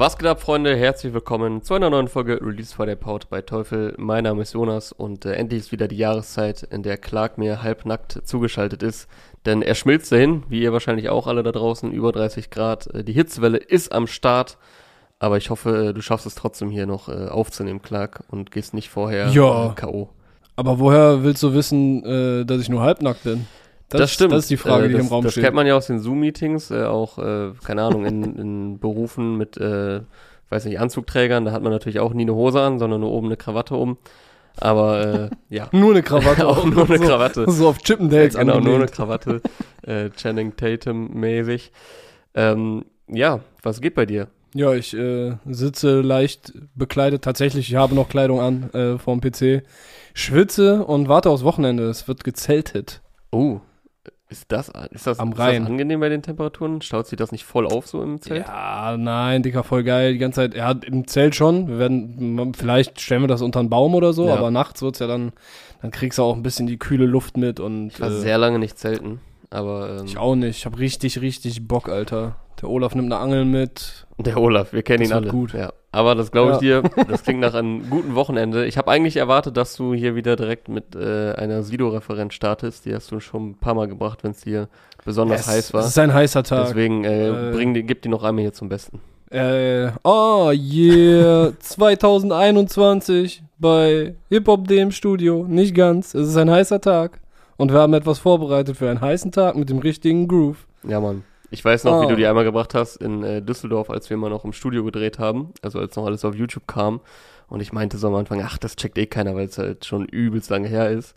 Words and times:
Was 0.00 0.16
geht 0.16 0.26
ab, 0.26 0.40
Freunde? 0.40 0.74
Herzlich 0.74 1.12
willkommen 1.12 1.60
zu 1.60 1.74
einer 1.74 1.90
neuen 1.90 2.08
Folge 2.08 2.40
Release 2.40 2.74
for 2.74 2.86
der 2.86 2.96
Pout 2.96 3.26
bei 3.28 3.42
Teufel. 3.42 3.94
Mein 3.98 4.24
Name 4.24 4.40
ist 4.40 4.54
Jonas 4.54 4.92
und 4.92 5.26
äh, 5.26 5.34
endlich 5.34 5.60
ist 5.60 5.72
wieder 5.72 5.88
die 5.88 5.98
Jahreszeit, 5.98 6.62
in 6.62 6.82
der 6.82 6.96
Clark 6.96 7.36
mir 7.36 7.62
halbnackt 7.62 8.22
zugeschaltet 8.24 8.82
ist. 8.82 9.10
Denn 9.44 9.60
er 9.60 9.74
schmilzt 9.74 10.10
dahin, 10.10 10.44
wie 10.48 10.62
ihr 10.62 10.72
wahrscheinlich 10.72 11.10
auch 11.10 11.26
alle 11.26 11.42
da 11.42 11.52
draußen, 11.52 11.92
über 11.92 12.12
30 12.12 12.48
Grad. 12.48 12.86
Äh, 12.94 13.04
die 13.04 13.12
Hitzewelle 13.12 13.58
ist 13.58 13.92
am 13.92 14.06
Start. 14.06 14.56
Aber 15.18 15.36
ich 15.36 15.50
hoffe, 15.50 15.88
äh, 15.88 15.92
du 15.92 16.00
schaffst 16.00 16.24
es 16.24 16.34
trotzdem 16.34 16.70
hier 16.70 16.86
noch 16.86 17.10
äh, 17.10 17.26
aufzunehmen, 17.28 17.82
Clark, 17.82 18.24
und 18.30 18.50
gehst 18.50 18.72
nicht 18.72 18.88
vorher 18.88 19.28
Ja. 19.28 19.66
äh, 19.66 19.74
K.O. 19.74 20.08
Aber 20.56 20.78
woher 20.78 21.24
willst 21.24 21.42
du 21.42 21.52
wissen, 21.52 22.46
dass 22.46 22.62
ich 22.62 22.70
nur 22.70 22.80
halbnackt 22.80 23.24
bin? 23.24 23.46
Das, 23.90 24.12
stimmt. 24.12 24.32
Das 24.32 24.40
ist 24.44 24.50
die 24.50 24.56
Frage, 24.56 24.84
Äh, 24.84 24.88
die 24.88 24.94
das, 24.94 25.02
im 25.02 25.08
Raum 25.08 25.24
das 25.24 25.32
steht. 25.32 25.44
kennt 25.44 25.56
man 25.56 25.66
ja 25.66 25.76
aus 25.76 25.86
den 25.88 25.98
Zoom-Meetings, 25.98 26.70
äh, 26.70 26.84
auch, 26.84 27.18
äh, 27.18 27.50
keine 27.64 27.82
Ahnung, 27.82 28.06
in, 28.06 28.22
in 28.38 28.78
Berufen 28.78 29.36
mit, 29.36 29.56
äh, 29.56 30.00
weiß 30.48 30.64
nicht, 30.64 30.80
Anzugträgern, 30.80 31.44
da 31.44 31.52
hat 31.52 31.62
man 31.62 31.72
natürlich 31.72 32.00
auch 32.00 32.12
nie 32.12 32.22
eine 32.22 32.34
Hose 32.34 32.60
an, 32.60 32.78
sondern 32.78 33.00
nur 33.00 33.10
oben 33.10 33.26
eine 33.26 33.36
Krawatte 33.36 33.74
um. 33.76 33.98
Aber 34.58 35.30
äh, 35.30 35.54
ja, 35.54 35.68
nur 35.72 35.92
eine 35.92 36.02
Krawatte. 36.02 36.46
auch 36.48 36.64
nur 36.64 36.84
eine 36.88 36.98
so, 36.98 37.04
Krawatte. 37.04 37.50
So 37.50 37.68
auf 37.68 37.78
Chippendales 37.78 38.34
genau, 38.36 38.60
nur 38.60 38.76
eine. 38.76 38.86
Krawatte, 38.86 39.40
äh, 39.82 40.10
Channing 40.10 40.56
Tatum-mäßig. 40.56 41.70
Ähm, 42.34 42.84
ja, 43.08 43.40
was 43.62 43.80
geht 43.80 43.94
bei 43.94 44.06
dir? 44.06 44.28
Ja, 44.54 44.74
ich 44.74 44.94
äh, 44.94 45.36
sitze 45.46 46.00
leicht 46.00 46.52
bekleidet. 46.74 47.22
Tatsächlich, 47.22 47.68
ich 47.70 47.76
habe 47.76 47.94
noch 47.94 48.08
Kleidung 48.08 48.40
an 48.40 48.70
äh, 48.72 48.98
vorm 48.98 49.20
PC. 49.20 49.62
Schwitze 50.14 50.84
und 50.84 51.08
warte 51.08 51.30
aufs 51.30 51.44
Wochenende. 51.44 51.84
Es 51.88 52.08
wird 52.08 52.24
gezeltet. 52.24 53.00
Oh, 53.30 53.60
ist 54.30 54.50
das, 54.52 54.70
ist 54.90 55.06
das, 55.06 55.18
Am 55.18 55.32
ist 55.32 55.38
Rhein. 55.38 55.62
das 55.62 55.70
angenehm 55.70 56.00
bei 56.00 56.08
den 56.08 56.22
Temperaturen? 56.22 56.80
Staut 56.82 57.06
sich 57.06 57.16
das 57.18 57.32
nicht 57.32 57.44
voll 57.44 57.66
auf 57.66 57.86
so 57.86 58.02
im 58.02 58.20
Zelt? 58.22 58.46
Ja, 58.46 58.96
nein, 58.96 59.42
Dicker, 59.42 59.64
voll 59.64 59.82
geil. 59.82 60.12
Die 60.12 60.18
ganze 60.18 60.36
Zeit, 60.42 60.54
ja, 60.54 60.70
im 60.70 61.06
Zelt 61.06 61.34
schon. 61.34 61.68
Wir 61.68 61.78
werden, 61.78 62.54
vielleicht 62.54 63.00
stellen 63.00 63.22
wir 63.22 63.28
das 63.28 63.42
unter 63.42 63.60
einen 63.60 63.70
Baum 63.70 63.94
oder 63.94 64.12
so, 64.12 64.28
Ja. 64.28 64.36
aber 64.36 64.50
nachts 64.50 64.82
wird's 64.82 65.00
ja 65.00 65.06
dann, 65.06 65.32
dann 65.82 65.90
kriegst 65.90 66.18
du 66.18 66.22
auch 66.22 66.36
ein 66.36 66.42
bisschen 66.42 66.66
die 66.66 66.78
kühle 66.78 67.06
Luft 67.06 67.36
mit 67.36 67.60
und 67.60 67.88
Ich 67.88 68.00
war 68.00 68.08
äh, 68.08 68.12
sehr 68.20 68.38
lange 68.38 68.58
nicht 68.58 68.78
zelten, 68.78 69.20
aber 69.50 69.98
ähm, 69.98 70.04
ich 70.06 70.16
auch 70.16 70.36
nicht. 70.36 70.58
Ich 70.58 70.66
hab 70.66 70.78
richtig, 70.78 71.20
richtig 71.20 71.66
Bock, 71.66 71.88
Alter. 71.88 72.36
Der 72.62 72.68
Olaf 72.68 72.94
nimmt 72.94 73.12
eine 73.12 73.20
Angel 73.22 73.44
mit. 73.44 74.06
Der 74.22 74.36
Olaf, 74.38 74.72
wir 74.72 74.82
kennen 74.82 75.00
Das 75.00 75.10
ihn 75.10 75.14
alle. 75.14 75.28
gut. 75.30 75.52
Ja. 75.54 75.72
Aber 75.92 76.14
das 76.14 76.30
glaube 76.30 76.52
ich 76.52 76.60
Ja. 76.62 76.82
dir, 76.82 76.90
das 77.08 77.22
klingt 77.24 77.40
nach 77.40 77.54
einem 77.54 77.88
guten 77.90 78.14
Wochenende. 78.14 78.66
Ich 78.66 78.78
habe 78.78 78.90
eigentlich 78.90 79.16
erwartet, 79.16 79.56
dass 79.56 79.76
du 79.76 79.94
hier 79.94 80.14
wieder 80.14 80.36
direkt 80.36 80.68
mit 80.68 80.94
äh, 80.94 81.32
einer 81.32 81.62
Sido-Referenz 81.62 82.34
startest. 82.34 82.84
Die 82.86 82.94
hast 82.94 83.10
du 83.10 83.20
schon 83.20 83.50
ein 83.50 83.54
paar 83.58 83.74
Mal 83.74 83.88
gebracht, 83.88 84.22
wenn 84.24 84.30
es 84.32 84.40
dir 84.42 84.68
besonders 85.04 85.42
Es- 85.42 85.48
heiß 85.48 85.74
war. 85.74 85.80
Es 85.80 85.88
ist 85.88 85.98
ein 85.98 86.12
heißer 86.14 86.42
Tag. 86.42 86.66
Deswegen 86.68 87.04
äh, 87.04 87.50
Äh, 87.50 87.52
bring 87.52 87.74
die, 87.74 87.82
gib 87.82 88.02
die 88.02 88.08
noch 88.08 88.22
einmal 88.24 88.42
hier 88.42 88.52
zum 88.52 88.68
Besten. 88.68 89.00
Äh, 89.30 89.90
oh 90.02 90.50
yeah, 90.52 91.52
2021 91.60 93.42
bei 93.58 94.14
Hip-Hop 94.28 94.66
dem 94.68 94.90
Studio. 94.90 95.44
Nicht 95.48 95.74
ganz. 95.74 96.14
Es 96.14 96.28
ist 96.28 96.36
ein 96.36 96.50
heißer 96.50 96.80
Tag. 96.80 97.20
Und 97.56 97.72
wir 97.72 97.78
haben 97.80 97.94
etwas 97.94 98.18
vorbereitet 98.18 98.76
für 98.76 98.88
einen 98.90 99.00
heißen 99.00 99.32
Tag 99.32 99.54
mit 99.56 99.68
dem 99.68 99.78
richtigen 99.78 100.26
Groove. 100.28 100.66
Ja, 100.82 100.98
Mann. 101.00 101.24
Ich 101.50 101.64
weiß 101.64 101.84
noch, 101.84 102.00
wie 102.02 102.06
Oh. 102.06 102.08
du 102.10 102.16
die 102.16 102.26
einmal 102.26 102.44
gebracht 102.44 102.74
hast 102.74 102.96
in 102.96 103.22
äh, 103.24 103.42
Düsseldorf, 103.42 103.90
als 103.90 104.08
wir 104.08 104.14
immer 104.16 104.28
noch 104.30 104.44
im 104.44 104.52
Studio 104.52 104.84
gedreht 104.84 105.18
haben. 105.18 105.52
Also 105.62 105.78
als 105.80 105.96
noch 105.96 106.06
alles 106.06 106.24
auf 106.24 106.34
YouTube 106.34 106.66
kam. 106.66 107.00
Und 107.48 107.60
ich 107.60 107.72
meinte 107.72 107.98
so 107.98 108.06
am 108.06 108.14
Anfang, 108.14 108.40
ach, 108.42 108.58
das 108.58 108.76
checkt 108.76 108.96
eh 108.98 109.06
keiner, 109.06 109.34
weil 109.34 109.46
es 109.46 109.58
halt 109.58 109.84
schon 109.84 110.04
übelst 110.06 110.50
lange 110.50 110.68
her 110.68 110.90
ist. 110.90 111.16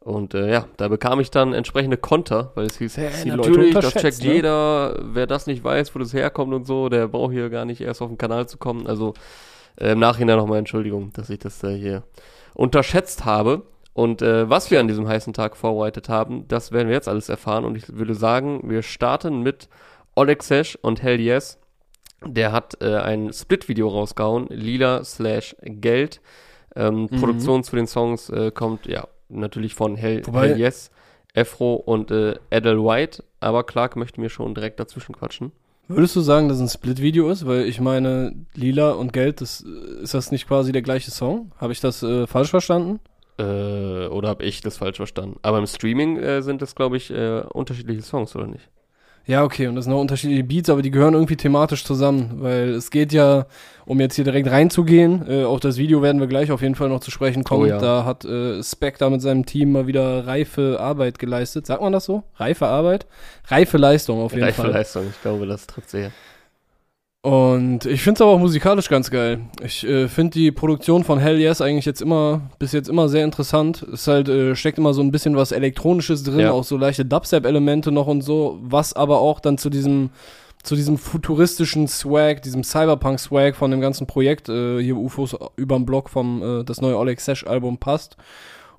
Und 0.00 0.34
äh, 0.34 0.50
ja, 0.52 0.66
da 0.76 0.88
bekam 0.88 1.20
ich 1.20 1.30
dann 1.30 1.52
entsprechende 1.52 1.96
Konter, 1.98 2.52
weil 2.54 2.66
es 2.66 2.78
hieß, 2.78 2.96
hey, 2.98 3.10
die 3.24 3.30
Leute 3.30 3.50
natürlich, 3.50 3.74
das 3.74 3.94
checkt 3.94 4.20
ne? 4.24 4.32
jeder. 4.34 4.98
Wer 5.02 5.26
das 5.26 5.46
nicht 5.46 5.62
weiß, 5.64 5.94
wo 5.94 5.98
das 5.98 6.12
herkommt 6.14 6.52
und 6.54 6.66
so, 6.66 6.88
der 6.88 7.08
braucht 7.08 7.32
hier 7.32 7.48
gar 7.50 7.64
nicht 7.64 7.80
erst 7.80 8.00
auf 8.02 8.08
den 8.08 8.18
Kanal 8.18 8.46
zu 8.48 8.56
kommen. 8.58 8.86
Also 8.86 9.14
äh, 9.76 9.92
im 9.92 9.98
Nachhinein 9.98 10.36
nochmal 10.38 10.58
Entschuldigung, 10.58 11.12
dass 11.14 11.28
ich 11.30 11.38
das 11.38 11.62
äh, 11.64 11.76
hier 11.76 12.02
unterschätzt 12.54 13.24
habe. 13.24 13.62
Und 14.00 14.22
äh, 14.22 14.48
was 14.48 14.70
wir 14.70 14.80
an 14.80 14.88
diesem 14.88 15.06
heißen 15.06 15.32
Tag 15.34 15.56
vorbereitet 15.56 16.08
haben, 16.08 16.46
das 16.48 16.72
werden 16.72 16.88
wir 16.88 16.94
jetzt 16.94 17.08
alles 17.08 17.28
erfahren. 17.28 17.64
Und 17.66 17.76
ich 17.76 17.84
würde 17.98 18.14
sagen, 18.14 18.60
wir 18.64 18.82
starten 18.82 19.42
mit 19.42 19.68
Oleg 20.16 20.42
Sesh 20.42 20.76
und 20.80 21.02
Hell 21.02 21.20
Yes. 21.20 21.58
Der 22.24 22.52
hat 22.52 22.78
äh, 22.80 22.96
ein 22.96 23.32
Split-Video 23.32 23.88
rausgehauen, 23.88 24.46
Lila 24.48 25.04
slash 25.04 25.54
Geld. 25.62 26.20
Ähm, 26.76 27.08
Mhm. 27.10 27.20
Produktion 27.20 27.62
zu 27.64 27.76
den 27.76 27.86
Songs 27.86 28.30
äh, 28.30 28.50
kommt 28.52 28.86
ja 28.86 29.06
natürlich 29.28 29.74
von 29.74 29.96
Hell, 29.96 30.22
Wobei- 30.24 30.50
Hell 30.50 30.58
Yes, 30.60 30.90
Afro 31.36 31.74
und 31.74 32.10
äh, 32.10 32.36
Adele 32.50 32.82
White. 32.82 33.22
Aber 33.40 33.64
Clark 33.64 33.96
möchte 33.96 34.20
mir 34.20 34.30
schon 34.30 34.54
direkt 34.54 34.80
dazwischen 34.80 35.14
quatschen. 35.14 35.52
Würdest 35.88 36.14
du 36.16 36.20
sagen, 36.20 36.48
dass 36.48 36.58
es 36.58 36.62
ein 36.62 36.68
Split-Video 36.68 37.28
ist? 37.30 37.46
Weil 37.46 37.64
ich 37.66 37.80
meine, 37.80 38.34
Lila 38.54 38.92
und 38.92 39.12
Geld, 39.12 39.40
das, 39.40 39.62
äh, 39.64 40.02
ist 40.02 40.14
das 40.14 40.30
nicht 40.30 40.46
quasi 40.48 40.72
der 40.72 40.82
gleiche 40.82 41.10
Song? 41.10 41.50
Habe 41.58 41.72
ich 41.72 41.80
das 41.80 42.02
äh, 42.02 42.26
falsch 42.26 42.50
verstanden? 42.50 43.00
Äh, 43.40 44.08
oder 44.08 44.28
habe 44.28 44.44
ich 44.44 44.60
das 44.60 44.76
falsch 44.76 44.98
verstanden? 44.98 45.38
Aber 45.42 45.58
im 45.58 45.66
Streaming 45.66 46.18
äh, 46.18 46.42
sind 46.42 46.60
das, 46.62 46.74
glaube 46.74 46.96
ich, 46.96 47.10
äh, 47.10 47.40
unterschiedliche 47.52 48.02
Songs, 48.02 48.36
oder 48.36 48.46
nicht? 48.46 48.68
Ja, 49.26 49.44
okay, 49.44 49.68
und 49.68 49.76
das 49.76 49.84
sind 49.84 49.94
auch 49.94 50.00
unterschiedliche 50.00 50.42
Beats, 50.42 50.70
aber 50.70 50.82
die 50.82 50.90
gehören 50.90 51.14
irgendwie 51.14 51.36
thematisch 51.36 51.84
zusammen, 51.84 52.38
weil 52.38 52.70
es 52.70 52.90
geht 52.90 53.12
ja, 53.12 53.46
um 53.84 54.00
jetzt 54.00 54.16
hier 54.16 54.24
direkt 54.24 54.50
reinzugehen, 54.50 55.24
äh, 55.28 55.44
auch 55.44 55.60
das 55.60 55.76
Video 55.76 56.02
werden 56.02 56.20
wir 56.20 56.26
gleich 56.26 56.50
auf 56.50 56.62
jeden 56.62 56.74
Fall 56.74 56.88
noch 56.88 57.00
zu 57.00 57.10
sprechen 57.10 57.44
kommen. 57.44 57.64
Oh 57.64 57.66
ja. 57.66 57.78
Da 57.78 58.04
hat 58.04 58.24
äh, 58.24 58.62
Spectre 58.62 59.10
mit 59.10 59.20
seinem 59.20 59.46
Team 59.46 59.72
mal 59.72 59.86
wieder 59.86 60.26
reife 60.26 60.78
Arbeit 60.80 61.18
geleistet. 61.18 61.66
Sagt 61.66 61.82
man 61.82 61.92
das 61.92 62.06
so? 62.06 62.24
Reife 62.36 62.66
Arbeit? 62.66 63.06
Reife 63.46 63.78
Leistung 63.78 64.20
auf 64.20 64.32
jeden 64.32 64.44
Reife 64.44 64.62
Fall. 64.62 64.72
Leistung, 64.72 65.04
ich 65.08 65.22
glaube, 65.22 65.46
das 65.46 65.66
trifft 65.66 65.90
sehr. 65.90 66.10
Und 67.22 67.84
ich 67.84 68.00
finde 68.00 68.16
es 68.18 68.22
aber 68.22 68.30
auch 68.30 68.38
musikalisch 68.38 68.88
ganz 68.88 69.10
geil. 69.10 69.40
Ich 69.62 69.86
äh, 69.86 70.08
finde 70.08 70.38
die 70.38 70.50
Produktion 70.52 71.04
von 71.04 71.18
Hell 71.18 71.38
Yes 71.38 71.60
eigentlich 71.60 71.84
jetzt 71.84 72.00
immer, 72.00 72.40
bis 72.58 72.72
jetzt 72.72 72.88
immer 72.88 73.10
sehr 73.10 73.24
interessant. 73.24 73.82
Es 73.82 74.06
halt, 74.06 74.30
äh, 74.30 74.56
steckt 74.56 74.78
immer 74.78 74.94
so 74.94 75.02
ein 75.02 75.10
bisschen 75.10 75.36
was 75.36 75.52
Elektronisches 75.52 76.22
drin, 76.22 76.40
Ja. 76.40 76.52
auch 76.52 76.64
so 76.64 76.78
leichte 76.78 77.04
Dubstep-Elemente 77.04 77.92
noch 77.92 78.06
und 78.06 78.22
so, 78.22 78.58
was 78.62 78.94
aber 78.94 79.20
auch 79.20 79.38
dann 79.40 79.58
zu 79.58 79.68
diesem, 79.68 80.08
zu 80.62 80.74
diesem 80.76 80.96
futuristischen 80.96 81.88
Swag, 81.88 82.40
diesem 82.40 82.64
Cyberpunk-Swag 82.64 83.54
von 83.54 83.70
dem 83.70 83.82
ganzen 83.82 84.06
Projekt, 84.06 84.48
äh, 84.48 84.80
hier 84.82 84.96
UFOs 84.96 85.36
überm 85.56 85.84
Block 85.84 86.08
vom, 86.08 86.42
äh, 86.60 86.64
das 86.64 86.80
neue 86.80 86.96
Oleg 86.96 87.20
Sesh-Album 87.20 87.76
passt. 87.76 88.16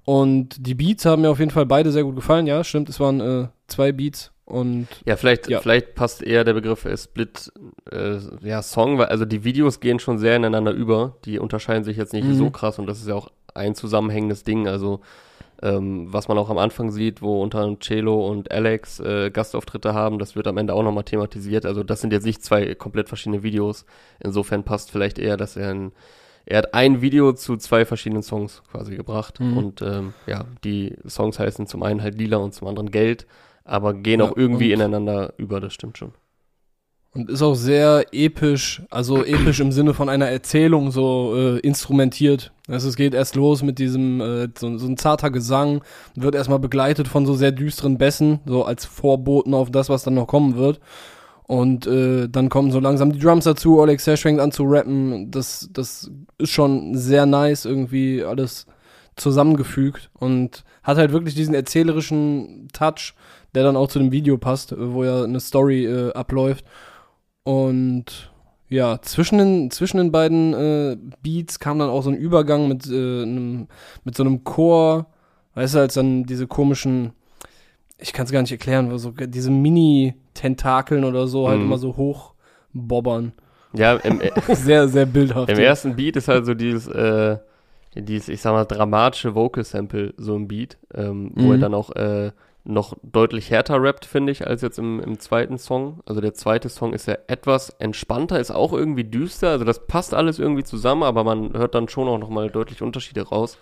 Und 0.03 0.66
die 0.66 0.73
Beats 0.73 1.06
haben 1.06 1.22
mir 1.22 1.29
auf 1.29 1.38
jeden 1.38 1.52
Fall 1.52 1.68
beide 1.68 1.91
sehr 1.91 2.03
gut 2.03 2.16
gefallen, 2.16 2.47
ja, 2.47 2.63
stimmt, 2.63 2.90
es 2.90 3.00
waren 3.00 3.22
äh, 3.22 3.47
zwei 3.68 3.91
Beats 3.91 4.31
und 4.46 4.88
Ja, 5.06 5.16
vielleicht, 5.16 5.50
Ja. 5.50 5.59
vielleicht 5.62 5.96
passt 5.96 6.22
eher 6.24 6.44
der 6.44 6.53
Begriff 6.53 6.85
äh, 6.85 6.97
Split 6.97 7.52
äh, 7.91 8.18
ja, 8.41 8.62
Song, 8.62 8.97
weil 8.97 9.07
also 9.07 9.25
die 9.25 9.44
Videos 9.44 9.79
gehen 9.79 10.00
schon 10.00 10.18
sehr 10.18 10.35
ineinander 10.35 10.72
über. 10.72 11.16
Die 11.25 11.40
unterscheiden 11.40 11.84
sich 11.84 11.97
jetzt 11.97 12.13
nicht 12.13 12.28
Mhm. 12.28 12.35
so 12.35 12.50
krass 12.50 12.79
und 12.79 12.88
das 12.88 13.00
ist 13.00 13.07
ja 13.07 13.16
auch 13.16 13.29
ein 13.53 13.75
zusammenhängendes 13.75 14.44
Ding. 14.44 14.68
Also 14.68 15.02
ähm, 15.63 16.12
was 16.12 16.28
man 16.28 16.40
auch 16.40 16.50
am 16.50 16.57
Anfang 16.57 16.90
sieht, 16.90 17.22
wo 17.22 17.41
unter 17.44 17.59
anderem 17.59 17.79
Celo 17.81 18.28
und 18.28 18.50
Alex 18.52 19.00
äh, 19.00 19.29
Gastauftritte 19.29 19.94
haben, 19.94 20.18
das 20.18 20.35
wird 20.35 20.47
am 20.47 20.58
Ende 20.58 20.73
auch 20.73 20.81
nochmal 20.84 21.03
thematisiert. 21.03 21.66
Also 21.68 21.84
das 21.84 22.02
sind 22.02 22.12
jetzt 22.13 22.25
nicht 22.25 22.44
zwei 22.44 22.73
komplett 22.73 23.09
verschiedene 23.09 23.44
Videos. 23.44 23.85
Insofern 24.19 24.63
passt 24.63 24.90
vielleicht 24.90 25.19
eher, 25.19 25.38
dass 25.38 25.56
er 25.58 25.69
ein 25.69 25.91
er 26.47 26.58
hat 26.58 26.73
ein 26.73 27.02
Video 27.02 27.34
zu 27.34 27.56
zwei 27.58 27.85
verschiedenen 27.85 28.23
Songs 28.23 28.63
quasi 28.72 28.96
gebracht. 28.96 29.40
Mhm. 29.40 29.58
Und 29.58 29.81
ähm, 29.84 30.16
ja, 30.25 30.46
die 30.63 30.96
Songs 31.08 31.38
heißen 31.38 31.68
zum 31.68 31.84
einen 31.84 32.02
halt 32.02 32.18
Lila 32.18 32.38
und 32.38 32.56
zum 32.56 32.68
anderen 32.68 32.90
Geld, 32.90 33.28
aber 33.63 33.94
gehen 33.94 34.19
Ja, 34.19 34.27
auch 34.27 34.38
irgendwie 34.38 34.72
ineinander 34.72 35.33
über, 35.38 35.59
das 35.59 35.73
stimmt 35.73 35.97
schon. 35.97 36.13
Und 37.13 37.29
ist 37.29 37.41
auch 37.41 37.55
sehr 37.55 38.05
episch, 38.13 38.83
also 38.89 39.25
episch 39.25 39.59
im 39.59 39.73
Sinne 39.73 39.94
von 39.94 40.07
einer 40.07 40.29
Erzählung 40.29 40.91
so 40.91 41.33
äh, 41.35 41.59
instrumentiert. 41.59 42.53
Also 42.69 42.88
es 42.88 42.95
geht 42.95 43.13
erst 43.13 43.35
los 43.35 43.63
mit 43.63 43.79
diesem, 43.79 44.22
äh, 44.22 44.47
so, 44.57 44.77
so 44.77 44.88
ein 44.88 44.95
zarter 44.95 45.29
Gesang, 45.29 45.81
wird 46.16 46.35
erstmal 46.35 46.59
begleitet 46.59 47.09
von 47.09 47.25
so 47.25 47.33
sehr 47.33 47.51
düsteren 47.51 47.97
Bässen, 47.97 48.39
so 48.45 48.63
als 48.63 48.85
Vorboten 48.85 49.53
auf 49.53 49.69
das, 49.69 49.89
was 49.89 50.03
dann 50.03 50.13
noch 50.13 50.28
kommen 50.28 50.55
wird. 50.55 50.79
Und 51.43 51.85
äh, 51.85 52.29
dann 52.29 52.47
kommen 52.47 52.72
so 52.72 52.79
langsam 52.79 53.11
die 53.11 53.19
Drums 53.19 53.43
dazu, 53.43 53.78
Oleg 53.78 53.99
Sesh 53.99 54.22
fängt 54.22 54.40
an 54.40 54.53
zu 54.53 54.63
rappen. 54.63 55.31
Das, 55.31 55.67
das 55.73 56.09
ist 56.37 56.52
schon 56.52 56.96
sehr 56.96 57.25
nice, 57.25 57.66
irgendwie 57.66 58.23
alles 58.23 58.67
zusammengefügt 59.17 60.09
und 60.13 60.63
hat 60.81 60.97
halt 60.97 61.11
wirklich 61.11 61.35
diesen 61.35 61.53
erzählerischen 61.53 62.69
Touch, 62.72 63.13
der 63.55 63.63
dann 63.63 63.75
auch 63.75 63.87
zu 63.87 63.99
dem 63.99 64.11
Video 64.11 64.37
passt, 64.37 64.71
äh, 64.71 64.93
wo 64.93 65.03
ja 65.03 65.23
eine 65.23 65.39
Story 65.39 65.85
äh, 65.85 66.13
abläuft. 66.13 66.65
Und 67.43 68.31
ja, 68.69 69.01
zwischen 69.01 69.37
den, 69.37 69.71
zwischen 69.71 69.97
den 69.97 70.11
beiden 70.11 70.53
äh, 70.53 70.97
Beats 71.21 71.59
kam 71.59 71.79
dann 71.79 71.89
auch 71.89 72.01
so 72.03 72.09
ein 72.09 72.15
Übergang 72.15 72.67
mit, 72.67 72.87
äh, 72.89 73.23
einem, 73.23 73.67
mit 74.03 74.15
so 74.15 74.23
einem 74.23 74.43
Chor, 74.43 75.07
weißt 75.55 75.75
du, 75.75 75.79
als 75.79 75.95
dann 75.95 76.23
diese 76.23 76.47
komischen, 76.47 77.11
ich 77.97 78.13
kann 78.13 78.25
es 78.25 78.31
gar 78.31 78.41
nicht 78.41 78.51
erklären, 78.51 78.97
so 78.97 79.11
diese 79.11 79.51
Mini-Tentakeln 79.51 81.03
oder 81.03 81.27
so 81.27 81.47
halt 81.49 81.59
Mhm. 81.59 81.65
immer 81.65 81.77
so 81.77 81.97
hoch 81.97 82.33
bobbern. 82.73 83.33
Ja, 83.73 83.95
im, 83.97 84.21
Sehr, 84.53 84.87
sehr 84.87 85.05
bildhaft. 85.05 85.49
im 85.49 85.57
ja. 85.57 85.63
ersten 85.65 85.95
Beat 85.95 86.15
ist 86.17 86.27
halt 86.27 86.45
so 86.45 86.53
dieses, 86.53 86.87
äh, 86.87 87.37
dieses, 87.95 88.29
ich 88.29 88.41
sag 88.41 88.53
mal, 88.53 88.65
dramatische 88.65 89.35
Vocal 89.35 89.63
Sample 89.63 90.13
so 90.17 90.35
im 90.35 90.47
Beat, 90.47 90.77
ähm, 90.93 91.31
wo 91.35 91.47
Mhm. 91.47 91.51
er 91.51 91.57
dann 91.57 91.73
auch, 91.73 91.89
äh, 91.95 92.31
noch 92.63 92.96
deutlich 93.02 93.49
härter 93.49 93.81
rappt, 93.81 94.05
finde 94.05 94.31
ich, 94.31 94.46
als 94.46 94.61
jetzt 94.61 94.78
im, 94.78 94.99
im 94.99 95.19
zweiten 95.19 95.58
Song. 95.58 96.02
Also 96.05 96.22
der 96.22 96.34
zweite 96.34 96.69
Song 96.69 96.93
ist 96.93 97.08
ja 97.08 97.17
etwas 97.28 97.72
entspannter, 97.79 98.40
ist 98.40 98.52
auch 98.52 98.73
irgendwie 98.73 99.03
düster. 99.03 99.49
Also 99.49 99.66
das 99.66 99.87
passt 99.87 100.13
alles 100.13 100.37
irgendwie 100.37 100.63
zusammen, 100.63 101.03
aber 101.03 101.23
man 101.23 101.53
hört 101.53 101.73
dann 101.75 101.90
schon 101.90 102.08
auch 102.08 102.19
nochmal 102.19 102.49
deutlich 102.49 102.81
Unterschiede 102.81 103.23
raus. 103.28 103.58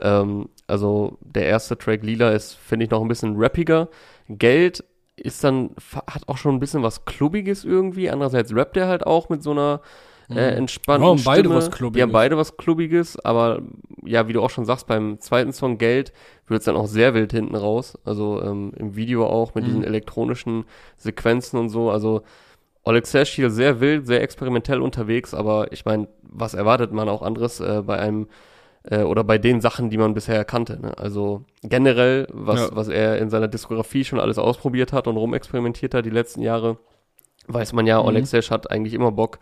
Ähm, 0.00 0.48
also 0.66 1.18
der 1.20 1.46
erste 1.46 1.76
Track 1.76 2.02
Lila 2.02 2.30
ist, 2.30 2.54
finde 2.54 2.84
ich, 2.84 2.90
noch 2.90 3.02
ein 3.02 3.08
bisschen 3.08 3.36
rappiger. 3.36 3.88
Geld 4.28 4.84
ist 5.16 5.44
dann, 5.44 5.70
hat 6.06 6.28
auch 6.28 6.38
schon 6.38 6.54
ein 6.54 6.60
bisschen 6.60 6.82
was 6.82 7.04
Klubbiges 7.04 7.64
irgendwie. 7.64 8.08
Andererseits 8.10 8.54
rappt 8.54 8.76
er 8.78 8.88
halt 8.88 9.06
auch 9.06 9.28
mit 9.28 9.42
so 9.42 9.50
einer 9.50 9.82
äh, 10.36 10.50
entspannten 10.54 11.04
Ja, 11.04 11.10
und 11.12 11.24
beide 11.24 11.40
Stimme. 11.40 11.54
was 11.56 11.70
Klubbiges. 11.70 11.98
Die 11.98 12.02
haben 12.02 12.12
beide 12.12 12.36
was 12.36 12.56
Klubbiges, 12.56 13.18
aber 13.24 13.62
ja, 14.04 14.28
wie 14.28 14.32
du 14.32 14.42
auch 14.42 14.50
schon 14.50 14.64
sagst, 14.64 14.86
beim 14.86 15.18
zweiten 15.20 15.52
Song 15.52 15.78
Geld 15.78 16.12
wird 16.46 16.60
es 16.60 16.64
dann 16.64 16.76
auch 16.76 16.86
sehr 16.86 17.14
wild 17.14 17.32
hinten 17.32 17.54
raus. 17.54 17.98
Also 18.04 18.42
ähm, 18.42 18.72
im 18.76 18.96
Video 18.96 19.26
auch 19.26 19.54
mit 19.54 19.64
Mhm. 19.64 19.68
diesen 19.68 19.84
elektronischen 19.84 20.64
Sequenzen 20.96 21.58
und 21.58 21.68
so. 21.68 21.90
Also 21.90 22.22
Oleg 22.82 23.06
Sesh 23.06 23.30
hier 23.34 23.50
sehr 23.50 23.80
wild, 23.80 24.06
sehr 24.06 24.22
experimentell 24.22 24.80
unterwegs, 24.80 25.34
aber 25.34 25.70
ich 25.72 25.84
meine, 25.84 26.08
was 26.22 26.54
erwartet 26.54 26.92
man 26.92 27.08
auch 27.08 27.22
anderes 27.22 27.60
äh, 27.60 27.82
bei 27.84 27.98
einem 27.98 28.28
äh, 28.84 29.02
oder 29.02 29.22
bei 29.24 29.36
den 29.36 29.60
Sachen, 29.60 29.90
die 29.90 29.98
man 29.98 30.14
bisher 30.14 30.42
kannte. 30.46 30.80
Ne? 30.80 30.96
Also 30.96 31.44
generell, 31.62 32.26
was, 32.32 32.60
Ja. 32.60 32.68
was 32.76 32.88
er 32.88 33.18
in 33.18 33.28
seiner 33.28 33.48
Diskografie 33.48 34.04
schon 34.04 34.18
alles 34.18 34.38
ausprobiert 34.38 34.94
hat 34.94 35.06
und 35.06 35.18
rumexperimentiert 35.18 35.92
hat 35.92 36.06
die 36.06 36.10
letzten 36.10 36.40
Jahre, 36.40 36.78
weiß 37.46 37.74
man 37.74 37.86
ja, 37.86 38.00
Mhm. 38.00 38.06
Oleg 38.08 38.26
Sesh 38.26 38.50
hat 38.50 38.70
eigentlich 38.70 38.94
immer 38.94 39.12
Bock 39.12 39.38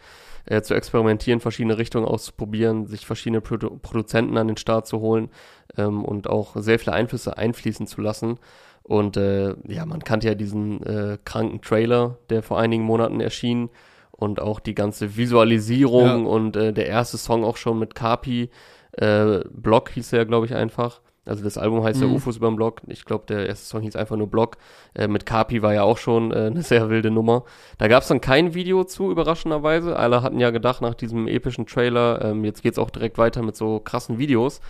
äh, 0.49 0.62
zu 0.62 0.75
experimentieren, 0.75 1.41
verschiedene 1.41 1.79
Richtungen 1.79 2.06
auszuprobieren, 2.06 2.87
sich 2.87 3.06
verschiedene 3.06 3.41
Produ 3.41 3.79
Produzenten 3.81 4.37
an 4.39 4.49
den 4.49 4.56
Start 4.56 4.87
zu 4.87 5.00
holen 5.00 5.31
ähm, 5.77 6.05
und 6.05 6.29
auch 6.29 6.56
sehr 6.56 6.79
viele 6.79 6.95
Einflüsse 6.95 7.37
einfließen 7.37 7.87
zu 7.87 8.00
lassen. 8.00 8.39
Und 8.83 9.17
äh, 9.19 9.55
ja, 9.67 9.85
man 9.85 10.03
kannte 10.03 10.29
ja 10.29 10.35
diesen 10.35 10.83
äh, 10.85 11.19
kranken 11.25 11.61
Trailer, 11.61 12.17
der 12.31 12.43
vor 12.43 12.59
einigen 12.59 12.85
Monaten 12.85 13.21
erschien 13.21 13.69
und 14.11 14.41
auch 14.41 14.61
die 14.61 14.75
ganze 14.75 15.17
Visualisierung 15.17 16.25
Ja. 16.25 16.31
und 16.31 16.56
äh, 16.56 16.73
der 16.73 16.87
erste 16.87 17.19
Song 17.19 17.45
auch 17.45 17.56
schon 17.59 17.79
mit 17.79 17.95
Kapi, 17.95 18.50
äh, 18.93 19.41
Block 19.50 19.91
hieß 19.91 20.12
er, 20.15 20.25
glaube 20.25 20.47
ich, 20.47 20.55
einfach. 20.55 21.00
Also 21.29 21.45
das 21.45 21.59
Album 21.59 21.83
heißt 21.85 22.01
ja 22.01 22.07
Mhm. 22.07 22.15
UFOs 22.15 22.37
überm 22.39 22.57
Block. 22.57 22.81
Ich 22.87 23.05
glaube, 23.05 23.25
der 23.29 23.47
erste 23.47 23.67
Song 23.67 23.83
hieß 23.83 23.97
einfach 23.97 24.17
nur 24.17 24.27
Block. 24.29 24.57
Äh, 24.95 25.09
mit 25.09 25.27
Kapi 25.27 25.63
war 25.63 25.75
ja 25.75 25.83
auch 25.83 25.99
schon 25.99 26.33
äh, 26.33 26.47
eine 26.47 26.63
sehr 26.63 26.89
wilde 26.91 27.11
Nummer. 27.11 27.45
Da 27.79 27.89
gab 27.89 28.03
es 28.03 28.09
dann 28.09 28.21
kein 28.21 28.55
Video 28.55 28.85
zu, 28.85 29.11
überraschenderweise. 29.11 29.97
Alle 29.97 30.23
hatten 30.23 30.41
ja 30.41 30.51
gedacht 30.51 30.83
nach 30.83 30.95
diesem 30.95 31.29
epischen 31.29 31.67
Trailer, 31.67 32.25
ähm, 32.25 32.45
jetzt 32.45 32.63
geht's 32.63 32.79
auch 32.79 32.91
direkt 32.91 33.19
weiter 33.19 33.43
mit 33.43 33.57
so 33.57 33.79
krassen 33.81 34.19
Videos. 34.19 34.61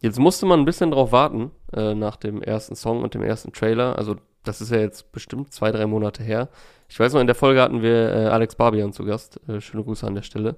Jetzt 0.00 0.18
musste 0.18 0.44
man 0.46 0.60
ein 0.60 0.64
bisschen 0.66 0.90
drauf 0.90 1.12
warten, 1.12 1.50
äh, 1.72 1.94
nach 1.94 2.16
dem 2.16 2.42
ersten 2.42 2.74
Song 2.76 3.02
und 3.02 3.14
dem 3.14 3.22
ersten 3.22 3.52
Trailer. 3.52 3.96
Also 3.98 4.16
das 4.44 4.60
ist 4.60 4.70
ja 4.70 4.78
jetzt 4.78 5.10
bestimmt 5.12 5.52
zwei, 5.52 5.72
drei 5.72 5.86
Monate 5.86 6.22
her. 6.22 6.48
Ich 6.88 7.00
weiß 7.00 7.12
noch, 7.14 7.20
in 7.20 7.26
der 7.26 7.34
Folge 7.34 7.60
hatten 7.62 7.82
wir 7.82 8.12
äh, 8.14 8.26
Alex 8.26 8.54
Barbian 8.54 8.92
zu 8.92 9.04
Gast. 9.04 9.40
Äh, 9.48 9.60
schöne 9.60 9.82
Grüße 9.84 10.06
an 10.06 10.14
der 10.14 10.22
Stelle. 10.22 10.56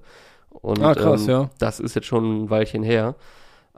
Und, 0.49 0.81
Ah, 0.83 0.93
krass, 0.93 1.23
ähm, 1.23 1.29
ja. 1.29 1.49
Das 1.59 1.79
ist 1.79 1.95
jetzt 1.95 2.05
schon 2.07 2.43
ein 2.43 2.49
Weilchen 2.49 2.83
her. 2.83 3.15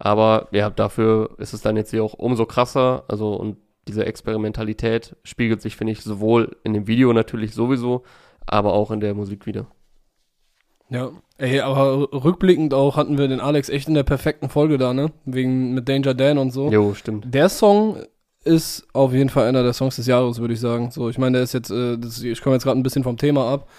Aber 0.03 0.47
ja, 0.51 0.71
dafür 0.71 1.29
ist 1.37 1.53
es 1.53 1.61
dann 1.61 1.77
jetzt 1.77 1.91
hier 1.91 2.03
auch 2.03 2.15
umso 2.15 2.47
krasser. 2.47 3.03
Also 3.07 3.35
und 3.35 3.57
diese 3.87 4.03
Experimentalität 4.05 5.15
spiegelt 5.23 5.61
sich, 5.61 5.75
finde 5.75 5.93
ich, 5.93 6.01
sowohl 6.01 6.57
in 6.63 6.73
dem 6.73 6.87
Video 6.87 7.13
natürlich 7.13 7.53
sowieso, 7.53 8.01
aber 8.47 8.73
auch 8.73 8.89
in 8.89 8.99
der 8.99 9.13
Musik 9.13 9.45
wieder. 9.45 9.67
Ja, 10.89 11.11
ey, 11.37 11.59
aber 11.59 12.11
rückblickend 12.11 12.73
auch 12.73 12.97
hatten 12.97 13.19
wir 13.19 13.27
den 13.27 13.39
Alex 13.39 13.69
echt 13.69 13.87
in 13.87 13.93
der 13.93 14.03
perfekten 14.03 14.49
Folge 14.49 14.79
da, 14.79 14.93
ne? 14.93 15.11
Wegen 15.25 15.73
mit 15.73 15.87
Danger 15.87 16.15
Dan 16.15 16.39
und 16.39 16.51
so. 16.51 16.71
Jo, 16.71 16.95
stimmt. 16.95 17.33
Der 17.33 17.47
Song 17.47 18.03
ist 18.43 18.87
auf 18.93 19.13
jeden 19.13 19.29
Fall 19.29 19.47
einer 19.47 19.61
der 19.61 19.73
Songs 19.73 19.97
des 19.97 20.07
Jahres, 20.07 20.39
würde 20.39 20.55
ich 20.55 20.59
sagen. 20.59 20.89
So, 20.89 21.09
ich 21.09 21.19
meine, 21.19 21.37
der 21.37 21.43
ist 21.43 21.53
jetzt, 21.53 21.69
äh, 21.69 21.97
das, 21.99 22.21
ich 22.23 22.41
komme 22.41 22.55
jetzt 22.55 22.63
gerade 22.63 22.79
ein 22.79 22.83
bisschen 22.83 23.03
vom 23.03 23.17
Thema 23.17 23.53
ab, 23.53 23.69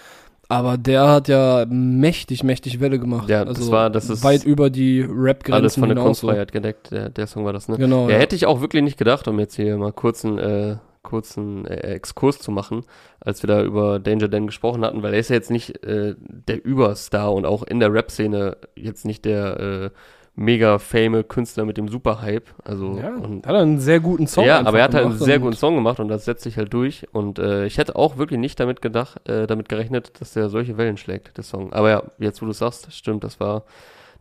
aber 0.49 0.77
der 0.77 1.07
hat 1.09 1.27
ja 1.27 1.65
mächtig, 1.69 2.43
mächtig 2.43 2.79
Welle 2.79 2.99
gemacht. 2.99 3.29
Ja, 3.29 3.43
das 3.45 3.71
war- 3.71 3.89
das 3.89 4.09
ist 4.09 4.23
weit 4.23 4.43
über 4.43 4.69
die 4.69 5.01
Rap-Grenzen 5.01 5.53
Alles 5.53 5.75
von 5.75 5.89
der. 5.89 5.97
So. 5.97 6.03
Kunstfreiheit 6.03 6.51
gedeckt. 6.51 6.91
Der, 6.91 7.09
der 7.09 7.27
Song 7.27 7.45
war 7.45 7.53
das, 7.53 7.67
ne? 7.69 7.77
Genau. 7.77 8.07
Ja, 8.07 8.15
Ja, 8.15 8.19
hätte 8.19 8.35
ich 8.35 8.45
auch 8.45 8.61
wirklich 8.61 8.83
nicht 8.83 8.97
gedacht, 8.97 9.27
um 9.27 9.39
jetzt 9.39 9.55
hier 9.55 9.77
mal 9.77 9.91
kurzen, 9.93 10.37
äh, 10.37 10.77
kurzen 11.01 11.65
äh, 11.65 11.75
Exkurs 11.93 12.39
zu 12.39 12.51
machen, 12.51 12.83
als 13.19 13.43
wir 13.43 13.47
da 13.47 13.61
über 13.63 13.99
Danger 13.99 14.27
Dan 14.29 14.45
gesprochen 14.47 14.85
hatten, 14.85 15.03
weil 15.03 15.13
er 15.13 15.19
ist 15.19 15.29
ja 15.29 15.35
jetzt 15.35 15.51
nicht 15.51 15.83
äh, 15.83 16.15
der 16.19 16.63
Überstar 16.63 17.33
und 17.33 17.45
auch 17.45 17.63
in 17.63 17.79
der 17.79 17.91
Rap-Szene 17.93 18.57
jetzt 18.75 19.05
nicht 19.05 19.25
der 19.25 19.59
äh, 19.59 19.89
mega 20.35 20.79
fame 20.79 21.23
Künstler 21.27 21.63
mit 21.65 21.77
dem 21.77 21.87
Superhype. 21.87 22.45
Also 22.63 22.97
ja, 22.99 23.15
und 23.15 23.45
hat 23.45 23.53
er 23.53 23.61
einen 23.61 23.79
sehr 23.79 23.99
guten 23.99 24.25
Song 24.27 24.45
ja, 24.45 24.57
einfach 24.57 24.69
aber 24.69 24.79
er 24.79 24.83
hat 24.85 24.93
halt 24.95 25.05
einen 25.05 25.13
gemacht 25.13 25.25
sehr 25.25 25.39
guten 25.39 25.55
Song 25.55 25.75
gemacht 25.75 25.99
und 25.99 26.07
das 26.07 26.25
setzt 26.25 26.43
sich 26.43 26.57
halt 26.57 26.73
durch. 26.73 27.07
Und 27.11 27.37
äh, 27.39 27.65
ich 27.65 27.77
hätte 27.77 27.95
auch 27.95 28.17
wirklich 28.17 28.39
nicht 28.39 28.59
damit 28.59 28.81
gedacht, 28.81 29.27
äh, 29.29 29.45
damit 29.45 29.69
gerechnet, 29.69 30.19
dass 30.19 30.33
der 30.33 30.49
solche 30.49 30.77
Wellen 30.77 30.97
schlägt, 30.97 31.37
der 31.37 31.43
Song. 31.43 31.71
Aber 31.73 31.89
ja, 31.89 32.03
jetzt 32.17 32.41
wo 32.41 32.45
du 32.47 32.51
sagst, 32.51 32.91
stimmt, 32.93 33.23
das 33.23 33.39
war, 33.39 33.63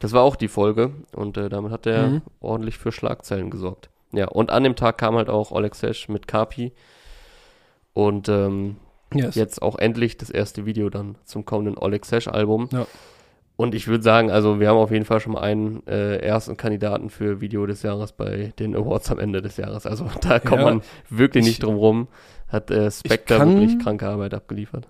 das 0.00 0.12
war 0.12 0.22
auch 0.22 0.36
die 0.36 0.48
Folge 0.48 0.90
und 1.16 1.36
äh, 1.38 1.48
damit 1.48 1.72
hat 1.72 1.86
er 1.86 2.08
Mhm. 2.08 2.22
ordentlich 2.40 2.76
für 2.76 2.92
Schlagzeilen 2.92 3.48
gesorgt. 3.50 3.88
Ja, 4.12 4.28
und 4.28 4.50
an 4.50 4.64
dem 4.64 4.76
Tag 4.76 4.98
kam 4.98 5.16
halt 5.16 5.30
auch 5.30 5.50
Oleg 5.50 5.74
Sesh 5.74 6.08
mit 6.10 6.28
Kapi 6.28 6.72
und 7.94 8.28
ähm, 8.28 8.76
Yes. 9.14 9.34
jetzt 9.34 9.60
auch 9.60 9.78
endlich 9.78 10.16
das 10.16 10.30
erste 10.30 10.64
Video 10.64 10.88
dann 10.88 11.16
zum 11.26 11.44
kommenden 11.44 11.76
Oleg 11.76 12.06
Sesh 12.06 12.28
Album. 12.28 12.68
Ja. 12.72 12.86
Und 13.56 13.74
ich 13.74 13.86
würde 13.86 14.02
sagen, 14.02 14.30
also 14.30 14.60
wir 14.60 14.68
haben 14.68 14.78
auf 14.78 14.90
jeden 14.90 15.04
Fall 15.04 15.20
schon 15.20 15.34
mal 15.34 15.42
einen 15.42 15.86
äh, 15.86 16.16
ersten 16.16 16.56
Kandidaten 16.56 17.10
für 17.10 17.40
Video 17.40 17.66
des 17.66 17.82
Jahres 17.82 18.12
bei 18.12 18.52
den 18.58 18.74
Awards 18.74 19.10
am 19.10 19.18
Ende 19.18 19.42
des 19.42 19.56
Jahres. 19.56 19.86
Also 19.86 20.06
da 20.20 20.38
kommt 20.38 20.62
Ja, 20.62 20.64
man 20.64 20.82
wirklich 21.10 21.42
ich- 21.44 21.48
nicht 21.50 21.62
drum 21.62 21.76
rum. 21.76 22.08
Hat 22.48 22.70
äh, 22.70 22.90
Spectre 22.90 23.38
wirklich 23.46 23.78
kranke 23.78 24.06
Arbeit 24.06 24.34
abgeliefert. 24.34 24.86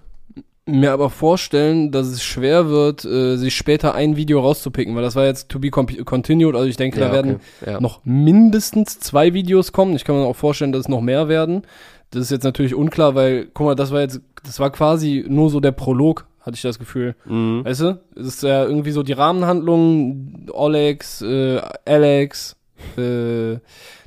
mir 0.66 0.92
aber 0.92 1.10
vorstellen, 1.10 1.90
dass 1.92 2.06
es 2.08 2.22
schwer 2.24 2.68
wird, 2.70 3.04
äh, 3.04 3.36
sich 3.36 3.54
später 3.54 3.94
ein 3.94 4.16
Video 4.16 4.40
rauszupicken, 4.40 4.94
weil 4.96 5.02
das 5.02 5.14
war 5.16 5.26
jetzt 5.26 5.48
to 5.48 5.58
be 5.60 5.70
continued, 5.70 6.56
also 6.56 6.66
ich 6.68 6.76
denke, 6.76 6.98
da 6.98 7.12
werden 7.12 7.40
okay. 7.60 7.72
ja. 7.72 7.80
noch 7.80 8.00
mindestens 8.04 8.98
zwei 8.98 9.32
Videos 9.34 9.72
kommen. 9.72 9.94
Ich 9.94 10.04
kann 10.04 10.16
mir 10.16 10.22
auch 10.22 10.36
vorstellen, 10.36 10.72
dass 10.72 10.82
es 10.82 10.88
noch 10.88 11.00
mehr 11.00 11.28
werden. 11.28 11.62
Das 12.10 12.22
ist 12.22 12.30
jetzt 12.30 12.44
natürlich 12.44 12.74
unklar, 12.74 13.14
weil, 13.14 13.46
guck 13.54 13.66
mal, 13.66 13.74
das 13.74 13.90
war 13.90 14.00
jetzt, 14.00 14.20
das 14.44 14.58
war 14.60 14.70
quasi 14.70 15.24
nur 15.28 15.48
so 15.50 15.60
der 15.60 15.72
Prolog, 15.72 16.26
hatte 16.42 16.56
ich 16.56 16.62
das 16.62 16.78
Gefühl. 16.78 17.14
Mhm. 17.24 17.64
Weißt 17.64 17.80
du? 17.80 18.00
Es 18.16 18.26
ist 18.26 18.42
ja 18.42 18.64
irgendwie 18.64 18.90
so 18.90 19.02
die 19.02 19.12
Rahmenhandlung, 19.12 20.46
Olex, 20.52 21.22
äh, 21.22 21.60
Alex, 21.84 22.56
äh, 22.96 23.58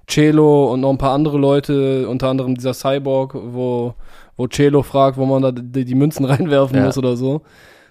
Celo 0.08 0.72
und 0.72 0.82
noch 0.82 0.92
ein 0.92 0.98
paar 0.98 1.14
andere 1.14 1.38
Leute, 1.38 2.08
unter 2.08 2.30
anderem 2.30 2.56
dieser 2.56 2.74
Cyborg, 2.74 3.34
wo, 3.36 3.96
wo 4.36 4.48
Celo 4.48 4.84
fragt, 4.84 5.18
wo 5.18 5.26
man 5.26 5.42
da 5.42 5.52
die, 5.52 5.86
die 5.86 5.96
Münzen 5.96 6.26
reinwerfen 6.26 6.78
Ja. 6.78 6.86
muss 6.86 6.98
oder 6.98 7.16
so. 7.18 7.42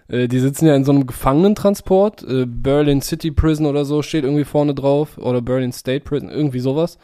Äh, 0.08 0.29
die 0.29 0.38
sitzen 0.38 0.67
ja 0.67 0.76
in 0.76 0.85
so 0.85 0.93
einem 0.93 1.06
Gefangenentransport, 1.06 2.23
äh, 2.23 2.45
Berlin 2.47 3.00
City 3.00 3.30
Prison 3.30 3.66
oder 3.66 3.85
so 3.85 4.02
steht 4.02 4.25
irgendwie 4.25 4.45
vorne 4.45 4.75
drauf, 4.75 5.16
oder 5.18 5.40
Berlin 5.40 5.73
State 5.73 6.04
Prison, 6.04 6.28
irgendwie 6.28 6.61
sowas. 6.61 6.99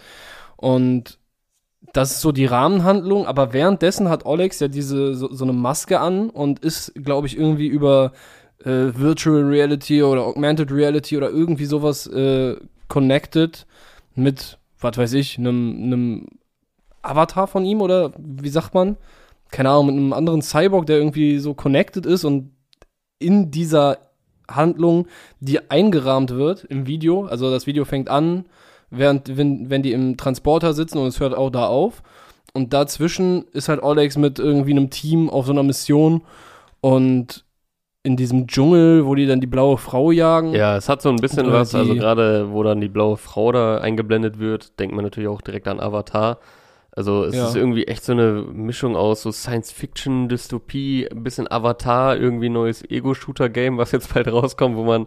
Und 0.56 1.18
das 1.92 2.12
ist 2.12 2.20
so 2.20 2.32
die 2.32 2.46
Rahmenhandlung, 2.46 3.26
aber 3.26 3.52
währenddessen 3.52 4.08
hat 4.08 4.24
Olex 4.24 4.60
ja 4.60 4.68
diese 4.68 5.14
so, 5.14 5.32
so 5.32 5.44
eine 5.44 5.52
Maske 5.52 6.00
an 6.00 6.30
und 6.30 6.60
ist, 6.60 6.94
glaube 6.94 7.26
ich, 7.26 7.36
irgendwie 7.36 7.66
über 7.66 8.12
äh, 8.60 8.92
Virtual 8.94 9.42
Reality 9.42 10.02
oder 10.02 10.24
Augmented 10.24 10.70
Reality 10.70 11.16
oder 11.16 11.30
irgendwie 11.30 11.64
sowas 11.64 12.06
äh, 12.06 12.56
connected 12.88 13.66
mit, 14.14 14.58
was 14.78 14.96
weiß 14.96 15.12
ich, 15.14 15.38
einem 15.38 15.82
einem 15.82 16.26
Avatar 17.02 17.46
von 17.46 17.64
ihm 17.64 17.80
oder 17.80 18.12
wie 18.18 18.50
sagt 18.50 18.74
man? 18.74 18.96
Keine 19.50 19.70
Ahnung, 19.70 19.86
mit 19.86 19.96
einem 19.96 20.12
anderen 20.12 20.42
Cyborg, 20.42 20.86
der 20.86 20.98
irgendwie 20.98 21.38
so 21.38 21.54
connected 21.54 22.06
ist 22.06 22.24
und 22.24 22.52
in 23.18 23.50
dieser 23.50 23.98
Handlung, 24.48 25.06
die 25.40 25.70
eingerahmt 25.70 26.30
wird 26.30 26.64
im 26.64 26.86
Video, 26.86 27.24
also 27.26 27.50
das 27.50 27.66
Video 27.66 27.84
fängt 27.84 28.08
an, 28.08 28.44
während, 28.90 29.36
wenn, 29.36 29.70
wenn 29.70 29.82
die 29.82 29.92
im 29.92 30.16
Transporter 30.16 30.72
sitzen 30.74 30.98
und 30.98 31.06
es 31.06 31.20
hört 31.20 31.34
auch 31.34 31.50
da 31.50 31.66
auf. 31.66 32.02
Und 32.52 32.72
dazwischen 32.72 33.44
ist 33.52 33.68
halt 33.68 33.82
Olex 33.82 34.16
mit 34.16 34.38
irgendwie 34.38 34.72
einem 34.72 34.90
Team 34.90 35.30
auf 35.30 35.46
so 35.46 35.52
einer 35.52 35.62
Mission 35.62 36.22
und 36.80 37.44
in 38.02 38.16
diesem 38.16 38.46
Dschungel, 38.46 39.04
wo 39.06 39.14
die 39.14 39.26
dann 39.26 39.40
die 39.40 39.46
blaue 39.46 39.76
Frau 39.76 40.10
jagen. 40.10 40.54
Ja, 40.54 40.76
es 40.76 40.88
hat 40.88 41.02
so 41.02 41.10
ein 41.10 41.16
bisschen 41.16 41.46
Oder 41.46 41.60
was, 41.60 41.74
also 41.74 41.94
gerade 41.94 42.50
wo 42.50 42.62
dann 42.62 42.80
die 42.80 42.88
blaue 42.88 43.18
Frau 43.18 43.52
da 43.52 43.78
eingeblendet 43.78 44.38
wird, 44.38 44.78
denkt 44.80 44.94
man 44.94 45.04
natürlich 45.04 45.28
auch 45.28 45.42
direkt 45.42 45.68
an 45.68 45.80
Avatar. 45.80 46.38
Also 46.92 47.24
es 47.24 47.36
Ja. 47.36 47.48
ist 47.48 47.56
irgendwie 47.56 47.84
echt 47.86 48.02
so 48.02 48.12
eine 48.12 48.42
Mischung 48.52 48.96
aus 48.96 49.22
so 49.22 49.30
Science-Fiction, 49.30 50.28
Dystopie, 50.28 51.06
ein 51.10 51.22
bisschen 51.22 51.50
Avatar, 51.50 52.16
irgendwie 52.16 52.48
neues 52.48 52.82
Ego-Shooter-Game, 52.90 53.76
was 53.78 53.92
jetzt 53.92 54.12
bald 54.14 54.28
rauskommt, 54.28 54.76
wo 54.76 54.84
man, 54.84 55.06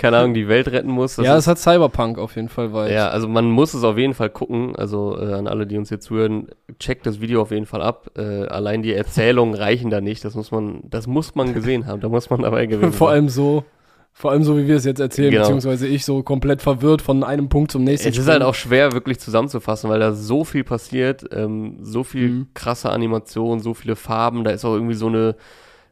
keine 0.00 0.16
Ahnung, 0.16 0.34
die 0.34 0.48
Welt 0.48 0.68
retten 0.68 0.90
muss. 0.90 1.16
Das 1.16 1.24
ja, 1.26 1.36
es 1.36 1.46
hat 1.46 1.58
Cyberpunk 1.58 2.18
auf 2.18 2.34
jeden 2.36 2.48
Fall 2.48 2.72
weit. 2.72 2.90
ja, 2.92 3.08
also 3.08 3.28
man 3.28 3.50
muss 3.50 3.74
es 3.74 3.84
auf 3.84 3.96
jeden 3.98 4.14
Fall 4.14 4.30
gucken. 4.30 4.74
Also 4.76 5.16
äh, 5.16 5.34
an 5.34 5.46
alle, 5.46 5.66
die 5.66 5.78
uns 5.78 5.88
hier 5.90 6.00
zuhören, 6.00 6.48
checkt 6.78 7.06
das 7.06 7.20
Video 7.20 7.42
auf 7.42 7.50
jeden 7.52 7.66
Fall 7.66 7.82
ab. 7.82 8.10
Äh, 8.16 8.46
allein 8.46 8.82
die 8.82 8.92
Erzählungen 8.94 9.54
reichen 9.60 9.90
da 9.90 10.00
nicht. 10.00 10.24
Das 10.24 10.34
muss 10.34 10.50
man, 10.50 10.80
das 10.90 11.06
muss 11.06 11.34
man 11.34 11.54
gesehen 11.54 11.86
haben. 11.86 12.00
Da 12.00 12.08
muss 12.08 12.30
man 12.30 12.42
dabei 12.42 12.66
gewesen 12.66 12.92
Vor 12.94 13.08
sein. 13.08 13.14
allem 13.16 13.28
so, 13.28 13.64
Vor 14.12 14.32
allem 14.32 14.42
so, 14.42 14.58
wie 14.58 14.66
wir 14.66 14.76
es 14.76 14.84
jetzt 14.84 14.98
erzählen, 15.00 15.30
Genau. 15.30 15.42
beziehungsweise 15.44 15.86
ich 15.86 16.04
so 16.04 16.22
komplett 16.24 16.62
verwirrt 16.62 17.00
von 17.00 17.22
einem 17.22 17.48
Punkt 17.48 17.70
zum 17.70 17.84
nächsten. 17.84 18.08
Es 18.08 18.18
ist 18.18 18.26
halt 18.28 18.42
auch 18.42 18.54
schwer 18.56 18.92
wirklich 18.92 19.20
zusammenzufassen, 19.20 19.88
weil 19.88 20.00
da 20.00 20.12
so 20.12 20.44
viel 20.44 20.64
passiert, 20.64 21.24
ähm, 21.32 21.76
so 21.80 22.02
viel 22.02 22.28
Mhm. 22.28 22.46
krasse 22.54 22.90
Animation, 22.90 23.60
so 23.60 23.72
viele 23.74 23.94
Farben, 23.96 24.42
da 24.44 24.50
ist 24.50 24.64
auch 24.64 24.74
irgendwie 24.74 24.94
so 24.94 25.06
eine 25.06 25.36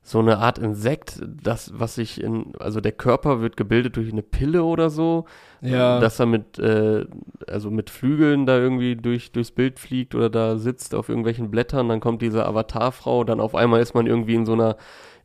so 0.08 0.20
eine 0.20 0.38
Art 0.38 0.58
Insekt, 0.58 1.20
das 1.42 1.70
was 1.74 1.96
sich 1.96 2.22
in 2.22 2.52
also 2.58 2.80
der 2.80 2.92
Körper 2.92 3.42
wird 3.42 3.56
gebildet 3.58 3.96
durch 3.96 4.10
eine 4.10 4.22
Pille 4.22 4.64
oder 4.64 4.88
so, 4.88 5.26
Ja. 5.60 6.00
dass 6.00 6.18
er 6.18 6.24
mit 6.26 6.58
äh, 6.58 7.04
also 7.46 7.70
mit 7.70 7.90
Flügeln 7.90 8.46
da 8.46 8.56
irgendwie 8.56 8.96
durch 8.96 9.32
durchs 9.32 9.50
Bild 9.50 9.78
fliegt 9.78 10.14
oder 10.14 10.30
da 10.30 10.56
sitzt 10.56 10.94
auf 10.94 11.10
irgendwelchen 11.10 11.50
Blättern, 11.50 11.88
dann 11.90 12.00
kommt 12.00 12.22
diese 12.22 12.46
Avatarfrau, 12.46 13.24
dann 13.24 13.38
auf 13.38 13.54
einmal 13.54 13.80
ist 13.82 13.92
man 13.94 14.06
irgendwie 14.06 14.34
in 14.34 14.46
so 14.46 14.54
einer 14.54 14.76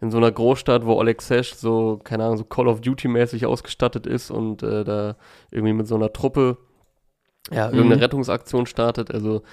in 0.02 0.12
so 0.12 0.18
einer 0.18 0.32
Großstadt, 0.34 0.86
wo 0.86 0.96
Oleg 0.96 1.22
Sesh 1.22 1.54
so, 1.54 1.98
keine 2.04 2.25
Ahnung, 2.25 2.36
so 2.38 2.44
Call 2.44 2.68
of 2.68 2.82
Duty-mäßig 2.82 3.46
ausgestattet 3.46 4.06
ist 4.06 4.32
und 4.32 4.62
äh, 4.63 4.84
da 4.84 5.16
irgendwie 5.50 5.72
mit 5.74 5.88
so 5.88 5.96
einer 5.96 6.12
Truppe 6.12 6.58
ja, 7.52 7.66
irgendeine 7.68 7.96
Mhm. 7.96 8.02
Rettungsaktion 8.02 8.66
startet. 8.66 9.13
Also 9.13 9.44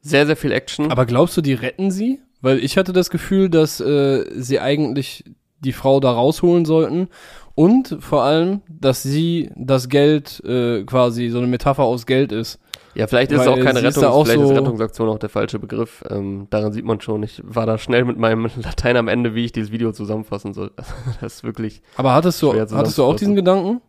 sehr, 0.00 0.24
sehr 0.26 0.36
viel 0.36 0.52
Action. 0.52 0.90
Aber 0.90 1.04
glaubst 1.06 1.36
du, 1.36 1.40
die 1.42 1.52
retten 1.54 1.90
sie? 1.90 2.20
Weil 2.44 2.58
ich 2.58 2.76
hatte 2.76 2.92
das 2.92 3.08
Gefühl, 3.08 3.48
dass 3.48 3.80
äh, 3.80 4.26
sie 4.36 4.60
eigentlich 4.60 5.24
die 5.60 5.72
Frau 5.72 5.98
da 5.98 6.10
rausholen 6.12 6.66
sollten 6.66 7.08
und 7.54 7.96
vor 8.00 8.22
allem, 8.22 8.60
dass 8.68 9.02
sie 9.02 9.50
das 9.56 9.88
Geld 9.88 10.44
äh, 10.44 10.84
quasi 10.84 11.30
so 11.30 11.38
eine 11.38 11.46
Metapher 11.46 11.84
aus 11.84 12.04
Geld 12.04 12.32
ist. 12.32 12.60
ja, 12.94 13.06
vielleicht 13.06 13.32
ist 13.32 13.40
es 13.40 13.46
weil 13.46 13.54
auch 13.54 13.64
keine 13.64 13.80
ist 13.80 13.96
da 13.96 14.10
auch 14.10 14.26
vielleicht 14.26 14.42
ist 14.42 14.48
so- 14.48 14.54
Rettungsaktion 14.54 15.08
auch 15.08 15.18
der 15.18 15.30
falsche 15.30 15.58
Begriff. 15.58 16.04
Ähm, 16.10 16.46
daran 16.50 16.74
sieht 16.74 16.84
man 16.84 17.00
schon. 17.00 17.22
Ich 17.22 17.40
war 17.42 17.64
da 17.64 17.78
schnell 17.78 18.04
mit 18.04 18.18
meinem 18.18 18.50
Latein 18.62 18.98
am 18.98 19.08
Ende, 19.08 19.34
wie 19.34 19.46
ich 19.46 19.52
dieses 19.52 19.72
Video 19.72 19.92
zusammenfassen 19.92 20.52
soll. 20.52 20.70
das 21.22 21.36
ist 21.36 21.44
wirklich. 21.44 21.80
Aber 21.96 22.12
hattest 22.12 22.42
du, 22.42 22.52
hattest 22.52 22.98
du 22.98 23.04
auch 23.04 23.16
diesen 23.16 23.36
Gedanken? 23.36 23.80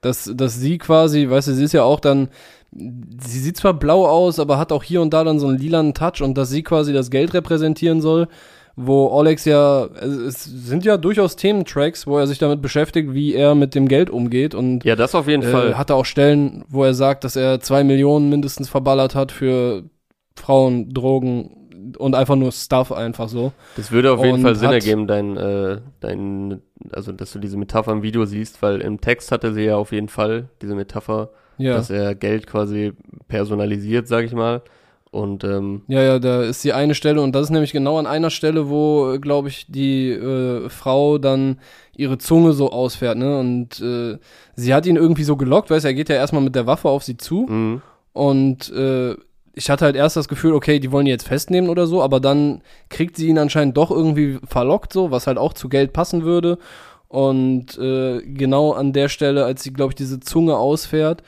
Dass, 0.00 0.32
dass 0.34 0.56
sie 0.56 0.78
quasi, 0.78 1.28
weißt 1.28 1.48
du, 1.48 1.52
sie 1.52 1.64
ist 1.64 1.72
ja 1.74 1.82
auch 1.84 2.00
dann, 2.00 2.30
sie 2.74 3.38
sieht 3.38 3.56
zwar 3.56 3.74
blau 3.74 4.06
aus, 4.06 4.38
aber 4.38 4.58
hat 4.58 4.72
auch 4.72 4.82
hier 4.82 5.02
und 5.02 5.12
da 5.12 5.24
dann 5.24 5.38
so 5.38 5.46
einen 5.46 5.58
lilanen 5.58 5.94
Touch 5.94 6.22
und 6.22 6.36
dass 6.38 6.50
sie 6.50 6.62
quasi 6.62 6.92
das 6.92 7.10
Geld 7.10 7.34
repräsentieren 7.34 8.00
soll, 8.00 8.28
wo 8.76 9.08
Olex 9.08 9.44
ja, 9.44 9.84
es 9.84 10.24
es 10.26 10.44
sind 10.44 10.84
ja 10.84 10.96
durchaus 10.96 11.36
Thementracks, 11.36 12.06
wo 12.06 12.18
er 12.18 12.26
sich 12.26 12.38
damit 12.38 12.62
beschäftigt, 12.62 13.12
wie 13.12 13.34
er 13.34 13.54
mit 13.54 13.74
dem 13.74 13.88
Geld 13.88 14.08
umgeht 14.08 14.54
und 14.54 14.84
Ja, 14.84 14.96
das 14.96 15.14
auf 15.14 15.28
jeden 15.28 15.42
äh, 15.42 15.50
Fall. 15.50 15.78
hat 15.78 15.90
er 15.90 15.96
auch 15.96 16.06
Stellen, 16.06 16.64
wo 16.68 16.82
er 16.84 16.94
sagt, 16.94 17.24
dass 17.24 17.36
er 17.36 17.60
zwei 17.60 17.84
Millionen 17.84 18.30
mindestens 18.30 18.70
verballert 18.70 19.14
hat 19.14 19.32
für 19.32 19.84
Frauen, 20.34 20.94
Drogen 20.94 21.94
und 21.98 22.14
einfach 22.14 22.36
nur 22.36 22.52
Stuff 22.52 22.92
einfach 22.92 23.28
so. 23.28 23.52
Das 23.76 23.92
würde 23.92 24.12
auf 24.12 24.24
jeden 24.24 24.36
und 24.36 24.42
Fall 24.42 24.54
Sinn 24.54 24.70
ergeben, 24.70 25.06
dein, 25.06 25.36
äh, 25.36 25.80
dein, 26.00 26.62
also 26.90 27.12
dass 27.12 27.32
du 27.32 27.38
diese 27.38 27.58
Metapher 27.58 27.92
im 27.92 28.02
Video 28.02 28.24
siehst, 28.24 28.62
weil 28.62 28.80
im 28.80 29.00
Text 29.00 29.32
hatte 29.32 29.52
sie 29.52 29.64
ja 29.64 29.76
auf 29.76 29.92
jeden 29.92 30.08
Fall 30.08 30.48
diese 30.62 30.74
Metapher, 30.74 31.30
Ja. 31.58 31.74
dass 31.76 31.90
er 31.90 32.14
Geld 32.14 32.46
quasi 32.46 32.92
personalisiert, 33.28 34.08
sag 34.08 34.24
ich 34.24 34.32
mal. 34.32 34.62
Und 35.10 35.44
ähm, 35.44 35.82
Ja, 35.88 36.00
ja, 36.02 36.18
da 36.18 36.42
ist 36.42 36.64
die 36.64 36.72
eine 36.72 36.94
Stelle 36.94 37.20
und 37.20 37.32
das 37.34 37.42
ist 37.42 37.50
nämlich 37.50 37.72
genau 37.72 37.98
an 37.98 38.06
einer 38.06 38.30
Stelle, 38.30 38.70
wo, 38.70 39.18
glaube 39.20 39.48
ich, 39.48 39.66
die 39.68 40.08
äh, 40.10 40.70
Frau 40.70 41.18
dann 41.18 41.58
ihre 41.94 42.16
Zunge 42.16 42.54
so 42.54 42.70
ausfährt, 42.72 43.18
ne? 43.18 43.38
Und 43.38 43.78
äh, 43.80 44.16
sie 44.56 44.72
hat 44.72 44.86
ihn 44.86 44.96
irgendwie 44.96 45.24
so 45.24 45.36
gelockt, 45.36 45.70
weißt 45.70 45.84
du, 45.84 45.88
er 45.88 45.94
geht 45.94 46.08
ja 46.08 46.14
erstmal 46.16 46.42
mit 46.42 46.54
der 46.54 46.66
Waffe 46.66 46.88
auf 46.88 47.02
sie 47.02 47.18
zu 47.18 47.46
mh, 47.46 47.82
und 48.14 48.72
äh, 48.72 49.14
ich 49.54 49.68
hatte 49.68 49.84
halt 49.84 49.96
erst 49.96 50.16
das 50.16 50.28
Gefühl, 50.28 50.54
okay, 50.54 50.78
die 50.80 50.90
wollen 50.92 51.06
ihn 51.06 51.10
jetzt 51.10 51.28
festnehmen 51.28 51.68
oder 51.68 51.86
so, 51.86 52.02
aber 52.02 52.18
dann 52.18 52.62
kriegt 52.88 53.16
sie 53.16 53.28
ihn 53.28 53.36
anscheinend 53.38 53.76
doch 53.76 53.90
irgendwie 53.90 54.38
verlockt, 54.48 54.94
so, 54.94 55.10
was 55.10 55.26
halt 55.26 55.36
auch 55.36 55.52
zu 55.52 55.68
Geld 55.68 55.92
passen 55.92 56.22
würde. 56.24 56.56
Und 57.12 57.76
äh, 57.76 58.22
genau 58.22 58.72
an 58.72 58.94
der 58.94 59.10
Stelle, 59.10 59.44
als 59.44 59.62
sie, 59.62 59.74
glaube 59.74 59.90
ich, 59.90 59.96
diese 59.96 60.18
Zunge 60.18 60.56
ausfährt, 60.56 61.22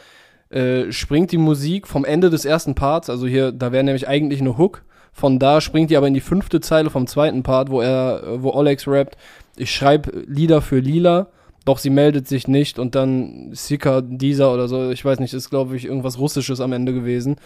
äh, 0.49 0.91
springt 0.91 1.31
die 1.31 1.37
Musik 1.37 1.87
vom 1.87 2.07
Ende 2.07 2.31
des 2.31 2.47
ersten 2.47 2.75
Parts, 2.75 3.11
also 3.11 3.27
hier, 3.27 3.53
da 3.53 3.71
wäre 3.71 3.85
nämlich 3.85 4.09
eigentlich 4.09 4.41
eine 4.41 4.57
Hook. 4.57 4.83
Von 5.13 5.39
da 5.39 5.61
springt 5.61 5.91
die 5.91 5.99
aber 5.99 6.09
in 6.09 6.15
die 6.15 6.23
fünfte 6.23 6.63
Zeile 6.63 6.89
vom 6.89 7.07
zweiten 7.07 7.43
Part, 7.43 7.69
wo 7.69 7.83
er, 7.83 8.23
wo 8.43 8.53
Olex 8.53 8.89
rappt, 8.89 9.19
ich 9.59 9.75
schreibe 9.75 10.25
Lieder 10.27 10.63
für 10.63 10.79
Lila, 10.79 11.27
doch 11.67 11.77
sie 11.77 11.91
meldet 11.91 12.29
sich 12.29 12.49
nicht 12.49 12.79
und 12.79 12.95
dann 12.95 13.51
Sika 13.53 14.01
dieser 14.01 14.55
oder 14.55 14.69
so, 14.69 14.89
ich 14.89 15.05
weiß 15.05 15.21
nicht, 15.21 15.35
ist 15.35 15.51
glaube 15.51 15.77
ich 15.77 15.85
irgendwas 15.85 16.19
Russisches 16.19 16.63
am 16.63 16.73
Ende 16.73 16.95
gewesen. 16.95 17.37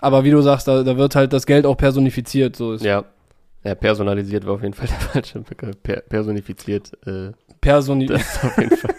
Aber 0.00 0.24
wie 0.24 0.32
du 0.32 0.42
sagst, 0.42 0.66
da, 0.66 0.82
da 0.82 0.96
wird 0.96 1.14
halt 1.14 1.32
das 1.32 1.46
Geld 1.46 1.66
auch 1.66 1.76
personifiziert, 1.76 2.56
so 2.56 2.72
ist 2.72 2.84
ja. 2.84 3.04
Ja, 3.62 3.74
personalisiert 3.74 4.46
war 4.46 4.54
auf 4.54 4.62
jeden 4.62 4.74
Fall 4.74 4.88
der 4.88 5.00
falsche 5.00 5.40
Begriff. 5.40 5.76
Per 5.82 6.00
personifiziert, 6.00 6.92
äh, 7.06 7.32
personi 7.60 8.06
das 8.06 8.22
ist 8.22 8.44
auf 8.44 8.58
jeden 8.58 8.76
Fall 8.76 8.94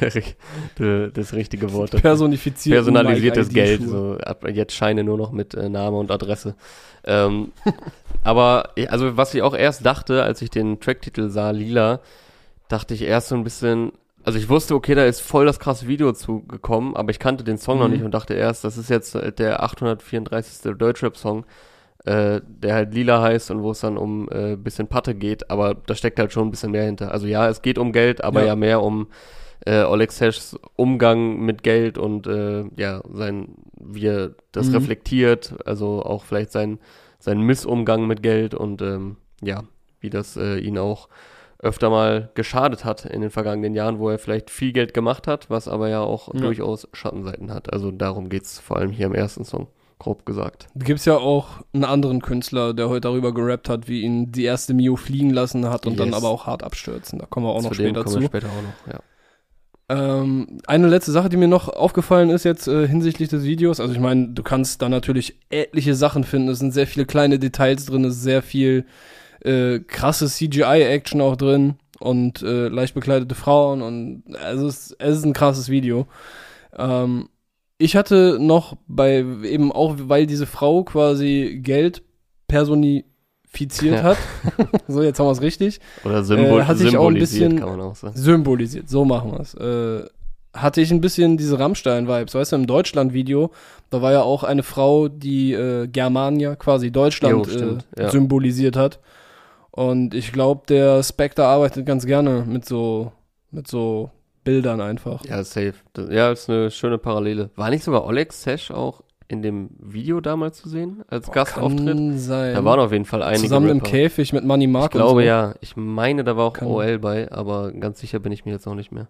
das 1.14 1.32
richtige 1.34 1.72
Wort. 1.72 1.94
dafür. 1.94 2.00
personifiziert. 2.00 2.76
Personalisiertes 2.76 3.48
Geld, 3.50 3.82
so 3.86 4.16
ab 4.24 4.46
jetzt 4.48 4.72
Scheine 4.74 5.04
nur 5.04 5.16
noch 5.18 5.30
mit 5.32 5.54
äh, 5.54 5.68
Name 5.68 5.96
und 5.98 6.10
Adresse. 6.10 6.54
Ähm, 7.04 7.52
aber 8.24 8.70
also 8.88 9.16
was 9.16 9.34
ich 9.34 9.42
auch 9.42 9.54
erst 9.54 9.84
dachte, 9.86 10.22
als 10.22 10.42
ich 10.42 10.50
den 10.50 10.80
Tracktitel 10.80 11.28
sah, 11.28 11.50
Lila, 11.50 12.00
dachte 12.68 12.94
ich 12.94 13.02
erst 13.02 13.28
so 13.28 13.34
ein 13.34 13.44
bisschen, 13.44 13.92
also 14.24 14.38
ich 14.38 14.48
wusste, 14.48 14.74
okay, 14.74 14.94
da 14.94 15.04
ist 15.04 15.20
voll 15.20 15.46
das 15.46 15.58
krasse 15.58 15.86
Video 15.88 16.12
zugekommen, 16.12 16.96
aber 16.96 17.10
ich 17.10 17.18
kannte 17.18 17.44
den 17.44 17.58
Song 17.58 17.78
noch 17.78 17.86
Mhm. 17.88 17.92
nicht 17.94 18.02
und 18.04 18.12
dachte 18.12 18.34
erst, 18.34 18.64
das 18.64 18.76
ist 18.76 18.90
jetzt 18.90 19.14
äh, 19.14 19.32
der 19.32 19.62
834. 19.62 20.72
Deutschrap-Song, 20.76 21.44
äh, 22.04 22.40
der 22.46 22.74
halt 22.74 22.94
Lila 22.94 23.20
heißt 23.22 23.50
und 23.50 23.62
wo 23.62 23.70
es 23.72 23.80
dann 23.80 23.96
um 23.98 24.28
äh, 24.30 24.56
bisschen 24.56 24.88
Patte 24.88 25.14
geht, 25.14 25.50
aber 25.50 25.74
da 25.74 25.94
steckt 25.94 26.18
halt 26.18 26.32
schon 26.32 26.48
ein 26.48 26.50
bisschen 26.50 26.72
mehr 26.72 26.84
hinter. 26.84 27.12
Also 27.12 27.26
ja, 27.26 27.48
es 27.48 27.62
geht 27.62 27.78
um 27.78 27.92
Geld, 27.92 28.22
aber 28.24 28.40
ja, 28.40 28.46
Ja. 28.48 28.56
mehr 28.56 28.82
um 28.82 29.08
äh, 29.66 29.82
Oleg 29.84 30.10
Seshs 30.12 30.58
Umgang 30.76 31.40
mit 31.40 31.62
Geld 31.62 31.98
und 31.98 32.26
äh, 32.26 32.64
ja, 32.76 33.02
sein, 33.12 33.56
wie 33.78 34.06
er 34.06 34.30
das 34.52 34.68
Mhm. 34.68 34.74
reflektiert, 34.76 35.54
also 35.66 36.02
auch 36.02 36.24
vielleicht 36.24 36.50
sein, 36.52 36.78
sein 37.18 37.40
Missumgang 37.42 38.06
mit 38.06 38.22
Geld 38.22 38.54
und 38.54 38.80
ähm, 38.80 39.16
ja, 39.42 39.64
wie 40.00 40.08
das 40.08 40.38
äh, 40.38 40.56
ihn 40.58 40.78
auch 40.78 41.08
öfter 41.62 41.90
mal 41.90 42.30
geschadet 42.34 42.86
hat 42.86 43.04
in 43.04 43.20
den 43.20 43.28
vergangenen 43.28 43.74
Jahren, 43.74 43.98
wo 43.98 44.08
er 44.08 44.18
vielleicht 44.18 44.48
viel 44.48 44.72
Geld 44.72 44.94
gemacht 44.94 45.26
hat, 45.26 45.50
was 45.50 45.68
aber 45.68 45.90
ja 45.90 46.00
auch 46.00 46.32
Ja. 46.32 46.40
durchaus 46.40 46.88
Schattenseiten 46.94 47.52
hat. 47.52 47.70
Also 47.70 47.90
darum 47.90 48.30
geht's 48.30 48.58
vor 48.58 48.78
allem 48.78 48.90
hier 48.92 49.04
im 49.04 49.14
ersten 49.14 49.44
Song, 49.44 49.66
grob 50.00 50.26
gesagt. 50.26 50.66
Da 50.74 50.84
gibt's 50.84 51.04
ja 51.04 51.16
auch 51.16 51.60
einen 51.72 51.84
anderen 51.84 52.20
Künstler, 52.20 52.74
der 52.74 52.88
heute 52.88 53.02
darüber 53.02 53.32
gerappt 53.32 53.68
hat, 53.68 53.86
wie 53.86 54.00
ihn 54.00 54.32
die 54.32 54.42
erste 54.44 54.74
Mio 54.74 54.96
fliegen 54.96 55.30
lassen 55.30 55.64
hat 55.70 55.86
und 55.86 56.00
dann 56.00 56.08
Yes. 56.08 56.16
aber 56.16 56.28
auch 56.30 56.46
hart 56.46 56.64
abstürzen. 56.64 57.20
Da 57.20 57.26
kommen 57.26 57.46
wir 57.46 57.50
auch 57.50 57.62
noch 57.62 57.70
Zu 57.70 57.82
dem 57.82 57.94
später 57.94 58.06
zu. 58.06 58.20
später 58.22 58.48
noch, 58.48 58.92
ja. 58.92 59.00
Ähm, 59.88 60.58
eine 60.66 60.86
letzte 60.88 61.10
Sache, 61.10 61.28
die 61.28 61.36
mir 61.36 61.48
noch 61.48 61.68
aufgefallen 61.68 62.30
ist 62.30 62.44
jetzt 62.44 62.68
äh, 62.68 62.86
hinsichtlich 62.86 63.28
des 63.28 63.42
Videos. 63.44 63.80
Also 63.80 63.92
ich 63.92 63.98
meine, 63.98 64.28
du 64.28 64.42
kannst 64.44 64.82
da 64.82 64.88
natürlich 64.88 65.36
etliche 65.50 65.94
Sachen 65.96 66.22
finden. 66.24 66.48
Es 66.48 66.60
sind 66.60 66.72
sehr 66.72 66.86
viele 66.86 67.06
kleine 67.06 67.38
Details 67.40 67.86
drin, 67.86 68.04
es 68.04 68.14
ist 68.16 68.22
sehr 68.22 68.42
viel 68.42 68.84
äh, 69.44 69.80
krasse 69.80 70.26
CGI-Action 70.28 71.20
auch 71.20 71.34
drin 71.34 71.74
und 71.98 72.40
äh, 72.42 72.68
leicht 72.68 72.94
bekleidete 72.94 73.34
Frauen 73.34 73.82
und 73.82 74.22
also 74.44 74.68
es, 74.68 74.94
es 74.98 75.18
ist 75.18 75.24
ein 75.24 75.32
krasses 75.32 75.68
Video. 75.70 76.06
Ähm, 76.78 77.29
ich 77.80 77.96
hatte 77.96 78.38
noch 78.40 78.76
bei 78.86 79.24
eben 79.42 79.72
auch, 79.72 79.96
weil 79.98 80.26
diese 80.26 80.46
Frau 80.46 80.84
quasi 80.84 81.58
Geld 81.62 82.02
personifiziert 82.46 83.96
Ja. 83.96 84.02
hat. 84.02 84.16
so, 84.88 85.02
jetzt 85.02 85.18
haben 85.18 85.26
wir 85.26 85.32
es 85.32 85.40
richtig 85.42 85.80
Oder 86.04 86.22
symbol 86.22 86.60
Äh, 86.60 86.64
hatte 86.64 86.86
ich 86.86 86.96
auch 86.96 87.08
ein 87.08 87.14
bisschen- 87.14 87.58
kann 87.58 87.68
man 87.70 87.80
auch 87.80 87.96
sagen. 87.96 88.16
symbolisiert, 88.16 88.88
so 88.88 89.04
machen 89.04 89.32
wir 89.32 89.40
es. 89.40 89.54
Äh, 89.54 90.06
hatte 90.52 90.80
ich 90.80 90.90
ein 90.90 91.00
bisschen 91.00 91.36
diese 91.36 91.58
Rammstein-Vibes, 91.60 92.34
weißt 92.34 92.52
du, 92.52 92.56
im 92.56 92.66
Deutschland-Video, 92.66 93.50
da 93.90 94.02
war 94.02 94.10
ja 94.12 94.22
auch 94.22 94.42
eine 94.42 94.64
Frau, 94.64 95.06
die 95.08 95.52
äh, 95.52 95.86
Germania, 95.86 96.56
quasi 96.56 96.90
Deutschland, 96.90 97.46
Jo, 97.46 97.52
stimmt, 97.52 97.86
äh, 97.96 98.02
ja. 98.02 98.10
symbolisiert 98.10 98.76
hat. 98.76 98.98
Und 99.70 100.12
ich 100.14 100.32
glaube, 100.32 100.62
der 100.68 101.02
Spectre 101.04 101.44
arbeitet 101.44 101.86
ganz 101.86 102.04
gerne 102.04 102.44
mit 102.46 102.64
so, 102.66 103.12
mit 103.52 103.68
so 103.68 104.10
Bildern 104.50 104.80
einfach. 104.80 105.24
Ja, 105.24 105.42
safe. 105.44 105.74
Ja, 106.10 106.30
ist 106.32 106.50
eine 106.50 106.70
schöne 106.70 106.98
Parallele. 106.98 107.50
War 107.56 107.70
nicht 107.70 107.84
sogar 107.84 108.04
Oleg 108.04 108.32
Sesh 108.32 108.70
auch 108.70 109.02
in 109.28 109.42
dem 109.42 109.70
Video 109.78 110.20
damals 110.20 110.58
zu 110.60 110.68
sehen, 110.68 111.02
als 111.08 111.30
Gastauftritt? 111.30 111.86
Kann 111.86 112.18
sein. 112.18 112.54
Da 112.54 112.64
waren 112.64 112.80
auf 112.80 112.90
jeden 112.92 113.04
Fall 113.04 113.22
einige 113.22 113.42
Zusammen 113.42 113.68
im 113.70 113.78
Rapper. 113.78 113.90
Käfig 113.90 114.32
mit 114.32 114.44
Money 114.44 114.66
Mark 114.66 114.86
Ich 114.86 114.90
glaube 114.98 115.20
so. 115.22 115.26
ja. 115.26 115.54
Ich 115.60 115.76
meine, 115.76 116.24
da 116.24 116.36
war 116.36 116.46
auch 116.46 116.52
Kann- 116.54 116.66
OL 116.68 116.98
bei, 116.98 117.30
aber 117.30 117.70
ganz 117.72 118.00
sicher 118.00 118.18
bin 118.18 118.32
ich 118.32 118.44
mir 118.44 118.50
jetzt 118.52 118.66
auch 118.66 118.74
nicht 118.74 118.90
mehr. 118.90 119.08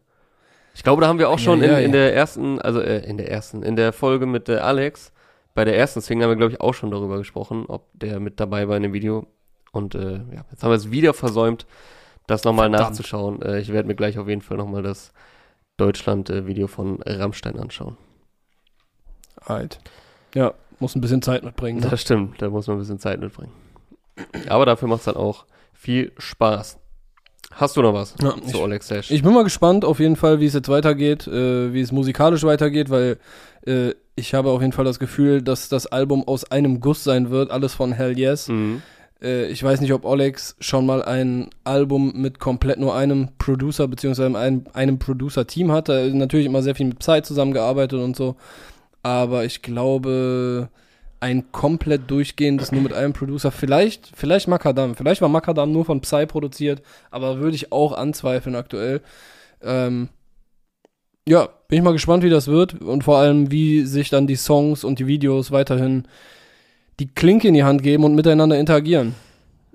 Ich 0.74 0.82
glaube, 0.84 1.00
da 1.00 1.08
haben 1.08 1.18
wir 1.18 1.30
auch 1.30 1.38
Ja, 1.38 1.44
schon 1.44 1.62
in, 1.62 1.70
ja, 1.70 1.78
in 1.78 1.86
ja. 1.86 1.92
der 1.92 2.14
ersten, 2.14 2.60
also 2.60 2.80
äh, 2.80 2.98
in 3.08 3.16
der 3.16 3.30
ersten, 3.30 3.62
in 3.62 3.76
der 3.76 3.92
Folge 3.94 4.26
mit 4.26 4.48
äh, 4.50 4.56
Alex, 4.58 5.10
bei 5.54 5.64
der 5.64 5.76
ersten 5.76 6.00
Swing 6.02 6.22
haben 6.22 6.28
wir, 6.30 6.36
glaube 6.36 6.52
ich, 6.52 6.60
auch 6.60 6.74
schon 6.74 6.90
darüber 6.90 7.16
gesprochen, 7.18 7.64
ob 7.66 7.86
der 7.94 8.20
mit 8.20 8.38
dabei 8.40 8.68
war 8.68 8.76
in 8.76 8.82
dem 8.84 8.92
Video. 8.92 9.26
Und 9.72 9.94
äh, 9.94 10.16
ja, 10.34 10.44
jetzt 10.50 10.62
haben 10.62 10.70
wir 10.70 10.76
es 10.76 10.90
wieder 10.90 11.12
versäumt, 11.14 11.66
das 12.26 12.44
nochmal 12.44 12.68
nachzuschauen. 12.68 13.42
Äh, 13.42 13.58
ich 13.60 13.72
werde 13.72 13.88
mir 13.88 13.94
gleich 13.96 14.18
auf 14.18 14.28
jeden 14.28 14.42
Fall 14.42 14.58
nochmal 14.58 14.82
das 14.82 15.12
Deutschland-Video 15.80 16.66
von 16.66 17.00
Rammstein 17.04 17.58
anschauen. 17.58 17.96
Halt. 19.46 19.78
Ja, 20.34 20.54
muss 20.78 20.94
ein 20.94 21.00
bisschen 21.00 21.22
Zeit 21.22 21.42
mitbringen. 21.44 21.80
Ne? 21.80 21.88
Das 21.90 22.00
stimmt, 22.02 22.40
da 22.42 22.50
muss 22.50 22.66
man 22.66 22.76
ein 22.76 22.80
bisschen 22.80 22.98
Zeit 22.98 23.20
mitbringen. 23.20 23.52
Aber 24.48 24.66
dafür 24.66 24.88
macht 24.88 25.00
es 25.00 25.04
dann 25.06 25.16
auch 25.16 25.46
viel 25.72 26.12
Spaß. 26.18 26.78
Hast 27.52 27.76
du 27.76 27.82
noch 27.82 27.94
was 27.94 28.14
Ja, 28.22 28.30
zu 28.36 28.42
ich- 28.48 28.54
Oleg 28.56 28.82
Sesh? 28.82 29.10
Ich 29.10 29.22
bin 29.22 29.32
mal 29.32 29.42
gespannt 29.44 29.84
auf 29.84 29.98
jeden 29.98 30.14
Fall, 30.16 30.38
wie 30.40 30.46
es 30.46 30.54
jetzt 30.54 30.68
weitergeht, 30.68 31.26
äh, 31.26 31.72
wie 31.72 31.80
es 31.80 31.90
musikalisch 31.90 32.44
weitergeht, 32.44 32.90
weil 32.90 33.18
äh, 33.66 33.94
ich 34.14 34.34
habe 34.34 34.50
auf 34.50 34.60
jeden 34.60 34.72
Fall 34.72 34.84
das 34.84 34.98
Gefühl, 34.98 35.42
dass 35.42 35.68
das 35.68 35.86
Album 35.86 36.22
aus 36.28 36.50
einem 36.50 36.80
Guss 36.80 37.02
sein 37.02 37.30
wird, 37.30 37.50
alles 37.50 37.74
von 37.74 37.92
Hell 37.92 38.16
Yes. 38.18 38.48
Mhm. 38.48 38.82
Äh, 39.22 39.46
ich 39.46 39.62
weiß 39.62 39.80
nicht, 39.80 39.92
ob 39.92 40.04
Olex 40.04 40.56
schon 40.60 40.86
mal 40.86 41.02
ein 41.02 41.50
Album 41.64 42.12
mit 42.14 42.38
komplett 42.38 42.78
nur 42.78 42.94
einem 42.94 43.28
Producer 43.38 43.88
beziehungsweise 43.88 44.36
einem, 44.38 44.64
einem 44.72 44.98
Producer-Team 44.98 45.72
hat. 45.72 45.88
Er 45.88 46.06
hat 46.06 46.14
natürlich 46.14 46.46
immer 46.46 46.62
sehr 46.62 46.74
viel 46.74 46.86
mit 46.86 46.98
Psy 46.98 47.22
zusammengearbeitet 47.22 48.00
und 48.00 48.16
so. 48.16 48.36
Aber 49.02 49.44
ich 49.44 49.62
glaube, 49.62 50.68
ein 51.20 51.52
komplett 51.52 52.10
durchgehendes 52.10 52.72
nur 52.72 52.82
mit 52.82 52.92
einem 52.92 53.12
Producer, 53.12 53.50
vielleicht, 53.50 54.10
vielleicht 54.14 54.48
Makadam. 54.48 54.94
Vielleicht 54.94 55.20
war 55.20 55.28
Makadam 55.28 55.72
nur 55.72 55.84
von 55.84 56.00
Psy 56.00 56.26
produziert, 56.26 56.82
aber 57.10 57.38
würde 57.38 57.56
ich 57.56 57.72
auch 57.72 57.92
anzweifeln 57.92 58.56
aktuell. 58.56 59.02
Ähm, 59.62 60.08
ja, 61.28 61.48
bin 61.68 61.78
ich 61.78 61.84
mal 61.84 61.92
gespannt, 61.92 62.24
wie 62.24 62.30
das 62.30 62.48
wird 62.48 62.80
und 62.80 63.04
vor 63.04 63.18
allem, 63.18 63.50
wie 63.50 63.84
sich 63.84 64.08
dann 64.08 64.26
die 64.26 64.36
Songs 64.36 64.82
und 64.82 64.98
die 64.98 65.06
Videos 65.06 65.50
weiterhin 65.52 66.08
die 67.00 67.08
Klinke 67.08 67.48
in 67.48 67.54
die 67.54 67.64
Hand 67.64 67.82
geben 67.82 68.04
und 68.04 68.14
miteinander 68.14 68.58
interagieren. 68.58 69.14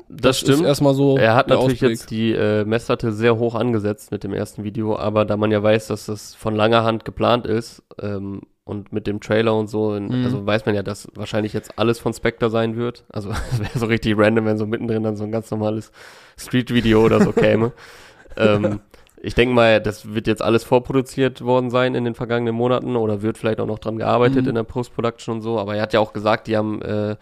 Das, 0.07 0.37
ist 0.37 0.43
stimmt. 0.43 0.65
erstmal 0.65 0.93
so. 0.93 1.17
Er 1.17 1.35
hat 1.35 1.47
natürlich 1.47 1.73
Ausblick. 1.79 1.91
jetzt 1.91 2.11
die 2.11 2.31
äh, 2.31 2.63
Messlatte 2.63 3.11
sehr 3.11 3.37
hoch 3.37 3.55
angesetzt 3.55 4.11
mit 4.11 4.23
dem 4.23 4.33
ersten 4.33 4.63
Video, 4.63 4.95
aber 4.95 5.25
da 5.25 5.35
man 5.35 5.51
ja 5.51 5.61
weiß, 5.63 5.87
dass 5.87 6.05
das 6.05 6.35
von 6.35 6.55
langer 6.55 6.83
Hand 6.83 7.05
geplant 7.05 7.47
ist 7.47 7.81
ähm, 7.99 8.41
und 8.65 8.93
mit 8.93 9.07
dem 9.07 9.19
Trailer 9.19 9.55
und 9.55 9.67
so, 9.67 9.95
in, 9.95 10.07
Mhm. 10.19 10.25
also 10.25 10.45
weiß 10.45 10.67
man 10.67 10.75
ja, 10.75 10.83
dass 10.83 11.07
wahrscheinlich 11.15 11.53
jetzt 11.53 11.79
alles 11.79 11.97
von 11.97 12.13
Spectre 12.13 12.51
sein 12.51 12.75
wird. 12.75 13.03
Also 13.09 13.31
es 13.51 13.59
wäre 13.59 13.79
so 13.79 13.87
richtig 13.87 14.15
random, 14.15 14.45
wenn 14.45 14.57
so 14.57 14.67
mittendrin 14.67 15.01
dann 15.01 15.17
so 15.17 15.23
ein 15.23 15.31
ganz 15.31 15.49
normales 15.49 15.91
Street-Video 16.37 17.03
oder 17.03 17.21
so 17.21 17.31
käme. 17.31 17.73
ähm, 18.37 18.81
ich 19.25 19.35
denke 19.35 19.55
mal, 19.55 19.81
das 19.81 20.13
wird 20.13 20.27
jetzt 20.27 20.41
alles 20.41 20.63
vorproduziert 20.63 21.41
worden 21.43 21.69
sein 21.69 21.95
in 21.95 22.05
den 22.05 22.15
vergangenen 22.15 22.55
Monaten 22.55 22.95
oder 22.95 23.21
wird 23.21 23.37
vielleicht 23.37 23.59
auch 23.59 23.65
noch 23.65 23.79
dran 23.79 23.97
gearbeitet 23.97 24.43
Mhm. 24.43 24.49
in 24.49 24.55
der 24.55 24.63
Post-Production 24.63 25.35
und 25.35 25.41
so. 25.41 25.59
Aber 25.59 25.75
er 25.75 25.81
hat 25.81 25.93
ja 25.93 25.99
auch 25.99 26.13
gesagt, 26.13 26.47
die 26.47 26.55
haben, 26.55 26.81
äh, 26.81 27.13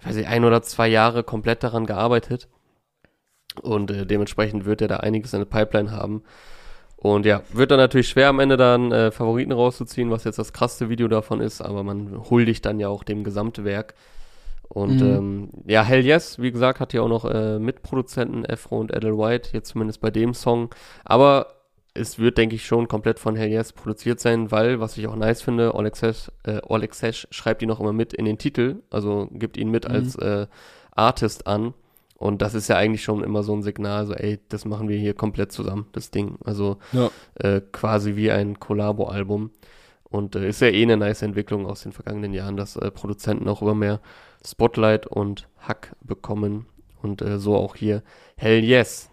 ich 0.00 0.06
weiß 0.06 0.16
nicht, 0.16 0.28
ein 0.28 0.44
oder 0.44 0.62
zwei 0.62 0.88
Jahre 0.88 1.22
komplett 1.24 1.62
daran 1.62 1.86
gearbeitet. 1.86 2.48
Und 3.62 3.90
äh, 3.90 4.04
dementsprechend 4.06 4.66
wird 4.66 4.82
er 4.82 4.88
da 4.88 4.98
einiges 4.98 5.32
in 5.32 5.40
der 5.40 5.46
Pipeline 5.46 5.90
haben. 5.90 6.22
Und 6.96 7.24
ja, 7.26 7.42
wird 7.52 7.70
dann 7.70 7.78
natürlich 7.78 8.08
schwer 8.08 8.28
am 8.28 8.40
Ende 8.40 8.56
dann 8.56 8.92
äh, 8.92 9.10
Favoriten 9.10 9.52
rauszuziehen, 9.52 10.10
was 10.10 10.24
jetzt 10.24 10.38
das 10.38 10.52
krasseste 10.52 10.88
Video 10.88 11.08
davon 11.08 11.40
ist, 11.40 11.60
aber 11.60 11.82
man 11.82 12.28
huldigt 12.30 12.64
dann 12.66 12.80
ja 12.80 12.88
auch 12.88 13.04
dem 13.04 13.22
Gesamtwerk. 13.24 13.94
Und 14.76 15.00
Mhm. 15.00 15.06
ähm, 15.06 15.48
ja, 15.66 15.82
Hell 15.82 16.04
Yes, 16.04 16.38
wie 16.38 16.52
gesagt, 16.52 16.80
hat 16.80 16.92
ja 16.92 17.00
auch 17.00 17.08
noch 17.08 17.24
äh, 17.24 17.58
Mitproduzenten 17.58 18.44
Afro 18.44 18.78
und 18.78 18.94
Adel 18.94 19.16
White, 19.16 19.48
jetzt 19.54 19.70
zumindest 19.70 20.02
bei 20.02 20.10
dem 20.10 20.34
Song. 20.34 20.68
Aber 21.02 21.46
es 21.94 22.18
wird, 22.18 22.36
denke 22.36 22.56
ich, 22.56 22.66
schon 22.66 22.86
komplett 22.86 23.18
von 23.18 23.36
Hell 23.36 23.48
Yes 23.50 23.72
produziert 23.72 24.20
sein, 24.20 24.50
weil, 24.50 24.78
was 24.78 24.98
ich 24.98 25.06
auch 25.06 25.16
nice 25.16 25.40
finde, 25.40 25.74
Oleg 25.74 25.96
Sesh, 25.96 26.28
äh, 26.44 27.12
schreibt 27.30 27.62
ihn 27.62 27.70
auch 27.70 27.80
immer 27.80 27.94
mit 27.94 28.12
in 28.12 28.26
den 28.26 28.36
Titel, 28.36 28.82
also 28.90 29.28
gibt 29.32 29.56
ihn 29.56 29.70
mit 29.70 29.88
Mhm. 29.88 29.94
als 29.94 30.14
äh, 30.16 30.46
Artist 30.94 31.46
an. 31.46 31.72
Und 32.18 32.42
das 32.42 32.52
ist 32.54 32.68
ja 32.68 32.76
eigentlich 32.76 33.02
schon 33.02 33.24
immer 33.24 33.42
so 33.42 33.54
ein 33.56 33.62
Signal, 33.62 34.04
so, 34.04 34.12
ey, 34.12 34.38
das 34.50 34.66
machen 34.66 34.90
wir 34.90 34.98
hier 34.98 35.14
komplett 35.14 35.52
zusammen, 35.52 35.86
das 35.92 36.10
Ding. 36.10 36.36
Also 36.44 36.76
Ja. 36.92 37.10
äh, 37.36 37.62
quasi 37.72 38.14
wie 38.16 38.30
ein 38.30 38.60
Collabo-Album. 38.60 39.52
Und 40.04 40.36
äh, 40.36 40.48
ist 40.50 40.60
ja 40.60 40.68
eh 40.68 40.82
eine 40.82 40.98
nice 40.98 41.22
Entwicklung 41.22 41.64
aus 41.66 41.82
den 41.82 41.92
vergangenen 41.92 42.34
Jahren, 42.34 42.58
dass 42.58 42.76
äh, 42.76 42.90
Produzenten 42.90 43.48
auch 43.48 43.62
immer 43.62 43.74
mehr 43.74 44.00
Spotlight 44.46 45.06
und 45.06 45.48
Hack 45.58 45.94
bekommen. 46.00 46.66
Und 47.02 47.22
äh, 47.22 47.38
so 47.38 47.56
auch 47.56 47.76
hier 47.76 48.02
Hell 48.36 48.64
Yes. 48.64 49.10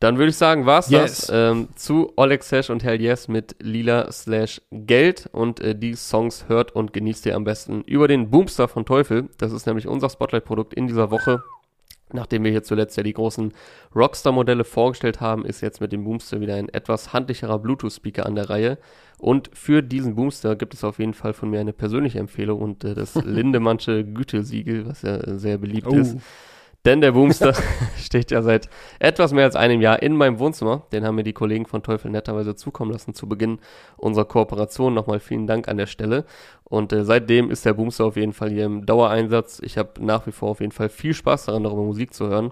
Dann 0.00 0.18
würde 0.18 0.30
ich 0.30 0.36
sagen, 0.36 0.66
war's 0.66 0.90
Yes. 0.90 1.26
das 1.26 1.30
ähm, 1.32 1.68
zu 1.76 2.12
Oleg 2.16 2.42
Sesh 2.42 2.70
und 2.70 2.82
Hell 2.82 3.00
Yes 3.00 3.28
mit 3.28 3.54
Lila 3.60 4.10
slash 4.10 4.60
Geld. 4.70 5.28
Und 5.32 5.60
äh, 5.60 5.76
die 5.76 5.94
Songs 5.94 6.48
hört 6.48 6.72
und 6.72 6.92
genießt 6.92 7.24
ihr 7.26 7.36
am 7.36 7.44
besten 7.44 7.82
über 7.82 8.08
den 8.08 8.30
Boomster 8.30 8.68
von 8.68 8.84
Teufel. 8.84 9.28
Das 9.38 9.52
ist 9.52 9.66
nämlich 9.66 9.86
unser 9.86 10.10
Spotlight-Produkt 10.10 10.74
in 10.74 10.88
dieser 10.88 11.10
Woche. 11.10 11.42
Nachdem 12.12 12.44
wir 12.44 12.50
hier 12.50 12.62
zuletzt 12.62 12.96
ja 12.96 13.02
die 13.02 13.12
großen 13.12 13.52
Rockstar-Modelle 13.94 14.64
vorgestellt 14.64 15.20
haben, 15.20 15.44
ist 15.44 15.60
jetzt 15.60 15.80
mit 15.80 15.92
dem 15.92 16.04
Boomster 16.04 16.40
wieder 16.40 16.54
ein 16.56 16.68
etwas 16.68 17.12
handlicherer 17.12 17.58
Bluetooth-Speaker 17.58 18.26
an 18.26 18.34
der 18.34 18.50
Reihe. 18.50 18.78
Und 19.18 19.50
für 19.52 19.82
diesen 19.82 20.14
Boomster 20.16 20.56
gibt 20.56 20.74
es 20.74 20.82
auf 20.84 20.98
jeden 20.98 21.14
Fall 21.14 21.32
von 21.32 21.50
mir 21.50 21.60
eine 21.60 21.72
persönliche 21.72 22.18
Empfehlung 22.18 22.60
und 22.60 22.84
äh, 22.84 22.94
das 22.94 23.14
Lindemannsche 23.24 24.04
Gütesiegel, 24.04 24.86
was 24.86 25.02
ja 25.02 25.16
äh, 25.16 25.38
sehr 25.38 25.58
beliebt 25.58 25.86
Oh. 25.86 25.94
ist. 25.94 26.16
Denn 26.84 27.00
der 27.00 27.12
Boomster 27.12 27.54
steht 27.96 28.32
ja 28.32 28.42
seit 28.42 28.68
etwas 28.98 29.32
mehr 29.32 29.44
als 29.44 29.54
einem 29.54 29.80
Jahr 29.80 30.02
in 30.02 30.16
meinem 30.16 30.40
Wohnzimmer. 30.40 30.82
Den 30.90 31.04
haben 31.04 31.14
mir 31.14 31.22
die 31.22 31.32
Kollegen 31.32 31.66
von 31.66 31.84
Teufel 31.84 32.10
netterweise 32.10 32.56
zukommen 32.56 32.90
lassen 32.90 33.14
zu 33.14 33.28
Beginn 33.28 33.60
unserer 33.96 34.24
Kooperation. 34.24 34.92
Nochmal 34.92 35.20
vielen 35.20 35.46
Dank 35.46 35.68
an 35.68 35.76
der 35.76 35.86
Stelle. 35.86 36.24
Und 36.64 36.92
äh, 36.92 37.04
seitdem 37.04 37.50
ist 37.50 37.64
der 37.64 37.74
Boomster 37.74 38.06
auf 38.06 38.16
jeden 38.16 38.32
Fall 38.32 38.50
hier 38.50 38.64
im 38.64 38.84
Dauereinsatz. 38.84 39.60
Ich 39.62 39.78
habe 39.78 40.04
nach 40.04 40.26
wie 40.26 40.32
vor 40.32 40.50
auf 40.50 40.60
jeden 40.60 40.72
Fall 40.72 40.88
viel 40.88 41.14
Spaß 41.14 41.46
daran, 41.46 41.62
darüber 41.62 41.84
Musik 41.84 42.14
zu 42.14 42.26
hören. 42.26 42.50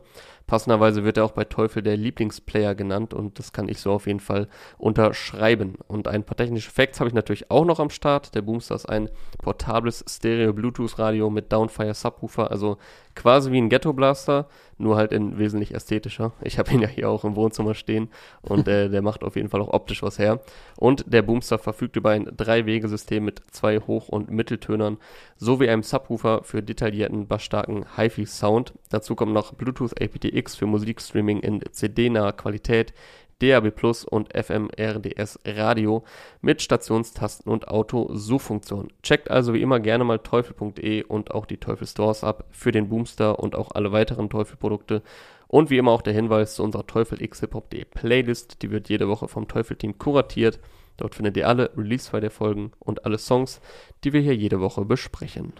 Passenderweise 0.51 1.05
wird 1.05 1.17
er 1.17 1.25
auch 1.25 1.31
bei 1.31 1.45
Teufel 1.45 1.81
der 1.81 1.97
Lieblingsplayer 1.97 2.75
genannt 2.75 3.15
und 3.15 3.39
das 3.39 3.53
kann 3.53 3.69
ich 3.69 3.79
so 3.79 3.93
auf 3.93 4.09
jeden 4.09 4.19
Fall 4.19 4.49
unterschreiben. 4.79 5.77
Und 5.87 6.09
ein 6.09 6.25
paar 6.25 6.37
technische 6.37 6.73
Facts 6.73 6.99
habe 6.99 7.07
ich 7.07 7.15
natürlich 7.15 7.53
auch 7.53 7.65
noch 7.65 7.79
am 7.79 7.89
Start. 7.89 8.35
Der 8.35 8.43
Boomster 8.43 8.75
ist 8.75 8.89
ein 8.89 9.11
portables 9.41 10.05
Stereo-Bluetooth-Radio 10.09 11.31
mit 11.31 11.53
Downfire 11.53 11.95
Subwoofer, 11.95 12.51
also 12.51 12.79
quasi 13.15 13.53
wie 13.53 13.59
ein 13.59 13.69
Ghetto 13.69 13.93
Blaster, 13.93 14.49
nur 14.81 14.97
halt 14.97 15.12
in 15.12 15.38
wesentlich 15.38 15.75
ästhetischer. 15.75 16.33
Ich 16.43 16.59
habe 16.59 16.73
ihn 16.73 16.81
ja 16.81 16.88
hier 16.88 17.09
auch 17.09 17.25
im 17.25 17.37
Wohnzimmer 17.37 17.75
stehen 17.75 18.09
und 18.43 18.66
äh, 18.69 18.88
der 18.88 19.03
macht 19.03 19.23
auf 19.23 19.37
jeden 19.37 19.49
Fall 19.49 19.61
auch 19.61 19.73
optisch 19.73 20.03
was 20.03 20.19
her. 20.19 20.40
Und 20.77 21.05
der 21.12 21.23
Boomster 21.23 21.59
verfügt 21.59 21.97
über 21.97 22.11
ein 22.11 22.31
Drei-Wege-System 22.37 23.25
mit 23.25 23.43
zwei 23.51 23.79
Hoch- 23.79 24.09
und 24.09 24.31
Mitteltönern 24.31 24.99
sowie 25.37 25.69
einem 25.69 25.83
Subwoofer 25.83 26.43
für 26.45 26.62
detaillierten, 26.62 27.27
bassstarken 27.27 27.85
HiFi-Sound. 27.97 28.75
Dazu 28.88 29.14
kommt 29.14 29.33
noch 29.33 29.55
Bluetooth 29.55 30.01
aptX 30.01 30.57
für 30.57 30.66
Musikstreaming 30.66 31.40
in 31.40 31.61
CD-naher 31.71 32.33
Qualität, 32.33 32.93
DAB 33.40 33.70
Plus 33.70 34.05
und 34.05 34.33
FM-RDS 34.37 35.40
Radio 35.44 36.05
mit 36.40 36.62
Stationstasten 36.62 37.50
und 37.50 37.68
Auto-Suchfunktion. 37.68 38.88
Checkt 39.03 39.31
also 39.31 39.55
wie 39.55 39.62
immer 39.62 39.81
gerne 39.81 40.05
mal 40.05 40.18
teufel.de 40.18 41.05
und 41.05 41.33
auch 41.33 41.46
die 41.46 41.57
Teufel 41.59 41.87
Stores 41.87 42.22
ab 42.24 42.44
für 42.50 42.72
den 42.72 42.88
Boomster 42.88 43.38
und 43.38 43.57
auch 43.57 43.72
alle 43.72 43.92
weiteren 43.92 44.31
Teufel-Produkte. 44.31 45.03
Und 45.48 45.68
wie 45.70 45.79
immer 45.79 45.90
auch 45.90 46.03
der 46.03 46.12
Hinweis 46.12 46.55
zu 46.55 46.62
unserer 46.62 46.87
Teufel 46.87 47.20
X 47.20 47.40
Hip-Hop.de 47.40 47.85
Playlist. 47.85 48.62
Die 48.62 48.70
wird 48.70 48.88
jede 48.88 49.09
Woche 49.09 49.26
vom 49.26 49.48
Teufel-Team 49.48 49.98
kuratiert. 49.98 50.61
Dort 50.96 51.14
findet 51.14 51.37
ihr 51.37 51.48
alle 51.48 51.70
Release-File 51.76 52.20
der 52.20 52.31
Folgen 52.31 52.72
und 52.79 53.05
alle 53.05 53.18
Songs, 53.18 53.61
die 54.05 54.12
wir 54.12 54.20
hier 54.20 54.37
jede 54.37 54.61
Woche 54.61 54.85
besprechen. 54.85 55.53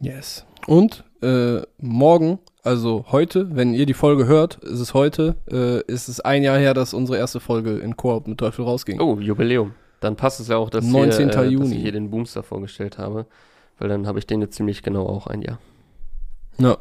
Yes. 0.00 0.46
Und 0.66 1.04
äh, 1.22 1.62
morgen, 1.78 2.38
also 2.62 3.06
heute, 3.10 3.54
wenn 3.56 3.74
ihr 3.74 3.86
die 3.86 3.94
Folge 3.94 4.26
hört, 4.26 4.56
ist 4.64 4.80
es 4.80 4.94
heute, 4.94 5.36
äh, 5.50 5.82
ist 5.90 6.08
es 6.08 6.20
ein 6.20 6.42
Jahr 6.42 6.58
her, 6.58 6.74
dass 6.74 6.94
unsere 6.94 7.18
erste 7.18 7.40
Folge 7.40 7.78
in 7.78 7.96
Koop 7.96 8.28
mit 8.28 8.38
Teufel 8.38 8.64
rausging. 8.64 9.00
Oh, 9.00 9.18
Jubiläum. 9.18 9.74
Dann 10.00 10.16
passt 10.16 10.40
es 10.40 10.48
ja 10.48 10.56
auch, 10.56 10.70
dass, 10.70 10.84
19. 10.84 11.16
Hier, 11.16 11.26
äh, 11.26 11.30
dass 11.30 11.50
Juni. 11.50 11.74
ich 11.74 11.82
hier 11.82 11.92
den 11.92 12.10
Boomster 12.10 12.42
vorgestellt 12.42 12.98
habe. 12.98 13.26
Weil 13.78 13.88
dann 13.88 14.06
habe 14.06 14.18
ich 14.18 14.26
den 14.26 14.40
jetzt 14.40 14.56
ziemlich 14.56 14.82
genau 14.82 15.06
auch 15.06 15.26
ein 15.26 15.42
Jahr. 15.42 15.58
Ja. 16.58 16.78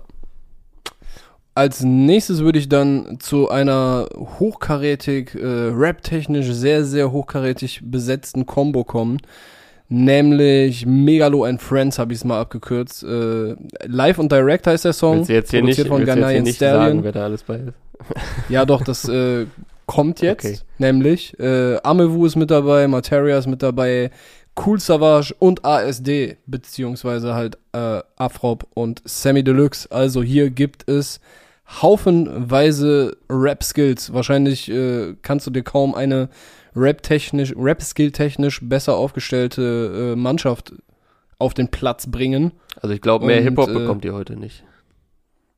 Als 1.53 1.81
nächstes 1.81 2.39
würde 2.39 2.59
ich 2.59 2.69
dann 2.69 3.19
zu 3.19 3.49
einer 3.49 4.07
hochkarätig, 4.15 5.33
äh, 5.35 5.69
rap-technisch 5.73 6.51
sehr, 6.51 6.83
sehr 6.83 7.11
hochkarätig 7.11 7.81
besetzten 7.83 8.45
Combo 8.45 8.83
kommen. 8.83 9.19
Nämlich 9.89 10.85
Megalo 10.85 11.45
and 11.45 11.61
Friends 11.61 11.97
habe 11.97 12.11
ich 12.11 12.19
es 12.19 12.25
mal 12.25 12.41
abgekürzt. 12.41 13.03
Äh, 13.03 13.55
Live 13.85 14.19
und 14.19 14.31
Direct 14.31 14.67
heißt 14.67 14.83
der 14.85 14.93
Song. 14.93 15.17
Willst 15.19 15.29
du 15.29 15.33
jetzt 15.33 15.51
hier 15.51 15.61
nicht, 15.61 15.77
produziert 15.77 15.87
von 15.87 15.99
jetzt 16.01 16.13
hier 16.13 16.21
Ghanaian 16.21 16.43
nicht 16.43 16.55
Stallion. 16.57 16.81
sagen, 16.81 17.03
wer 17.03 17.11
da 17.13 17.23
alles 17.23 17.43
bei 17.43 17.55
ist? 17.55 17.73
Ja, 18.49 18.65
doch, 18.65 18.83
das 18.83 19.07
äh, 19.07 19.45
kommt 19.85 20.21
jetzt. 20.21 20.45
Okay. 20.45 20.57
Nämlich 20.77 21.39
äh, 21.39 21.77
Amewu 21.83 22.25
ist 22.25 22.35
mit 22.35 22.51
dabei, 22.51 22.87
Materia 22.87 23.37
ist 23.37 23.47
mit 23.47 23.63
dabei, 23.63 24.11
Cool 24.65 24.79
Savage 24.79 25.33
und 25.39 25.63
ASD, 25.65 26.37
beziehungsweise 26.47 27.33
halt 27.33 27.57
äh, 27.73 28.01
Afrop 28.17 28.67
und 28.73 29.01
Sammy 29.05 29.43
Deluxe. 29.43 29.87
Also 29.91 30.23
hier 30.23 30.49
gibt 30.49 30.89
es 30.89 31.19
haufenweise 31.81 33.17
Rap-Skills. 33.29 34.13
Wahrscheinlich 34.13 34.69
äh, 34.69 35.15
kannst 35.21 35.47
du 35.47 35.51
dir 35.51 35.63
kaum 35.63 35.93
eine 35.95 36.29
Rap-technisch, 36.77 37.53
Rap-Skill-technisch 37.57 38.61
besser 38.63 38.95
aufgestellte 38.95 40.13
äh, 40.13 40.15
Mannschaft 40.15 40.73
auf 41.39 41.53
den 41.53 41.69
Platz 41.69 42.07
bringen. 42.07 42.51
Also 42.81 42.93
ich 42.93 43.01
glaube, 43.01 43.25
mehr 43.25 43.41
Hip-Hop 43.41 43.69
äh, 43.69 43.73
bekommt 43.73 44.05
ihr 44.05 44.13
heute 44.13 44.35
nicht. 44.35 44.63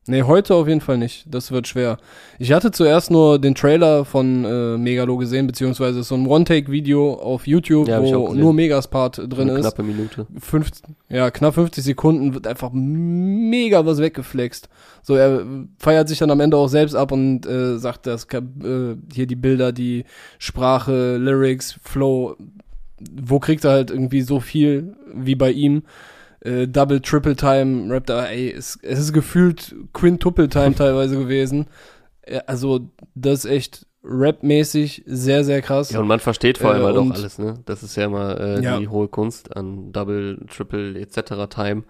Nee, 0.10 0.24
heute 0.24 0.56
auf 0.56 0.68
jeden 0.68 0.82
Fall 0.82 0.98
nicht. 0.98 1.26
Das 1.30 1.52
wird 1.52 1.68
schwer. 1.68 1.98
Ich 2.40 2.52
hatte 2.52 2.72
zuerst 2.72 3.12
nur 3.12 3.38
den 3.38 3.54
Trailer 3.54 4.06
von 4.06 4.44
äh, 4.44 4.76
Megalo 4.76 5.18
gesehen, 5.18 5.46
beziehungsweise 5.46 6.02
so 6.02 6.16
ein 6.16 6.26
One-Take-Video 6.26 7.14
auf 7.14 7.46
YouTube, 7.46 7.88
Ja, 7.88 8.02
wo 8.04 8.34
nur 8.34 8.52
Megas-Part 8.54 9.18
drin 9.18 9.50
Eine 9.50 9.60
ist. 9.60 9.62
knappe 9.62 9.84
Minute. 9.84 10.26
50, 10.40 10.84
ja, 11.10 11.30
knapp 11.30 11.54
50 11.54 11.84
Sekunden 11.84 12.34
wird 12.34 12.48
einfach 12.48 12.72
mega 12.74 13.86
was 13.86 14.00
weggeflext. 14.00 14.68
So, 15.04 15.14
er 15.14 15.46
feiert 15.78 16.10
sich 16.10 16.18
dann 16.18 16.32
am 16.32 16.40
Ende 16.40 16.58
auch 16.58 16.70
selbst 16.70 16.96
ab 16.96 17.12
und 17.12 17.46
äh, 17.46 17.78
sagt, 17.78 18.08
dass 18.08 18.26
äh, 18.34 18.96
hier 19.14 19.28
die 19.28 19.36
Bilder, 19.36 19.72
die 19.72 20.06
Sprache, 20.40 21.18
Lyrics, 21.18 21.78
Flow, 21.84 22.36
wo 23.22 23.40
kriegt 23.40 23.64
er 23.64 23.72
halt 23.72 23.92
irgendwie 23.92 24.22
so 24.22 24.40
viel 24.40 24.96
wie 25.14 25.36
bei 25.36 25.52
ihm? 25.52 25.84
Äh, 26.42 26.68
Double, 26.68 27.02
Triple 27.02 27.36
Time, 27.36 27.88
er, 28.10 28.30
ey, 28.30 28.52
es, 28.52 28.80
es 28.82 29.00
ist 29.00 29.14
gefühlt 29.14 29.76
Quintuple 29.94 30.50
Time 30.50 30.74
teilweise 30.76 31.18
gewesen. 31.18 31.68
Ja, 32.28 32.42
Also, 32.48 32.90
das 33.16 33.46
ist 33.46 33.52
echt 33.52 33.86
rapmäßig 34.04 35.04
sehr, 35.06 35.44
sehr 35.44 35.62
krass. 35.62 35.92
Ja, 35.92 36.00
und 36.00 36.08
man 36.08 36.20
versteht 36.20 36.58
vor 36.58 36.72
allem 36.72 36.84
Äh, 36.84 36.86
halt 36.86 36.98
auch 36.98 37.12
alles, 37.12 37.38
ne? 37.38 37.60
Das 37.66 37.84
ist 37.84 37.96
ja 37.98 38.06
immer 38.06 38.40
äh, 38.40 38.62
Ja. 38.64 38.78
die 38.80 38.88
hohe 38.88 39.08
Kunst 39.10 39.56
an 39.56 39.92
Double, 39.92 40.40
Triple 40.48 40.98
etc. 41.00 41.48
Time, 41.50 41.84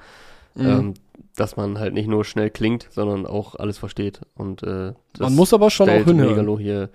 Mhm. 0.55 0.65
ähm, 0.65 0.93
dass 1.35 1.55
man 1.55 1.77
halt 1.77 1.93
nicht 1.93 2.07
nur 2.07 2.25
schnell 2.25 2.49
klingt, 2.49 2.87
sondern 2.89 3.25
auch 3.27 3.55
alles 3.55 3.77
versteht. 3.77 4.21
Und 4.35 4.63
äh, 4.63 4.93
das 5.13 5.19
Man 5.19 5.35
muss 5.35 5.53
aber 5.53 5.69
schon 5.69 5.87
auch 5.89 6.03
hinhören. 6.03 6.31
Megalo 6.31 6.57
hier 6.57 6.89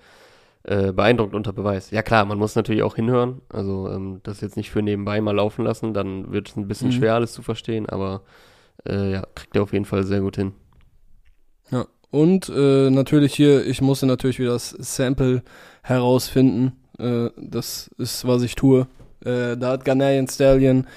äh, 0.67 0.91
beeindruckt 0.91 1.35
unter 1.35 1.53
Beweis. 1.53 1.91
Ja 1.91 2.01
klar, 2.01 2.25
man 2.25 2.37
muss 2.37 2.55
natürlich 2.55 2.83
auch 2.83 2.95
hinhören. 2.95 3.41
Also 3.49 3.89
ähm, 3.89 4.19
das 4.23 4.41
jetzt 4.41 4.57
nicht 4.57 4.71
für 4.71 4.81
nebenbei 4.81 5.21
mal 5.21 5.35
laufen 5.35 5.63
lassen, 5.63 5.93
dann 5.93 6.31
wird 6.31 6.49
es 6.49 6.55
ein 6.55 6.67
bisschen 6.67 6.87
Mhm. 6.89 6.93
schwer 6.93 7.13
alles 7.15 7.33
zu 7.33 7.41
verstehen, 7.41 7.87
aber 7.87 8.21
äh, 8.87 9.11
ja, 9.11 9.23
kriegt 9.35 9.55
er 9.55 9.63
auf 9.63 9.73
jeden 9.73 9.85
Fall 9.85 10.03
sehr 10.03 10.21
gut 10.21 10.35
hin. 10.37 10.53
Ja, 11.71 11.85
und 12.11 12.49
äh, 12.49 12.89
natürlich 12.89 13.33
hier, 13.33 13.65
ich 13.65 13.81
musste 13.81 14.05
natürlich 14.05 14.39
wieder 14.39 14.53
das 14.53 14.69
Sample 14.69 15.43
herausfinden. 15.83 16.73
Äh, 16.99 17.29
das 17.37 17.89
ist, 17.97 18.27
was 18.27 18.41
ich 18.43 18.55
tue. 18.55 18.87
Äh, 19.23 19.57
da 19.57 19.71
hat 19.71 19.85
Ghanaian 19.85 20.27
Stallion 20.27 20.87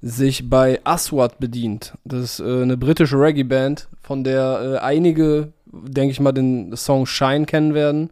sich 0.00 0.48
bei 0.48 0.80
Aswad 0.84 1.38
bedient. 1.40 1.94
Das 2.04 2.22
ist 2.22 2.40
eine 2.40 2.76
britische 2.76 3.18
Reggae-Band, 3.18 3.88
von 4.00 4.22
der 4.22 4.80
einige, 4.82 5.52
denke 5.66 6.12
ich 6.12 6.20
mal, 6.20 6.30
den 6.32 6.76
Song 6.76 7.04
Shine 7.04 7.46
kennen 7.46 7.74
werden. 7.74 8.10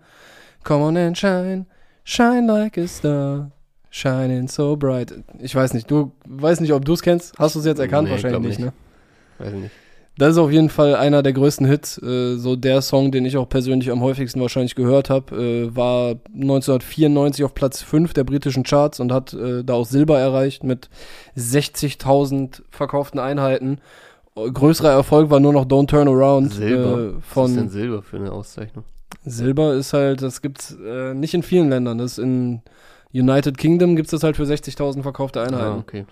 Come 0.66 0.82
on 0.82 0.96
and 0.96 1.16
shine, 1.16 1.66
shine 2.04 2.46
like 2.48 2.76
a 2.76 2.88
star, 2.88 3.52
shining 3.90 4.48
so 4.48 4.76
bright. 4.76 5.14
Ich 5.38 5.54
weiß 5.54 5.74
nicht, 5.74 5.88
du 5.90 6.10
weißt 6.28 6.60
nicht, 6.60 6.72
ob 6.72 6.84
du 6.84 6.92
es 6.94 7.02
kennst. 7.02 7.38
Hast 7.38 7.54
du 7.54 7.60
es 7.60 7.66
jetzt 7.66 7.78
erkannt? 7.78 8.08
Nee, 8.08 8.12
Wahrscheinlich 8.14 8.40
nicht, 8.40 8.58
nicht. 8.58 8.66
ne? 8.66 8.72
Weiß 9.38 9.52
ich 9.52 9.60
nicht. 9.60 9.70
Das 10.18 10.30
ist 10.30 10.38
auf 10.38 10.50
jeden 10.50 10.70
Fall 10.70 10.96
einer 10.96 11.22
der 11.22 11.34
größten 11.34 11.66
Hits. 11.66 11.98
Äh, 12.02 12.36
so 12.36 12.56
der 12.56 12.80
Song, 12.82 13.12
den 13.12 13.26
ich 13.26 13.36
auch 13.36 13.48
persönlich 13.48 13.90
am 13.90 14.00
häufigsten 14.00 14.40
wahrscheinlich 14.40 14.74
gehört 14.74 15.10
habe, 15.10 15.36
äh, 15.36 15.76
war 15.76 16.16
1994 16.34 17.44
auf 17.44 17.54
Platz 17.54 17.82
5 17.82 18.14
der 18.14 18.24
britischen 18.24 18.62
Charts 18.64 18.98
und 18.98 19.12
hat 19.12 19.34
äh, 19.34 19.62
da 19.62 19.74
auch 19.74 19.84
Silber 19.84 20.18
erreicht 20.18 20.64
mit 20.64 20.88
60.000 21.36 22.62
verkauften 22.70 23.20
Einheiten. 23.20 23.78
Äh, 24.34 24.50
Größerer 24.50 24.90
Erfolg 24.90 25.30
war 25.30 25.38
nur 25.38 25.52
noch 25.52 25.66
Don't 25.66 25.88
Turn 25.88 26.08
Around 26.08 26.54
Silber. 26.54 26.98
Äh, 26.98 27.12
Was 27.34 27.50
ist 27.50 27.56
denn 27.56 27.64
von 27.64 27.68
Silber 27.68 28.02
für 28.02 28.16
eine 28.16 28.32
Auszeichnung? 28.32 28.84
Silber 29.24 29.74
ist 29.74 29.92
halt, 29.92 30.22
das 30.22 30.42
gibt's 30.42 30.76
äh, 30.84 31.14
nicht 31.14 31.34
in 31.34 31.42
vielen 31.42 31.68
Ländern. 31.68 31.98
Das 31.98 32.12
ist 32.12 32.18
in 32.18 32.62
United 33.12 33.58
Kingdom 33.58 33.96
gibt's 33.96 34.10
das 34.10 34.22
halt 34.22 34.36
für 34.36 34.44
60.000 34.44 35.02
verkaufte 35.02 35.40
Einheiten. 35.40 35.64
Ah, 35.64 35.78
okay. 35.78 36.06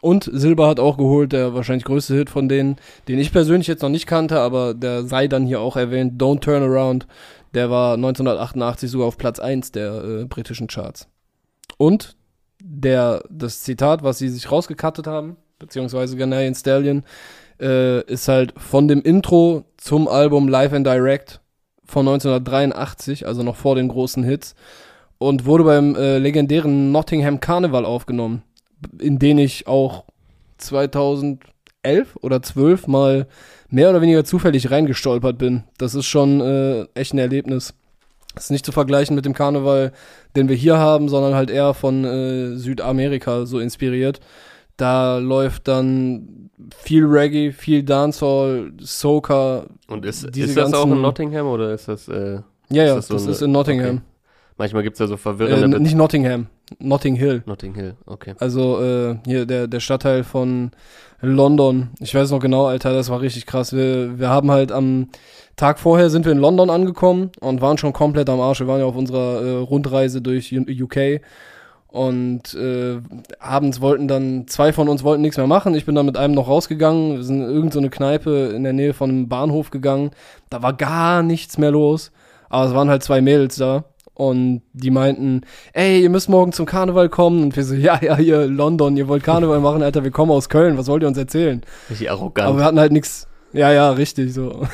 Und 0.00 0.28
Silber 0.32 0.66
hat 0.66 0.80
auch 0.80 0.96
geholt, 0.96 1.32
der 1.32 1.54
wahrscheinlich 1.54 1.84
größte 1.84 2.14
Hit 2.14 2.28
von 2.28 2.48
denen, 2.48 2.76
den 3.06 3.20
ich 3.20 3.30
persönlich 3.30 3.68
jetzt 3.68 3.82
noch 3.82 3.88
nicht 3.88 4.06
kannte, 4.06 4.40
aber 4.40 4.74
der 4.74 5.04
sei 5.04 5.28
dann 5.28 5.46
hier 5.46 5.60
auch 5.60 5.76
erwähnt, 5.76 6.20
Don't 6.20 6.40
Turn 6.40 6.62
Around. 6.62 7.06
Der 7.54 7.70
war 7.70 7.94
1988 7.94 8.90
sogar 8.90 9.06
auf 9.06 9.16
Platz 9.16 9.38
1 9.38 9.72
der 9.72 10.04
äh, 10.04 10.24
britischen 10.24 10.66
Charts. 10.66 11.08
Und 11.78 12.16
der, 12.60 13.22
das 13.30 13.62
Zitat, 13.62 14.02
was 14.02 14.18
sie 14.18 14.28
sich 14.28 14.50
rausgekattet 14.50 15.06
haben, 15.06 15.36
beziehungsweise 15.58 16.16
Ghanaian 16.16 16.54
Stallion, 16.54 17.04
äh, 17.60 18.02
ist 18.02 18.26
halt 18.26 18.54
von 18.56 18.88
dem 18.88 19.02
Intro 19.02 19.64
zum 19.76 20.08
Album 20.08 20.48
Live 20.48 20.72
and 20.72 20.86
Direct 20.86 21.40
von 21.86 22.06
1983, 22.08 23.26
also 23.26 23.42
noch 23.42 23.56
vor 23.56 23.74
den 23.74 23.88
großen 23.88 24.24
Hits, 24.24 24.54
und 25.18 25.46
wurde 25.46 25.64
beim 25.64 25.94
äh, 25.94 26.18
legendären 26.18 26.92
Nottingham 26.92 27.40
Carnival 27.40 27.84
aufgenommen 27.84 28.42
in 28.98 29.18
den 29.18 29.38
ich 29.38 29.66
auch 29.66 30.04
2011 30.58 31.40
oder 32.20 32.42
12 32.42 32.86
mal 32.86 33.26
mehr 33.68 33.90
oder 33.90 34.00
weniger 34.00 34.24
zufällig 34.24 34.70
reingestolpert 34.70 35.38
bin. 35.38 35.64
Das 35.78 35.94
ist 35.94 36.06
schon 36.06 36.40
äh, 36.40 36.86
echt 36.94 37.14
ein 37.14 37.18
Erlebnis. 37.18 37.74
Das 38.34 38.44
ist 38.44 38.50
nicht 38.50 38.66
zu 38.66 38.72
vergleichen 38.72 39.16
mit 39.16 39.24
dem 39.24 39.32
Karneval, 39.32 39.92
den 40.36 40.48
wir 40.48 40.56
hier 40.56 40.78
haben, 40.78 41.08
sondern 41.08 41.34
halt 41.34 41.50
eher 41.50 41.72
von 41.74 42.04
äh, 42.04 42.56
Südamerika 42.56 43.46
so 43.46 43.58
inspiriert. 43.58 44.20
Da 44.76 45.18
läuft 45.18 45.68
dann 45.68 46.50
viel 46.76 47.04
Reggae, 47.06 47.52
viel 47.52 47.82
Dancehall, 47.82 48.72
Soca. 48.78 49.66
Und 49.88 50.04
ist, 50.04 50.24
ist 50.36 50.56
das 50.56 50.72
auch 50.74 50.86
in 50.86 51.00
Nottingham 51.00 51.46
oder 51.46 51.72
ist 51.72 51.88
das, 51.88 52.08
äh, 52.08 52.40
Ja, 52.70 52.82
ja, 52.84 52.98
Ist 52.98 53.08
das, 53.08 53.08
das 53.08 53.22
so 53.24 53.30
ist 53.30 53.38
eine- 53.42 53.46
in 53.46 53.52
Nottingham. 53.52 54.00
manchmal 54.58 54.82
gibt 54.82 54.94
es 54.94 55.00
ja 55.00 55.06
so 55.06 55.14
Äh, 55.14 55.18
verwirrende 55.18 55.76
Be- 55.78 55.82
nicht 55.82 55.94
Nottingham, 55.94 56.46
Notting 56.80 57.14
Hill. 57.14 57.42
Notting 57.46 57.74
Hill, 57.74 57.94
okay. 58.06 58.34
Also 58.38 58.82
äh, 58.82 59.16
hier 59.24 59.46
der, 59.46 59.68
der 59.68 59.80
Stadtteil 59.80 60.24
von 60.24 60.72
London. 61.20 61.88
Ich 62.00 62.14
weiß 62.14 62.30
noch 62.32 62.40
genau, 62.40 62.66
Alter, 62.66 62.92
das 62.92 63.08
war 63.08 63.20
richtig 63.20 63.46
krass. 63.46 63.72
Wir, 63.72 64.18
wir 64.18 64.28
haben 64.28 64.50
halt 64.50 64.72
am 64.72 65.08
Tag 65.56 65.78
vorher 65.78 66.10
sind 66.10 66.24
wir 66.26 66.32
in 66.32 66.38
London 66.38 66.68
angekommen 66.68 67.30
und 67.40 67.60
waren 67.62 67.78
schon 67.78 67.92
komplett 67.94 68.28
am 68.28 68.40
Arsch. 68.40 68.60
Wir 68.60 68.66
waren 68.66 68.80
ja 68.80 68.84
auf 68.86 68.96
unserer 68.96 69.40
äh, 69.42 69.50
Rundreise 69.56 70.20
durch 70.20 70.52
UK 70.52 71.20
und 71.96 72.52
äh, 72.52 73.00
abends 73.40 73.80
wollten 73.80 74.06
dann, 74.06 74.46
zwei 74.48 74.74
von 74.74 74.86
uns 74.90 75.02
wollten 75.02 75.22
nichts 75.22 75.38
mehr 75.38 75.46
machen. 75.46 75.74
Ich 75.74 75.86
bin 75.86 75.94
dann 75.94 76.04
mit 76.04 76.18
einem 76.18 76.34
noch 76.34 76.46
rausgegangen. 76.46 77.16
Wir 77.16 77.24
sind 77.24 77.40
in 77.40 77.48
irgendeine 77.48 77.86
so 77.86 77.90
Kneipe 77.90 78.52
in 78.54 78.64
der 78.64 78.74
Nähe 78.74 78.92
von 78.92 79.08
einem 79.08 79.28
Bahnhof 79.30 79.70
gegangen. 79.70 80.10
Da 80.50 80.62
war 80.62 80.74
gar 80.74 81.22
nichts 81.22 81.56
mehr 81.56 81.70
los. 81.70 82.12
Aber 82.50 82.66
es 82.66 82.74
waren 82.74 82.90
halt 82.90 83.02
zwei 83.02 83.22
Mädels 83.22 83.56
da. 83.56 83.84
Und 84.12 84.60
die 84.74 84.90
meinten, 84.90 85.40
ey, 85.72 86.02
ihr 86.02 86.10
müsst 86.10 86.28
morgen 86.28 86.52
zum 86.52 86.66
Karneval 86.66 87.08
kommen. 87.08 87.42
Und 87.44 87.56
wir 87.56 87.64
so, 87.64 87.74
ja, 87.76 87.98
ja, 88.02 88.18
hier, 88.18 88.46
London, 88.46 88.98
ihr 88.98 89.08
wollt 89.08 89.24
Karneval 89.24 89.60
machen, 89.60 89.82
Alter, 89.82 90.04
wir 90.04 90.10
kommen 90.10 90.32
aus 90.32 90.50
Köln, 90.50 90.76
was 90.76 90.88
wollt 90.88 91.02
ihr 91.02 91.08
uns 91.08 91.16
erzählen? 91.16 91.62
Richtig 91.88 92.10
Aber 92.10 92.20
arrogant. 92.20 92.58
wir 92.58 92.64
hatten 92.64 92.78
halt 92.78 92.92
nichts. 92.92 93.26
Ja, 93.54 93.72
ja, 93.72 93.92
richtig, 93.92 94.34
so. 94.34 94.66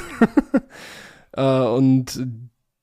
äh, 1.36 1.40
und 1.40 2.20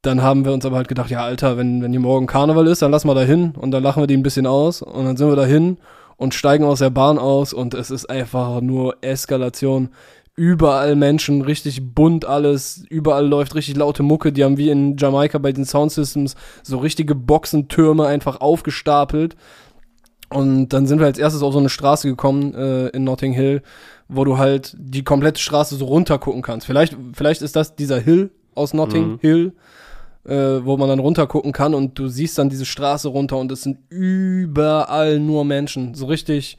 dann 0.02 0.22
haben 0.22 0.46
wir 0.46 0.54
uns 0.54 0.66
aber 0.66 0.78
halt 0.78 0.88
gedacht, 0.88 1.10
ja, 1.10 1.22
Alter, 1.24 1.58
wenn, 1.58 1.82
wenn 1.82 1.92
hier 1.92 2.00
morgen 2.00 2.26
Karneval 2.28 2.68
ist, 2.68 2.82
dann 2.82 2.92
lass 2.92 3.04
mal 3.06 3.16
da 3.16 3.22
hin 3.22 3.54
und 3.60 3.72
dann 3.72 3.84
lachen 3.84 4.02
wir 4.02 4.08
die 4.08 4.16
ein 4.16 4.24
bisschen 4.24 4.48
aus. 4.48 4.82
Und 4.82 5.06
dann 5.06 5.18
sind 5.18 5.28
wir 5.28 5.36
da 5.36 5.46
hin 5.46 5.78
und 6.16 6.34
steigen 6.34 6.64
aus 6.64 6.80
der 6.80 6.90
Bahn 6.90 7.18
aus 7.18 7.54
und 7.54 7.74
es 7.74 7.92
ist 7.92 8.10
einfach 8.10 8.62
nur 8.62 8.98
Eskalation. 9.02 9.90
Überall 10.36 10.96
Menschen, 10.96 11.42
richtig 11.42 11.94
bunt 11.94 12.24
alles, 12.24 12.86
überall 12.90 13.28
läuft 13.28 13.56
richtig 13.56 13.76
laute 13.76 14.04
Mucke, 14.04 14.32
die 14.32 14.46
haben 14.46 14.58
wie 14.58 14.70
in 14.70 14.96
Jamaika 14.96 15.38
bei 15.38 15.52
den 15.52 15.66
Soundsystems 15.66 16.36
so 16.64 16.78
richtige 16.78 17.14
Boxentürme 17.14 18.08
einfach 18.08 18.40
aufgestapelt. 18.40 19.36
Und 20.30 20.70
dann 20.70 20.88
sind 20.88 21.00
wir 21.00 21.08
als 21.08 21.18
erstes 21.18 21.42
auf 21.42 21.52
so 21.54 21.60
eine 21.60 21.70
Straße 21.70 22.08
gekommen 22.08 22.54
äh, 22.54 22.88
in 22.90 23.04
Notting 23.04 23.34
Hill, 23.34 23.64
wo 24.08 24.24
du 24.24 24.38
halt 24.38 24.76
die 24.80 25.04
komplette 25.04 25.42
Straße 25.42 25.76
so 25.76 25.86
runter 25.86 26.20
gucken 26.20 26.42
kannst. 26.42 26.68
Vielleicht, 26.68 26.96
vielleicht 27.14 27.42
ist 27.42 27.56
das 27.56 27.76
dieser 27.76 28.00
Hill 28.00 28.32
aus 28.56 28.74
Notting 28.74 29.14
Mhm. 29.14 29.20
Hill, 29.22 29.54
äh, 30.26 30.66
wo 30.66 30.78
man 30.78 30.90
dann 30.90 31.00
runter 31.00 31.28
gucken 31.28 31.52
kann 31.52 31.74
und 31.74 31.98
du 31.98 32.08
siehst 32.08 32.38
dann 32.38 32.50
diese 32.50 32.66
Straße 32.66 33.08
runter 33.08 33.38
und 33.38 33.52
es 33.52 33.64
sind 33.64 33.80
überall 33.90 35.20
nur 35.20 35.46
Menschen. 35.46 35.96
So 35.96 36.06
richtig, 36.08 36.58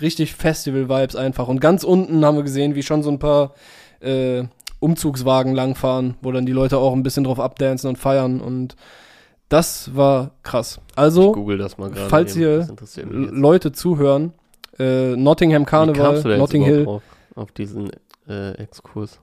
richtig 0.00 0.34
Festival-Vibes 0.34 1.16
einfach. 1.16 1.48
Und 1.48 1.60
ganz 1.60 1.84
unten 1.84 2.24
haben 2.24 2.36
wir 2.36 2.44
gesehen, 2.44 2.74
wie 2.74 2.82
schon 2.82 3.02
so 3.02 3.10
ein 3.10 3.18
paar 3.18 3.54
äh, 4.00 4.44
Umzugswagen 4.80 5.54
langfahren, 5.54 6.14
wo 6.20 6.30
dann 6.32 6.46
die 6.46 6.52
Leute 6.52 6.78
auch 6.78 6.92
ein 6.92 7.02
bisschen 7.02 7.24
drauf 7.24 7.40
abdancen 7.40 7.88
und 7.88 7.96
feiern 7.96 8.40
und 8.40 8.76
das 9.48 9.94
war 9.94 10.32
krass. 10.42 10.80
Also, 10.96 11.32
Google 11.32 11.58
das 11.58 11.78
mal 11.78 11.90
gerade. 11.90 12.08
falls 12.08 12.34
jetzt. 12.34 12.72
Leute 13.04 13.72
zuhören, 13.72 14.32
äh, 14.78 15.14
Nottingham 15.16 15.64
Carnival, 15.64 16.38
Notting 16.38 16.64
Hill. 16.64 16.84
Drauf, 16.84 17.02
auf 17.34 17.52
diesen 17.52 17.90
äh, 18.28 18.52
Exkurs? 18.52 19.20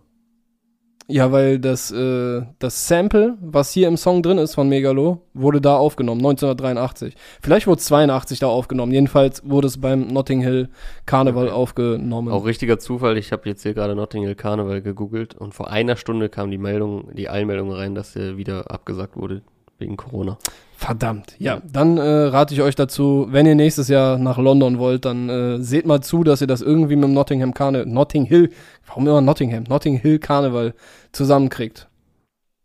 Ja, 1.11 1.31
weil 1.31 1.59
das, 1.59 1.91
äh, 1.91 2.41
das 2.59 2.87
Sample, 2.87 3.37
was 3.41 3.71
hier 3.71 3.87
im 3.87 3.97
Song 3.97 4.23
drin 4.23 4.37
ist 4.37 4.55
von 4.55 4.69
Megalo, 4.69 5.21
wurde 5.33 5.59
da 5.59 5.75
aufgenommen, 5.75 6.21
1983. 6.21 7.15
Vielleicht 7.41 7.67
wurde 7.67 7.79
es 7.79 7.85
82 7.85 8.39
da 8.39 8.47
aufgenommen. 8.47 8.91
Jedenfalls 8.93 9.41
wurde 9.47 9.67
es 9.67 9.79
beim 9.81 10.07
Notting 10.07 10.41
Hill 10.41 10.69
Carnival 11.05 11.47
Okay. 11.47 11.53
aufgenommen. 11.55 12.31
Auch 12.31 12.45
richtiger 12.45 12.79
Zufall, 12.79 13.17
ich 13.17 13.31
habe 13.31 13.49
jetzt 13.49 13.63
hier 13.63 13.73
gerade 13.73 13.93
Notting 13.95 14.23
Hill 14.23 14.35
Carnival 14.35 14.81
gegoogelt 14.81 15.35
und 15.35 15.53
vor 15.53 15.69
einer 15.69 15.97
Stunde 15.97 16.29
kam 16.29 16.49
die 16.49 16.57
Meldung, 16.57 17.09
die 17.13 17.29
Eilmeldung 17.29 17.71
rein, 17.73 17.93
dass 17.93 18.13
der 18.13 18.37
wieder 18.37 18.71
abgesagt 18.71 19.17
wurde, 19.17 19.41
wegen 19.79 19.97
Corona. 19.97 20.37
Verdammt. 20.81 21.35
Ja, 21.37 21.61
dann 21.71 21.97
äh, 21.97 22.01
rate 22.01 22.55
ich 22.55 22.63
euch 22.63 22.73
dazu, 22.73 23.27
wenn 23.29 23.45
ihr 23.45 23.53
nächstes 23.53 23.87
Jahr 23.87 24.17
nach 24.17 24.39
London 24.39 24.79
wollt, 24.79 25.05
dann 25.05 25.29
äh, 25.29 25.57
seht 25.59 25.85
mal 25.85 26.01
zu, 26.01 26.23
dass 26.23 26.41
ihr 26.41 26.47
das 26.47 26.63
irgendwie 26.63 26.95
mit 26.95 27.03
dem 27.03 27.13
Nottingham 27.13 27.53
Karneval, 27.53 27.85
Notting 27.85 28.25
Hill, 28.25 28.49
warum 28.87 29.07
immer 29.07 29.21
Nottingham, 29.21 29.65
Notting 29.69 29.97
Hill 29.97 30.17
Karneval 30.17 30.73
zusammenkriegt. 31.11 31.87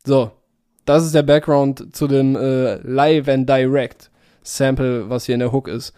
So, 0.06 0.30
das 0.86 1.04
ist 1.04 1.14
der 1.14 1.24
Background 1.24 1.94
zu 1.94 2.08
dem 2.08 2.36
äh, 2.36 2.76
Live 2.76 3.28
and 3.28 3.46
Direct 3.46 4.10
Sample, 4.42 5.10
was 5.10 5.26
hier 5.26 5.34
in 5.34 5.40
der 5.40 5.52
Hook 5.52 5.68
ist. 5.68 5.92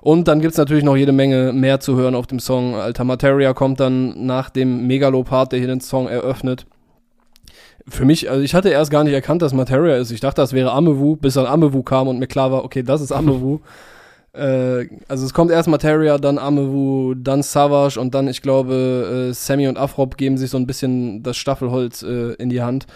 Und 0.00 0.26
dann 0.26 0.40
gibt's 0.40 0.56
natürlich 0.56 0.84
noch 0.84 0.96
jede 0.96 1.12
Menge 1.12 1.52
mehr 1.52 1.80
zu 1.80 1.96
hören 1.96 2.14
auf 2.14 2.26
dem 2.26 2.40
Song. 2.40 2.76
Alter 2.76 3.04
Materia 3.04 3.52
kommt 3.52 3.78
dann 3.78 4.24
nach 4.24 4.48
dem 4.48 4.86
Megalopart, 4.86 5.52
der 5.52 5.58
hier 5.58 5.68
den 5.68 5.82
Song 5.82 6.08
eröffnet 6.08 6.64
für 7.88 8.04
mich, 8.04 8.30
also 8.30 8.42
ich 8.42 8.54
hatte 8.54 8.68
erst 8.68 8.90
gar 8.90 9.04
nicht 9.04 9.12
erkannt, 9.12 9.42
dass 9.42 9.52
Materia 9.52 9.96
ist. 9.96 10.10
Ich 10.10 10.20
dachte, 10.20 10.40
das 10.40 10.52
wäre 10.52 10.72
Amewu, 10.72 11.16
bis 11.16 11.34
dann 11.34 11.46
Amewu 11.46 11.82
kam 11.82 12.08
und 12.08 12.18
mir 12.18 12.26
klar 12.26 12.52
war, 12.52 12.64
okay, 12.64 12.82
das 12.82 13.00
ist 13.00 13.12
Amewu. 13.12 13.60
äh, 14.32 14.86
also 15.08 15.24
es 15.26 15.34
kommt 15.34 15.50
erst 15.50 15.68
Materia, 15.68 16.18
dann 16.18 16.38
Amewu, 16.38 17.14
dann 17.14 17.42
Savage 17.42 17.98
und 18.00 18.14
dann, 18.14 18.28
ich 18.28 18.42
glaube, 18.42 19.28
äh, 19.30 19.32
Sammy 19.32 19.68
und 19.68 19.78
Afrop 19.78 20.16
geben 20.16 20.38
sich 20.38 20.50
so 20.50 20.58
ein 20.58 20.66
bisschen 20.66 21.22
das 21.22 21.36
Staffelholz 21.36 22.02
äh, 22.02 22.34
in 22.34 22.50
die 22.50 22.62
Hand. 22.62 22.86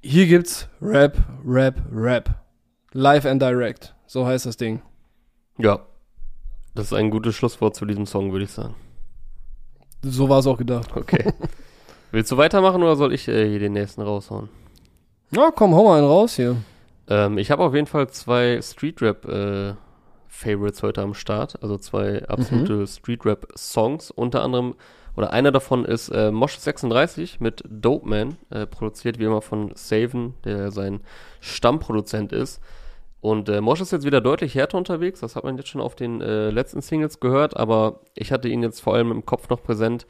Hier 0.00 0.26
gibt's 0.26 0.68
Rap, 0.80 1.16
Rap, 1.46 1.76
Rap. 1.92 2.30
Live 2.92 3.24
and 3.24 3.40
Direct. 3.40 3.94
So 4.06 4.26
heißt 4.26 4.46
das 4.46 4.56
Ding. 4.56 4.82
Ja. 5.58 5.80
Das 6.74 6.86
ist 6.86 6.92
ein 6.92 7.10
gutes 7.10 7.34
Schlusswort 7.34 7.76
zu 7.76 7.84
diesem 7.84 8.06
Song, 8.06 8.32
würde 8.32 8.44
ich 8.46 8.50
sagen. 8.50 8.74
So 10.02 10.28
war 10.28 10.40
es 10.40 10.46
auch 10.46 10.58
gedacht. 10.58 10.90
Okay. 10.94 11.32
Willst 12.12 12.30
du 12.30 12.36
weitermachen 12.36 12.82
oder 12.82 12.94
soll 12.94 13.14
ich 13.14 13.26
äh, 13.26 13.48
hier 13.48 13.58
den 13.58 13.72
nächsten 13.72 14.02
raushauen? 14.02 14.50
Na 15.30 15.50
komm, 15.50 15.74
hau 15.74 15.84
mal 15.84 15.96
einen 15.96 16.06
raus 16.06 16.36
hier. 16.36 16.56
Ähm, 17.08 17.38
ich 17.38 17.50
habe 17.50 17.64
auf 17.64 17.74
jeden 17.74 17.86
Fall 17.86 18.10
zwei 18.10 18.60
Street 18.60 19.00
Rap 19.00 19.24
äh, 19.24 19.72
heute 20.44 21.00
am 21.00 21.14
Start, 21.14 21.62
also 21.62 21.78
zwei 21.78 22.22
absolute 22.28 22.74
mhm. 22.74 22.86
Street 22.86 23.24
Rap 23.24 23.46
Songs. 23.56 24.10
Unter 24.10 24.42
anderem 24.42 24.74
oder 25.16 25.32
einer 25.32 25.52
davon 25.52 25.86
ist 25.86 26.10
äh, 26.10 26.30
Mosh 26.30 26.58
36 26.58 27.40
mit 27.40 27.62
Dope 27.66 28.06
Man, 28.06 28.36
äh, 28.50 28.66
produziert 28.66 29.18
wie 29.18 29.24
immer 29.24 29.40
von 29.40 29.72
Saven, 29.74 30.34
der 30.44 30.70
sein 30.70 31.00
Stammproduzent 31.40 32.34
ist. 32.34 32.60
Und 33.22 33.48
äh, 33.48 33.62
Mosh 33.62 33.80
ist 33.80 33.90
jetzt 33.90 34.04
wieder 34.04 34.20
deutlich 34.20 34.54
härter 34.54 34.76
unterwegs, 34.76 35.20
das 35.20 35.34
hat 35.34 35.44
man 35.44 35.56
jetzt 35.56 35.68
schon 35.68 35.80
auf 35.80 35.94
den 35.94 36.20
äh, 36.20 36.50
letzten 36.50 36.82
Singles 36.82 37.20
gehört, 37.20 37.56
aber 37.56 38.00
ich 38.14 38.32
hatte 38.32 38.48
ihn 38.48 38.62
jetzt 38.62 38.80
vor 38.80 38.96
allem 38.96 39.12
im 39.12 39.24
Kopf 39.24 39.48
noch 39.48 39.62
präsent, 39.62 40.06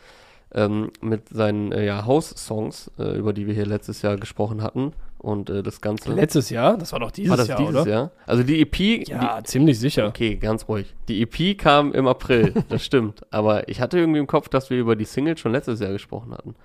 ähm, 0.54 0.90
mit 1.00 1.28
seinen 1.28 1.72
äh, 1.72 1.84
ja, 1.86 2.04
House-Songs, 2.04 2.90
äh, 2.98 3.16
über 3.16 3.32
die 3.32 3.46
wir 3.46 3.54
hier 3.54 3.66
letztes 3.66 4.02
Jahr 4.02 4.16
gesprochen 4.16 4.62
hatten. 4.62 4.92
Und 5.18 5.50
äh, 5.50 5.62
das 5.62 5.80
Ganze. 5.80 6.12
Letztes 6.12 6.50
Jahr? 6.50 6.76
Das 6.76 6.92
war 6.92 6.98
doch 6.98 7.12
dieses 7.12 7.30
war 7.30 7.36
das 7.36 7.46
Jahr. 7.46 7.58
Dieses 7.58 7.82
oder? 7.82 7.90
Jahr? 7.90 8.10
Also 8.26 8.42
die 8.42 8.60
EP. 8.60 9.08
Ja, 9.08 9.40
die, 9.40 9.44
ziemlich 9.44 9.78
sicher. 9.78 10.08
Okay, 10.08 10.34
ganz 10.36 10.68
ruhig. 10.68 10.94
Die 11.08 11.22
EP 11.22 11.56
kam 11.56 11.92
im 11.92 12.08
April, 12.08 12.52
das 12.68 12.84
stimmt. 12.84 13.22
Aber 13.30 13.68
ich 13.68 13.80
hatte 13.80 13.98
irgendwie 13.98 14.18
im 14.18 14.26
Kopf, 14.26 14.48
dass 14.48 14.68
wir 14.68 14.78
über 14.78 14.96
die 14.96 15.04
Single 15.04 15.38
schon 15.38 15.52
letztes 15.52 15.80
Jahr 15.80 15.92
gesprochen 15.92 16.32
hatten. 16.32 16.56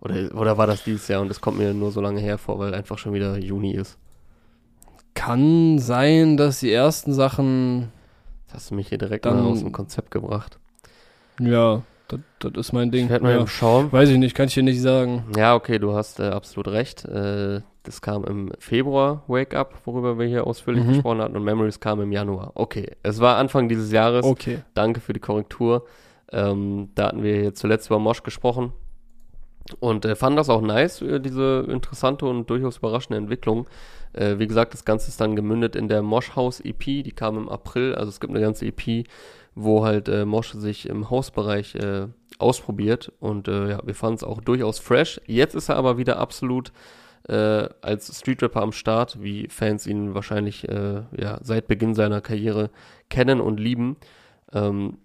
Oder, 0.00 0.34
oder 0.34 0.58
war 0.58 0.66
das 0.66 0.84
dieses 0.84 1.08
Jahr 1.08 1.20
und 1.20 1.30
es 1.30 1.40
kommt 1.40 1.58
mir 1.58 1.74
nur 1.74 1.90
so 1.90 2.00
lange 2.00 2.20
hervor, 2.20 2.58
weil 2.58 2.74
einfach 2.74 2.98
schon 2.98 3.12
wieder 3.12 3.38
Juni 3.38 3.72
ist. 3.72 3.98
Kann 5.14 5.78
sein, 5.78 6.36
dass 6.36 6.60
die 6.60 6.72
ersten 6.72 7.12
Sachen. 7.12 7.92
Das 8.46 8.56
hast 8.56 8.70
du 8.70 8.74
mich 8.76 8.88
hier 8.88 8.98
direkt 8.98 9.24
mal 9.24 9.38
aus 9.40 9.60
dem 9.60 9.72
Konzept 9.72 10.10
gebracht. 10.10 10.58
Ja. 11.40 11.82
Das, 12.08 12.20
das 12.38 12.52
ist 12.54 12.72
mein 12.72 12.90
Ding. 12.90 13.06
Ich 13.06 13.10
werde 13.10 13.24
mal 13.24 13.36
ja. 13.36 13.46
schauen. 13.46 13.90
Weiß 13.90 14.08
ich 14.08 14.18
nicht, 14.18 14.34
kann 14.34 14.46
ich 14.46 14.54
dir 14.54 14.62
nicht 14.62 14.80
sagen. 14.80 15.24
Ja, 15.36 15.54
okay, 15.54 15.78
du 15.78 15.94
hast 15.94 16.20
äh, 16.20 16.24
absolut 16.24 16.68
recht. 16.68 17.04
Äh, 17.04 17.62
das 17.82 18.00
kam 18.00 18.24
im 18.24 18.50
Februar, 18.58 19.22
Wake 19.28 19.54
Up, 19.54 19.74
worüber 19.84 20.18
wir 20.18 20.26
hier 20.26 20.46
ausführlich 20.46 20.84
mhm. 20.84 20.88
gesprochen 20.88 21.20
hatten, 21.20 21.36
und 21.36 21.44
Memories 21.44 21.78
kam 21.80 22.00
im 22.00 22.12
Januar. 22.12 22.52
Okay, 22.54 22.92
es 23.02 23.20
war 23.20 23.36
Anfang 23.36 23.68
dieses 23.68 23.92
Jahres. 23.92 24.24
Okay. 24.24 24.58
Danke 24.74 25.00
für 25.00 25.12
die 25.12 25.20
Korrektur. 25.20 25.86
Ähm, 26.32 26.90
da 26.94 27.08
hatten 27.08 27.22
wir 27.22 27.54
zuletzt 27.54 27.86
über 27.86 27.98
Mosch 27.98 28.22
gesprochen 28.24 28.72
und 29.80 30.04
äh, 30.04 30.16
fanden 30.16 30.36
das 30.36 30.48
auch 30.48 30.60
nice, 30.60 31.02
äh, 31.02 31.20
diese 31.20 31.66
interessante 31.68 32.26
und 32.26 32.48
durchaus 32.50 32.78
überraschende 32.78 33.18
Entwicklung. 33.18 33.66
Äh, 34.12 34.38
wie 34.38 34.46
gesagt, 34.46 34.74
das 34.74 34.84
Ganze 34.84 35.08
ist 35.08 35.20
dann 35.20 35.36
gemündet 35.36 35.76
in 35.76 35.88
der 35.88 36.02
Mosh 36.02 36.34
House 36.34 36.60
EP, 36.60 36.84
die 36.84 37.12
kam 37.12 37.36
im 37.36 37.48
April, 37.48 37.94
also 37.94 38.08
es 38.08 38.20
gibt 38.20 38.32
eine 38.32 38.40
ganze 38.42 38.66
EP 38.66 39.06
wo 39.56 39.84
halt 39.84 40.08
äh, 40.08 40.24
Mosch 40.24 40.52
sich 40.52 40.88
im 40.88 41.10
Hausbereich 41.10 41.74
äh, 41.74 42.06
ausprobiert 42.38 43.10
und 43.18 43.48
äh, 43.48 43.70
ja, 43.70 43.80
wir 43.84 43.94
fanden 43.94 44.16
es 44.16 44.24
auch 44.24 44.40
durchaus 44.40 44.78
fresh. 44.78 45.20
Jetzt 45.26 45.54
ist 45.54 45.70
er 45.70 45.76
aber 45.76 45.96
wieder 45.96 46.18
absolut 46.18 46.72
äh, 47.28 47.68
als 47.80 48.16
Street 48.18 48.42
Rapper 48.42 48.62
am 48.62 48.72
Start, 48.72 49.20
wie 49.22 49.48
Fans 49.48 49.86
ihn 49.86 50.14
wahrscheinlich 50.14 50.68
äh, 50.68 51.02
ja, 51.18 51.40
seit 51.42 51.66
Beginn 51.68 51.94
seiner 51.94 52.20
Karriere 52.20 52.70
kennen 53.08 53.40
und 53.40 53.58
lieben. 53.58 53.96
Ähm, 54.52 54.98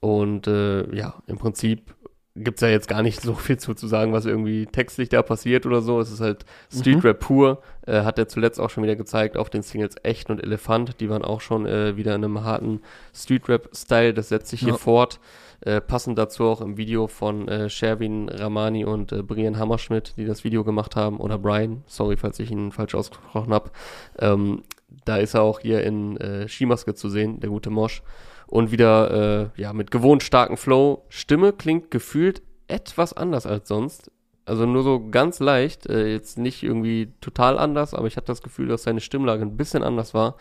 und 0.00 0.46
äh, 0.46 0.94
ja, 0.94 1.22
im 1.26 1.38
Prinzip 1.38 1.93
gibt's 2.36 2.62
ja 2.62 2.68
jetzt 2.68 2.88
gar 2.88 3.02
nicht 3.02 3.20
so 3.20 3.34
viel 3.34 3.58
zu, 3.58 3.74
zu 3.74 3.86
sagen, 3.86 4.12
was 4.12 4.26
irgendwie 4.26 4.66
textlich 4.66 5.08
da 5.08 5.22
passiert 5.22 5.66
oder 5.66 5.82
so. 5.82 6.00
Es 6.00 6.10
ist 6.10 6.20
halt 6.20 6.44
Street 6.72 6.96
mhm. 6.96 7.02
Rap 7.02 7.20
pur. 7.20 7.62
Äh, 7.86 8.02
hat 8.02 8.18
er 8.18 8.28
zuletzt 8.28 8.60
auch 8.60 8.70
schon 8.70 8.82
wieder 8.82 8.96
gezeigt 8.96 9.36
auf 9.36 9.50
den 9.50 9.62
Singles 9.62 9.94
Echt 10.02 10.30
und 10.30 10.42
Elefant. 10.42 11.00
Die 11.00 11.08
waren 11.08 11.22
auch 11.22 11.40
schon 11.40 11.66
äh, 11.66 11.96
wieder 11.96 12.14
in 12.14 12.24
einem 12.24 12.42
harten 12.42 12.80
Street 13.14 13.48
Rap-Style. 13.48 14.14
Das 14.14 14.30
setzt 14.30 14.48
sich 14.48 14.62
ja. 14.62 14.68
hier 14.68 14.78
fort. 14.78 15.20
Äh, 15.60 15.80
passend 15.80 16.18
dazu 16.18 16.44
auch 16.44 16.60
im 16.60 16.76
Video 16.76 17.06
von 17.06 17.46
äh, 17.46 17.70
Sherwin 17.70 18.28
Ramani 18.28 18.84
und 18.84 19.12
äh, 19.12 19.22
Brian 19.22 19.58
Hammerschmidt, 19.58 20.14
die 20.16 20.26
das 20.26 20.42
Video 20.42 20.64
gemacht 20.64 20.96
haben. 20.96 21.18
Oder 21.18 21.38
Brian, 21.38 21.84
sorry, 21.86 22.16
falls 22.16 22.40
ich 22.40 22.50
ihn 22.50 22.72
falsch 22.72 22.96
ausgesprochen 22.96 23.54
habe. 23.54 23.70
Ähm, 24.18 24.62
da 25.04 25.18
ist 25.18 25.34
er 25.34 25.42
auch 25.42 25.60
hier 25.60 25.84
in 25.84 26.16
äh, 26.16 26.48
Skimaske 26.48 26.94
zu 26.94 27.08
sehen, 27.08 27.38
der 27.40 27.50
gute 27.50 27.70
Mosch 27.70 28.02
und 28.46 28.70
wieder 28.70 29.50
äh, 29.56 29.60
ja 29.60 29.72
mit 29.72 29.90
gewohnt 29.90 30.22
starken 30.22 30.56
Flow. 30.56 31.04
Stimme 31.08 31.52
klingt 31.52 31.90
gefühlt 31.90 32.42
etwas 32.68 33.12
anders 33.12 33.46
als 33.46 33.68
sonst. 33.68 34.10
Also 34.46 34.66
nur 34.66 34.82
so 34.82 35.08
ganz 35.10 35.40
leicht, 35.40 35.86
äh, 35.86 36.12
jetzt 36.12 36.38
nicht 36.38 36.62
irgendwie 36.62 37.12
total 37.20 37.58
anders, 37.58 37.94
aber 37.94 38.06
ich 38.06 38.16
hatte 38.16 38.26
das 38.26 38.42
Gefühl, 38.42 38.68
dass 38.68 38.82
seine 38.82 39.00
Stimmlage 39.00 39.42
ein 39.42 39.56
bisschen 39.56 39.82
anders 39.82 40.12
war. 40.12 40.36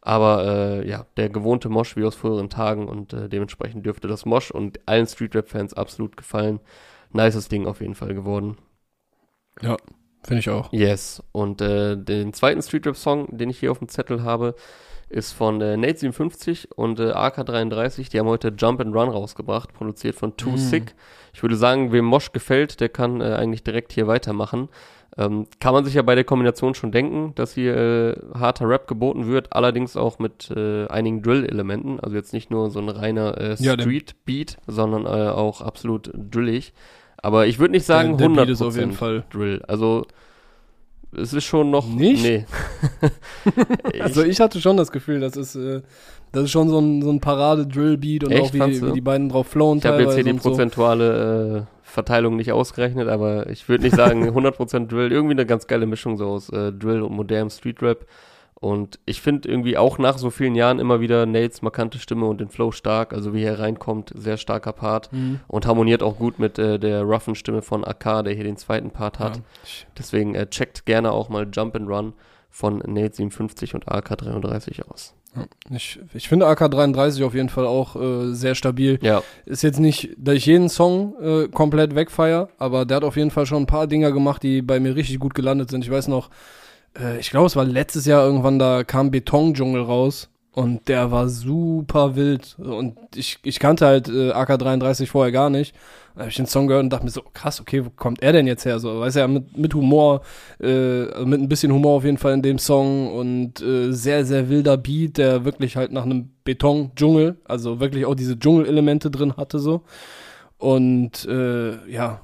Aber 0.00 0.44
äh, 0.44 0.88
ja, 0.88 1.06
der 1.16 1.28
gewohnte 1.30 1.68
Mosch 1.68 1.96
wie 1.96 2.04
aus 2.04 2.14
früheren 2.14 2.48
Tagen 2.48 2.86
und 2.86 3.12
äh, 3.12 3.28
dementsprechend 3.28 3.84
dürfte 3.84 4.06
das 4.06 4.24
Mosch 4.24 4.52
und 4.52 4.78
allen 4.86 5.08
Street 5.08 5.34
Rap 5.34 5.48
Fans 5.48 5.74
absolut 5.74 6.16
gefallen. 6.16 6.60
Nices 7.12 7.48
Ding 7.48 7.66
auf 7.66 7.80
jeden 7.80 7.96
Fall 7.96 8.14
geworden. 8.14 8.56
Ja, 9.60 9.76
finde 10.26 10.40
ich 10.40 10.50
auch. 10.50 10.72
Yes. 10.72 11.22
Und 11.32 11.60
äh, 11.60 11.96
den 11.96 12.32
zweiten 12.32 12.62
Street 12.62 12.86
Rap 12.86 12.96
Song, 12.96 13.26
den 13.36 13.50
ich 13.50 13.58
hier 13.58 13.70
auf 13.70 13.78
dem 13.78 13.88
Zettel 13.88 14.22
habe, 14.22 14.54
ist 15.08 15.32
von 15.32 15.60
äh, 15.60 15.74
Nate57 15.74 16.72
und 16.74 16.98
äh, 16.98 17.12
AK33. 17.12 18.10
Die 18.10 18.18
haben 18.18 18.26
heute 18.26 18.52
Jump 18.56 18.80
and 18.80 18.94
Run 18.94 19.08
rausgebracht, 19.08 19.72
produziert 19.72 20.16
von 20.16 20.36
Too 20.36 20.52
mm. 20.52 20.56
Sick. 20.56 20.94
Ich 21.32 21.42
würde 21.42 21.56
sagen, 21.56 21.92
wem 21.92 22.04
Mosh 22.04 22.32
gefällt, 22.32 22.80
der 22.80 22.88
kann 22.88 23.20
äh, 23.20 23.34
eigentlich 23.34 23.62
direkt 23.62 23.92
hier 23.92 24.06
weitermachen. 24.06 24.68
Ähm, 25.18 25.46
kann 25.60 25.72
man 25.72 25.84
sich 25.84 25.94
ja 25.94 26.02
bei 26.02 26.14
der 26.14 26.24
Kombination 26.24 26.74
schon 26.74 26.92
denken, 26.92 27.34
dass 27.36 27.54
hier 27.54 27.76
äh, 27.76 28.38
harter 28.38 28.68
Rap 28.68 28.86
geboten 28.86 29.26
wird, 29.26 29.52
allerdings 29.52 29.96
auch 29.96 30.18
mit 30.18 30.50
äh, 30.50 30.86
einigen 30.88 31.22
Drill-Elementen. 31.22 32.00
Also 32.00 32.16
jetzt 32.16 32.32
nicht 32.32 32.50
nur 32.50 32.70
so 32.70 32.80
ein 32.80 32.88
reiner 32.88 33.38
äh, 33.38 33.56
Street-Beat, 33.56 34.58
sondern 34.66 35.06
äh, 35.06 35.30
auch 35.30 35.62
absolut 35.62 36.10
drillig. 36.14 36.74
Aber 37.18 37.46
ich 37.46 37.58
würde 37.58 37.72
nicht 37.72 37.86
sagen 37.86 38.16
der, 38.16 38.28
der 38.28 38.46
100% 38.46 38.66
auf 38.66 38.76
jeden 38.76 38.92
Fall. 38.92 39.24
Drill. 39.30 39.62
Also 39.66 40.06
es 41.16 41.32
ist 41.32 41.44
schon 41.44 41.70
noch. 41.70 41.86
Nicht? 41.86 42.22
Nee. 42.22 42.44
also 44.00 44.22
ich 44.22 44.40
hatte 44.40 44.60
schon 44.60 44.76
das 44.76 44.90
Gefühl, 44.90 45.20
das 45.20 45.36
ist, 45.36 45.54
äh, 45.54 45.82
das 46.32 46.44
ist 46.44 46.50
schon 46.50 46.68
so 46.68 46.78
ein, 46.78 47.02
so 47.02 47.10
ein 47.10 47.20
Parade-Drill-Beat 47.20 48.24
und 48.24 48.32
Echt, 48.32 48.42
auch 48.42 48.52
wie, 48.52 48.82
wie, 48.82 48.92
die 48.92 49.00
beiden 49.00 49.28
drauf 49.28 49.46
flowen. 49.48 49.78
Ich 49.78 49.86
habe 49.86 50.02
jetzt 50.02 50.14
hier 50.14 50.24
die 50.24 50.34
prozentuale 50.34 51.48
so. 51.48 51.56
äh, 51.58 51.62
Verteilung 51.82 52.36
nicht 52.36 52.52
ausgerechnet, 52.52 53.08
aber 53.08 53.48
ich 53.48 53.68
würde 53.68 53.84
nicht 53.84 53.96
sagen 53.96 54.28
100% 54.28 54.88
Drill. 54.88 55.12
Irgendwie 55.12 55.34
eine 55.34 55.46
ganz 55.46 55.66
geile 55.66 55.86
Mischung 55.86 56.16
so 56.16 56.26
aus 56.26 56.50
äh, 56.50 56.72
Drill 56.72 57.02
und 57.02 57.12
modernem 57.12 57.50
Street-Rap. 57.50 58.06
Und 58.58 58.98
ich 59.04 59.20
finde 59.20 59.48
irgendwie 59.50 59.76
auch 59.76 59.98
nach 59.98 60.16
so 60.16 60.30
vielen 60.30 60.54
Jahren 60.54 60.78
immer 60.78 61.00
wieder 61.00 61.26
Nates 61.26 61.60
markante 61.60 61.98
Stimme 61.98 62.26
und 62.26 62.40
den 62.40 62.48
Flow 62.48 62.72
stark. 62.72 63.12
Also 63.12 63.34
wie 63.34 63.42
er 63.42 63.58
reinkommt, 63.58 64.12
sehr 64.16 64.38
starker 64.38 64.72
Part 64.72 65.12
mhm. 65.12 65.40
und 65.46 65.66
harmoniert 65.66 66.02
auch 66.02 66.16
gut 66.16 66.38
mit 66.38 66.58
äh, 66.58 66.78
der 66.78 67.02
roughen 67.02 67.34
Stimme 67.34 67.60
von 67.60 67.84
AK, 67.84 68.24
der 68.24 68.32
hier 68.32 68.44
den 68.44 68.56
zweiten 68.56 68.90
Part 68.90 69.18
hat. 69.18 69.36
Ja. 69.36 69.42
Deswegen 69.98 70.34
äh, 70.34 70.48
checkt 70.48 70.86
gerne 70.86 71.12
auch 71.12 71.28
mal 71.28 71.46
Jump 71.52 71.76
and 71.76 71.88
Run 71.88 72.14
von 72.48 72.78
Nate 72.78 73.14
57 73.14 73.74
und 73.74 73.86
AK33 73.86 74.88
aus. 74.90 75.14
Ich, 75.70 76.00
ich 76.14 76.28
finde 76.28 76.46
AK33 76.46 77.26
auf 77.26 77.34
jeden 77.34 77.50
Fall 77.50 77.66
auch 77.66 77.96
äh, 77.96 78.32
sehr 78.32 78.54
stabil. 78.54 78.98
Ja. 79.02 79.22
Ist 79.44 79.62
jetzt 79.62 79.80
nicht, 79.80 80.10
dass 80.16 80.36
ich 80.36 80.46
jeden 80.46 80.70
Song 80.70 81.14
äh, 81.20 81.48
komplett 81.48 81.94
wegfeier, 81.94 82.48
aber 82.56 82.86
der 82.86 82.98
hat 82.98 83.04
auf 83.04 83.16
jeden 83.16 83.30
Fall 83.30 83.44
schon 83.44 83.64
ein 83.64 83.66
paar 83.66 83.86
Dinger 83.86 84.12
gemacht, 84.12 84.42
die 84.42 84.62
bei 84.62 84.80
mir 84.80 84.96
richtig 84.96 85.18
gut 85.18 85.34
gelandet 85.34 85.70
sind. 85.70 85.84
Ich 85.84 85.90
weiß 85.90 86.08
noch, 86.08 86.30
äh, 87.00 87.18
ich 87.18 87.30
glaube, 87.30 87.46
es 87.46 87.56
war 87.56 87.64
letztes 87.64 88.06
Jahr 88.06 88.24
irgendwann, 88.24 88.58
da 88.58 88.84
kam 88.84 89.10
Betondschungel 89.10 89.82
raus. 89.82 90.28
Und 90.52 90.88
der 90.88 91.10
war 91.10 91.28
super 91.28 92.16
wild. 92.16 92.56
Und 92.58 92.96
ich, 93.14 93.38
ich 93.42 93.58
kannte 93.58 93.84
halt 93.84 94.08
äh, 94.08 94.30
AK-33 94.30 95.06
vorher 95.06 95.30
gar 95.30 95.50
nicht. 95.50 95.74
Da 96.14 96.20
habe 96.20 96.30
ich 96.30 96.36
den 96.36 96.46
Song 96.46 96.66
gehört 96.66 96.82
und 96.82 96.88
dachte 96.88 97.04
mir 97.04 97.10
so, 97.10 97.20
krass, 97.34 97.60
okay, 97.60 97.84
wo 97.84 97.90
kommt 97.90 98.22
er 98.22 98.32
denn 98.32 98.46
jetzt 98.46 98.64
her? 98.64 98.78
So, 98.78 99.00
weiß 99.00 99.16
ja, 99.16 99.28
mit, 99.28 99.54
mit 99.58 99.74
Humor, 99.74 100.22
äh, 100.58 101.24
mit 101.26 101.42
ein 101.42 101.50
bisschen 101.50 101.72
Humor 101.72 101.98
auf 101.98 102.04
jeden 102.06 102.16
Fall 102.16 102.32
in 102.32 102.40
dem 102.40 102.58
Song 102.58 103.12
und 103.12 103.60
äh, 103.60 103.92
sehr, 103.92 104.24
sehr 104.24 104.48
wilder 104.48 104.78
Beat, 104.78 105.18
der 105.18 105.44
wirklich 105.44 105.76
halt 105.76 105.92
nach 105.92 106.04
einem 106.04 106.30
Beton-Dschungel, 106.44 107.36
also 107.44 107.78
wirklich 107.78 108.06
auch 108.06 108.14
diese 108.14 108.38
Dschungelelemente 108.38 109.10
drin 109.10 109.36
hatte 109.36 109.58
so. 109.58 109.82
Und 110.56 111.26
äh, 111.26 111.86
ja, 111.86 112.22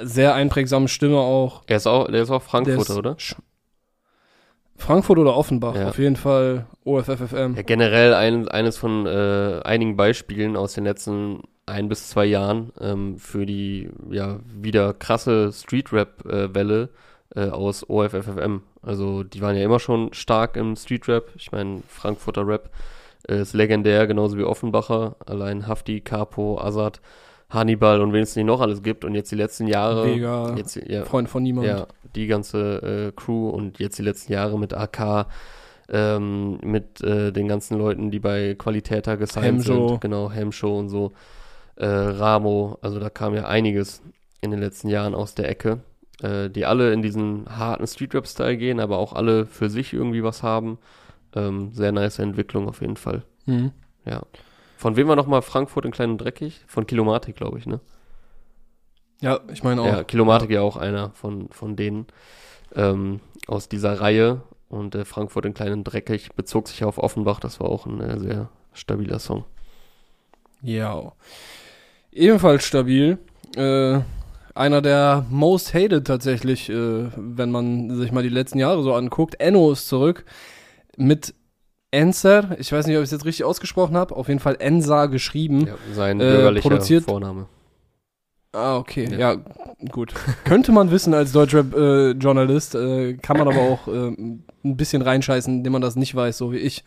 sehr 0.00 0.32
einprägsame 0.34 0.88
Stimme 0.88 1.18
auch. 1.18 1.64
Er 1.66 1.76
ist 1.76 1.86
auch, 1.86 2.10
der 2.10 2.22
ist 2.22 2.30
auch 2.30 2.42
Frankfurter, 2.42 2.92
ist 2.94 2.98
oder? 2.98 3.16
Frankfurt 4.82 5.18
oder 5.18 5.36
Offenbach, 5.36 5.74
Ja. 5.76 5.88
auf 5.88 5.98
jeden 5.98 6.16
Fall 6.16 6.66
OFFFM. 6.84 7.54
Ja, 7.56 7.62
generell 7.62 8.14
ein, 8.14 8.48
eines 8.48 8.76
von 8.76 9.06
äh, 9.06 9.60
einigen 9.64 9.96
Beispielen 9.96 10.56
aus 10.56 10.74
den 10.74 10.84
letzten 10.84 11.42
ein 11.66 11.88
bis 11.88 12.08
zwei 12.08 12.24
Jahren 12.26 12.72
ähm, 12.80 13.16
für 13.18 13.46
die 13.46 13.88
ja 14.10 14.40
wieder 14.52 14.92
krasse 14.94 15.52
Street-Rap-Welle 15.52 16.88
äh, 17.34 17.48
aus 17.48 17.88
OFFFM. 17.88 18.62
Also 18.82 19.22
die 19.22 19.40
waren 19.40 19.56
ja 19.56 19.62
immer 19.64 19.78
schon 19.78 20.12
stark 20.12 20.56
im 20.56 20.74
Street-Rap. 20.76 21.30
Ich 21.36 21.52
meine, 21.52 21.82
Frankfurter 21.86 22.46
Rap 22.46 22.70
äh, 23.28 23.40
ist 23.40 23.54
legendär, 23.54 24.06
genauso 24.08 24.36
wie 24.36 24.42
Offenbacher. 24.44 25.14
Allein 25.24 25.68
Hafti, 25.68 26.00
Capo, 26.00 26.58
Azad, 26.60 27.00
Hannibal 27.52 28.00
und 28.00 28.12
wen 28.12 28.22
es 28.22 28.34
nicht 28.36 28.46
noch 28.46 28.60
alles 28.60 28.82
gibt. 28.82 29.04
Und 29.04 29.14
jetzt 29.14 29.30
die 29.30 29.36
letzten 29.36 29.66
Jahre. 29.66 30.06
Vega, 30.06 30.54
Jetzt, 30.56 30.76
ja, 30.76 31.04
Freund 31.04 31.28
von 31.28 31.42
niemand. 31.42 31.66
ja, 31.66 31.86
die 32.14 32.26
ganze 32.26 33.08
äh, 33.08 33.12
Crew 33.14 33.48
und 33.50 33.78
jetzt 33.78 33.98
die 33.98 34.02
letzten 34.02 34.32
Jahre 34.32 34.58
mit 34.58 34.74
AK, 34.74 35.26
ähm, 35.88 36.58
mit 36.62 37.02
äh, 37.02 37.32
den 37.32 37.48
ganzen 37.48 37.78
Leuten, 37.78 38.10
die 38.10 38.20
bei 38.20 38.54
Qualitäter 38.54 39.16
gesigned 39.16 39.62
sind. 39.62 40.00
Genau, 40.00 40.30
Hemshow 40.30 40.78
und 40.78 40.88
so. 40.88 41.12
Äh, 41.76 41.86
Ramo, 41.86 42.78
also 42.80 42.98
da 43.00 43.10
kam 43.10 43.34
ja 43.34 43.46
einiges 43.46 44.02
in 44.40 44.50
den 44.50 44.60
letzten 44.60 44.88
Jahren 44.88 45.14
aus 45.14 45.34
der 45.34 45.48
Ecke, 45.48 45.80
äh, 46.22 46.48
die 46.50 46.64
alle 46.66 46.92
in 46.92 47.02
diesen 47.02 47.46
harten 47.48 47.86
Streetrap-Style 47.86 48.56
gehen, 48.56 48.80
aber 48.80 48.98
auch 48.98 49.12
alle 49.12 49.46
für 49.46 49.68
sich 49.70 49.92
irgendwie 49.92 50.22
was 50.22 50.42
haben. 50.42 50.78
Ähm, 51.34 51.70
sehr 51.72 51.92
nice 51.92 52.18
Entwicklung 52.18 52.68
auf 52.68 52.80
jeden 52.82 52.96
Fall. 52.96 53.22
Mhm. 53.46 53.72
Ja. 54.04 54.22
Von 54.82 54.96
wem 54.96 55.06
war 55.06 55.14
nochmal 55.14 55.42
Frankfurt 55.42 55.84
in 55.84 55.92
Klein 55.92 56.10
und 56.10 56.18
Dreckig? 56.18 56.64
Von 56.66 56.88
Kilomatik, 56.88 57.36
glaube 57.36 57.56
ich, 57.56 57.66
ne? 57.66 57.78
Ja, 59.20 59.38
ich 59.52 59.62
meine 59.62 59.80
auch. 59.80 59.86
Ja, 59.86 60.02
Kilomatik 60.02 60.50
ja 60.50 60.60
auch 60.60 60.76
einer 60.76 61.12
von, 61.12 61.50
von 61.50 61.76
denen 61.76 62.08
ähm, 62.74 63.20
aus 63.46 63.68
dieser 63.68 64.00
Reihe. 64.00 64.42
Und 64.68 64.96
äh, 64.96 65.04
Frankfurt 65.04 65.46
in 65.46 65.54
kleinen 65.54 65.84
Dreckig 65.84 66.32
bezog 66.34 66.66
sich 66.66 66.82
auf 66.82 66.98
Offenbach. 66.98 67.38
Das 67.38 67.60
war 67.60 67.68
auch 67.68 67.86
ein 67.86 68.00
äh, 68.00 68.18
sehr 68.18 68.48
stabiler 68.72 69.20
Song. 69.20 69.44
Ja. 70.62 71.12
Ebenfalls 72.10 72.64
stabil. 72.64 73.18
Äh, 73.54 74.00
einer 74.52 74.82
der 74.82 75.24
most 75.30 75.74
hated 75.74 76.08
tatsächlich, 76.08 76.68
äh, 76.68 77.06
wenn 77.16 77.52
man 77.52 77.94
sich 77.94 78.10
mal 78.10 78.24
die 78.24 78.30
letzten 78.30 78.58
Jahre 78.58 78.82
so 78.82 78.94
anguckt. 78.94 79.36
Enno 79.38 79.70
ist 79.70 79.86
zurück 79.86 80.24
mit 80.96 81.36
Enser. 81.92 82.56
Ich 82.58 82.72
weiß 82.72 82.86
nicht, 82.86 82.96
ob 82.96 83.02
ich 83.02 83.06
es 83.08 83.12
jetzt 83.12 83.24
richtig 83.24 83.44
ausgesprochen 83.44 83.96
habe. 83.96 84.16
Auf 84.16 84.26
jeden 84.28 84.40
Fall 84.40 84.56
Ensa 84.58 85.06
geschrieben. 85.06 85.66
Ja, 85.68 85.74
sein 85.94 86.20
Äh, 86.20 86.24
bürgerlicher 86.24 86.68
produziert- 86.68 87.04
Vorname. 87.04 87.46
Ah, 88.54 88.76
okay. 88.76 89.08
Ja. 89.10 89.32
Ja, 89.32 89.36
gut. 89.90 90.12
Könnte 90.44 90.72
man 90.72 90.90
wissen 90.90 91.14
als 91.14 91.32
Deutschrap-Journalist, 91.32 92.74
äh, 92.74 93.14
kann 93.14 93.38
man 93.38 93.48
aber 93.48 93.60
auch 93.60 93.88
äh, 93.88 94.08
ein 94.08 94.44
bisschen 94.76 95.00
reinscheißen, 95.02 95.54
indem 95.58 95.72
man 95.72 95.80
das 95.82 95.96
nicht 95.96 96.14
weiß, 96.14 96.36
so 96.38 96.52
wie 96.52 96.58
ich. 96.58 96.84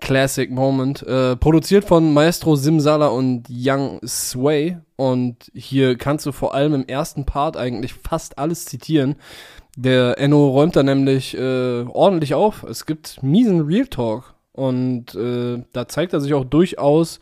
Classic 0.00 0.50
Moment. 0.50 1.02
Äh, 1.04 1.36
produziert 1.36 1.84
von 1.86 2.12
Maestro 2.12 2.54
Simsala 2.54 3.06
und 3.08 3.46
Young 3.50 3.98
Sway. 4.06 4.76
Und 4.96 5.50
hier 5.54 5.96
kannst 5.96 6.26
du 6.26 6.32
vor 6.32 6.54
allem 6.54 6.74
im 6.74 6.86
ersten 6.86 7.24
Part 7.24 7.56
eigentlich 7.56 7.94
fast 7.94 8.38
alles 8.38 8.66
zitieren. 8.66 9.16
Der 9.76 10.18
Enno 10.18 10.48
räumt 10.48 10.74
da 10.74 10.82
nämlich 10.82 11.36
äh, 11.36 11.82
ordentlich 11.82 12.34
auf. 12.34 12.62
Es 12.64 12.86
gibt 12.86 13.22
miesen 13.22 13.60
Real 13.66 13.86
Talk. 13.86 14.34
Und 14.52 15.14
äh, 15.14 15.62
da 15.74 15.86
zeigt 15.86 16.14
er 16.14 16.20
sich 16.22 16.32
auch 16.32 16.44
durchaus 16.44 17.20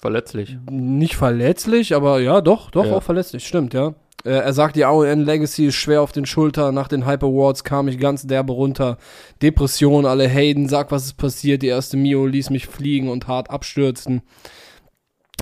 Verletzlich. 0.00 0.56
nicht 0.70 1.16
verletzlich, 1.16 1.94
aber 1.94 2.18
ja, 2.20 2.40
doch, 2.40 2.70
doch, 2.70 2.86
Ja. 2.86 2.94
auch 2.96 3.02
verletzlich, 3.02 3.46
stimmt, 3.46 3.74
ja. 3.74 3.94
Äh, 4.24 4.30
er 4.30 4.52
sagt, 4.54 4.76
die 4.76 4.86
AON 4.86 5.20
Legacy 5.20 5.66
ist 5.66 5.74
schwer 5.74 6.00
auf 6.00 6.12
den 6.12 6.24
Schultern. 6.24 6.74
Nach 6.74 6.88
den 6.88 7.04
Hype 7.04 7.22
Awards 7.24 7.62
kam 7.62 7.88
ich 7.88 7.98
ganz 7.98 8.26
derbe 8.26 8.54
runter. 8.54 8.96
Depression, 9.42 10.06
alle 10.06 10.26
Hayden, 10.26 10.66
sag, 10.70 10.90
was 10.90 11.04
ist 11.04 11.18
passiert. 11.18 11.60
Die 11.60 11.66
erste 11.68 11.98
Mio 11.98 12.26
ließ 12.26 12.48
mich 12.48 12.66
fliegen 12.66 13.10
und 13.10 13.28
hart 13.28 13.50
abstürzen. 13.50 14.22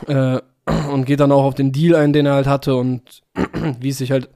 Äh, 0.08 0.40
und 0.92 1.06
geht 1.06 1.20
dann 1.20 1.32
auch 1.32 1.44
auf 1.44 1.54
den 1.54 1.70
Deal 1.70 1.94
ein, 1.94 2.12
den 2.12 2.26
er 2.26 2.34
halt 2.34 2.46
hatte 2.46 2.74
und 2.74 3.02
wie 3.80 3.88
es 3.90 3.98
sich 3.98 4.10
halt 4.10 4.30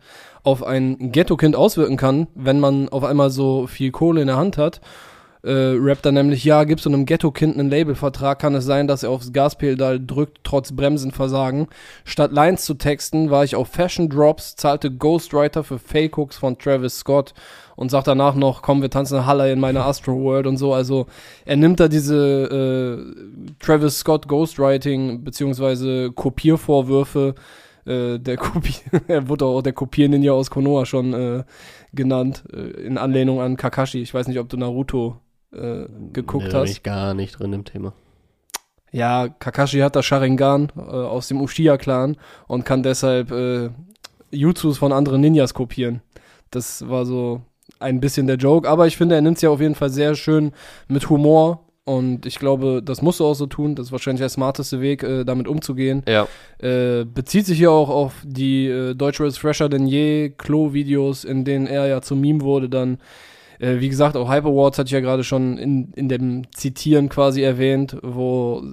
auf 0.47 0.63
ein 0.63 1.11
Ghetto-Kind 1.11 1.57
auswirken 1.57 1.97
kann, 1.97 2.29
wenn 2.37 2.61
man 2.61 2.89
auf 2.89 3.03
einmal 3.03 3.31
so 3.31 3.67
viel 3.67 3.91
Kohle 3.91 4.21
in 4.21 4.29
der 4.29 4.37
Hand 4.37 4.59
hat. 4.59 4.81
Äh, 5.43 5.75
rappt 5.79 6.07
dann 6.07 6.15
nämlich, 6.15 6.45
ja, 6.45 6.63
gibst 6.63 6.87
du 6.87 6.91
einem 6.91 7.05
Ghetto-Kind 7.05 7.59
einen 7.59 7.69
Labelvertrag, 7.69 8.39
kann 8.39 8.55
es 8.55 8.65
sein, 8.65 8.87
dass 8.87 9.03
er 9.03 9.11
aufs 9.11 9.33
Gaspedal 9.33 9.99
drückt, 10.05 10.39
trotz 10.45 10.71
Bremsenversagen. 10.71 11.67
Statt 12.05 12.31
Lines 12.31 12.65
zu 12.65 12.75
texten, 12.75 13.31
war 13.31 13.43
ich 13.43 13.57
auf 13.57 13.69
Fashion 13.69 14.09
Drops, 14.09 14.55
zahlte 14.55 14.93
Ghostwriter 14.93 15.65
für 15.65 15.81
Fake-Hooks 15.81 16.37
von 16.37 16.57
Travis 16.59 16.99
Scott 16.99 17.35
und 17.75 17.91
sagt 17.91 18.07
danach 18.07 18.37
noch, 18.37 18.63
komm, 18.63 18.83
wir 18.83 18.91
tanzen 18.91 19.27
Halle 19.27 19.53
in 19.53 19.59
meiner 19.59 19.85
Astro 19.85 20.15
World 20.15 20.47
und 20.47 20.59
so. 20.59 20.73
Also 20.73 21.07
er 21.45 21.57
nimmt 21.57 21.81
da 21.81 21.89
diese 21.89 23.05
äh, 23.05 23.55
Travis 23.59 23.99
Scott 23.99 24.29
Ghostwriting 24.29 25.25
beziehungsweise 25.25 26.13
Kopiervorwürfe 26.13 27.35
äh, 27.87 28.19
der 28.19 28.37
Kopie, 28.37 28.75
er 29.09 29.29
wurde 29.29 29.45
auch 29.45 29.63
der 29.63 29.73
Kopier-Ninja 29.73 30.33
aus 30.33 30.51
Konoha 30.51 30.87
schon 30.87 31.13
äh, 31.15 31.45
genannt, 31.93 32.45
äh, 32.53 32.59
in 32.59 32.99
Anlehnung 32.99 33.41
an 33.41 33.57
Kakashi. 33.57 34.03
Ich 34.03 34.13
weiß 34.13 34.29
nicht, 34.29 34.39
ob 34.39 34.49
du 34.49 34.57
Naruto 34.57 35.19
äh, 35.53 35.87
geguckt 36.13 36.45
Nee, 36.45 36.51
da 36.51 36.59
bin 36.59 36.69
hast. 36.69 36.71
ich 36.71 36.83
gar 36.83 37.15
nicht 37.15 37.39
drin 37.39 37.53
im 37.53 37.65
Thema. 37.65 37.93
Ja, 38.93 39.29
Kakashi 39.29 39.81
hat 39.81 39.97
das 39.97 40.07
Sharingan 40.07 40.73
äh, 40.77 40.81
aus 40.81 41.29
dem 41.29 41.41
Uchiha-Clan 41.41 42.17
und 42.47 42.65
kann 42.65 42.83
deshalb 42.83 43.31
äh, 43.31 43.71
Jutsus 44.31 44.79
von 44.79 44.93
anderen 44.93 45.21
Ninjas 45.21 45.55
kopieren. 45.55 46.03
Das 46.51 46.89
war 46.89 47.05
so 47.05 47.43
ein 47.79 48.01
bisschen 48.01 48.27
der 48.27 48.37
Joke, 48.37 48.69
aber 48.69 48.87
ich 48.87 48.97
finde, 48.97 49.17
er 49.17 49.21
nimmt 49.21 49.37
es 49.37 49.43
ja 49.43 49.51
auf 49.51 49.61
jeden 49.61 49.75
Fall 49.75 49.91
sehr 49.91 50.15
schön 50.15 50.53
mit 50.89 51.11
Humor 51.11 51.66
und 51.87 52.27
ich 52.27 52.41
glaube, 52.41 52.83
das 52.85 53.01
musst 53.01 53.21
du 53.21 53.25
auch 53.25 53.35
so 53.35 53.47
tun. 53.47 53.77
Das 53.77 53.87
ist 53.87 53.93
wahrscheinlich 53.93 54.19
der 54.19 54.29
smarteste 54.29 54.81
Weg, 54.81 55.05
äh, 55.05 55.25
damit 55.25 55.47
umzugehen. 55.47 56.03
Ja, 56.09 56.27
Äh, 56.59 57.05
bezieht 57.05 57.47
sich 57.47 57.59
hier 57.59 57.71
auch 57.71 57.89
auf 57.89 58.15
die 58.25 58.67
äh, 58.67 58.95
Deutsche 58.95 59.25
ist 59.25 59.39
fresher 59.39 59.69
denn 59.69 59.87
je 59.87 60.31
Klo-Videos, 60.31 61.23
in 61.23 61.45
denen 61.45 61.69
er 61.69 61.87
ja 61.87 62.03
zum 62.03 62.21
Meme 62.21 62.41
wurde 62.41 62.69
dann. 62.69 62.99
Äh, 63.61 63.79
wie 63.79 63.89
gesagt, 63.89 64.17
auch 64.17 64.29
Hype 64.29 64.47
Awards 64.47 64.79
hatte 64.79 64.89
ich 64.89 64.93
ja 64.95 65.01
gerade 65.01 65.23
schon 65.23 65.59
in, 65.59 65.93
in 65.93 66.09
dem 66.09 66.51
Zitieren 66.51 67.09
quasi 67.09 67.43
erwähnt, 67.43 67.97
wo 68.03 68.65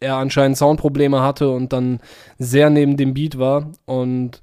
er 0.00 0.16
anscheinend 0.16 0.56
Soundprobleme 0.56 1.20
hatte 1.20 1.50
und 1.50 1.74
dann 1.74 2.00
sehr 2.38 2.70
neben 2.70 2.96
dem 2.96 3.12
Beat 3.12 3.38
war. 3.38 3.70
Und 3.84 4.40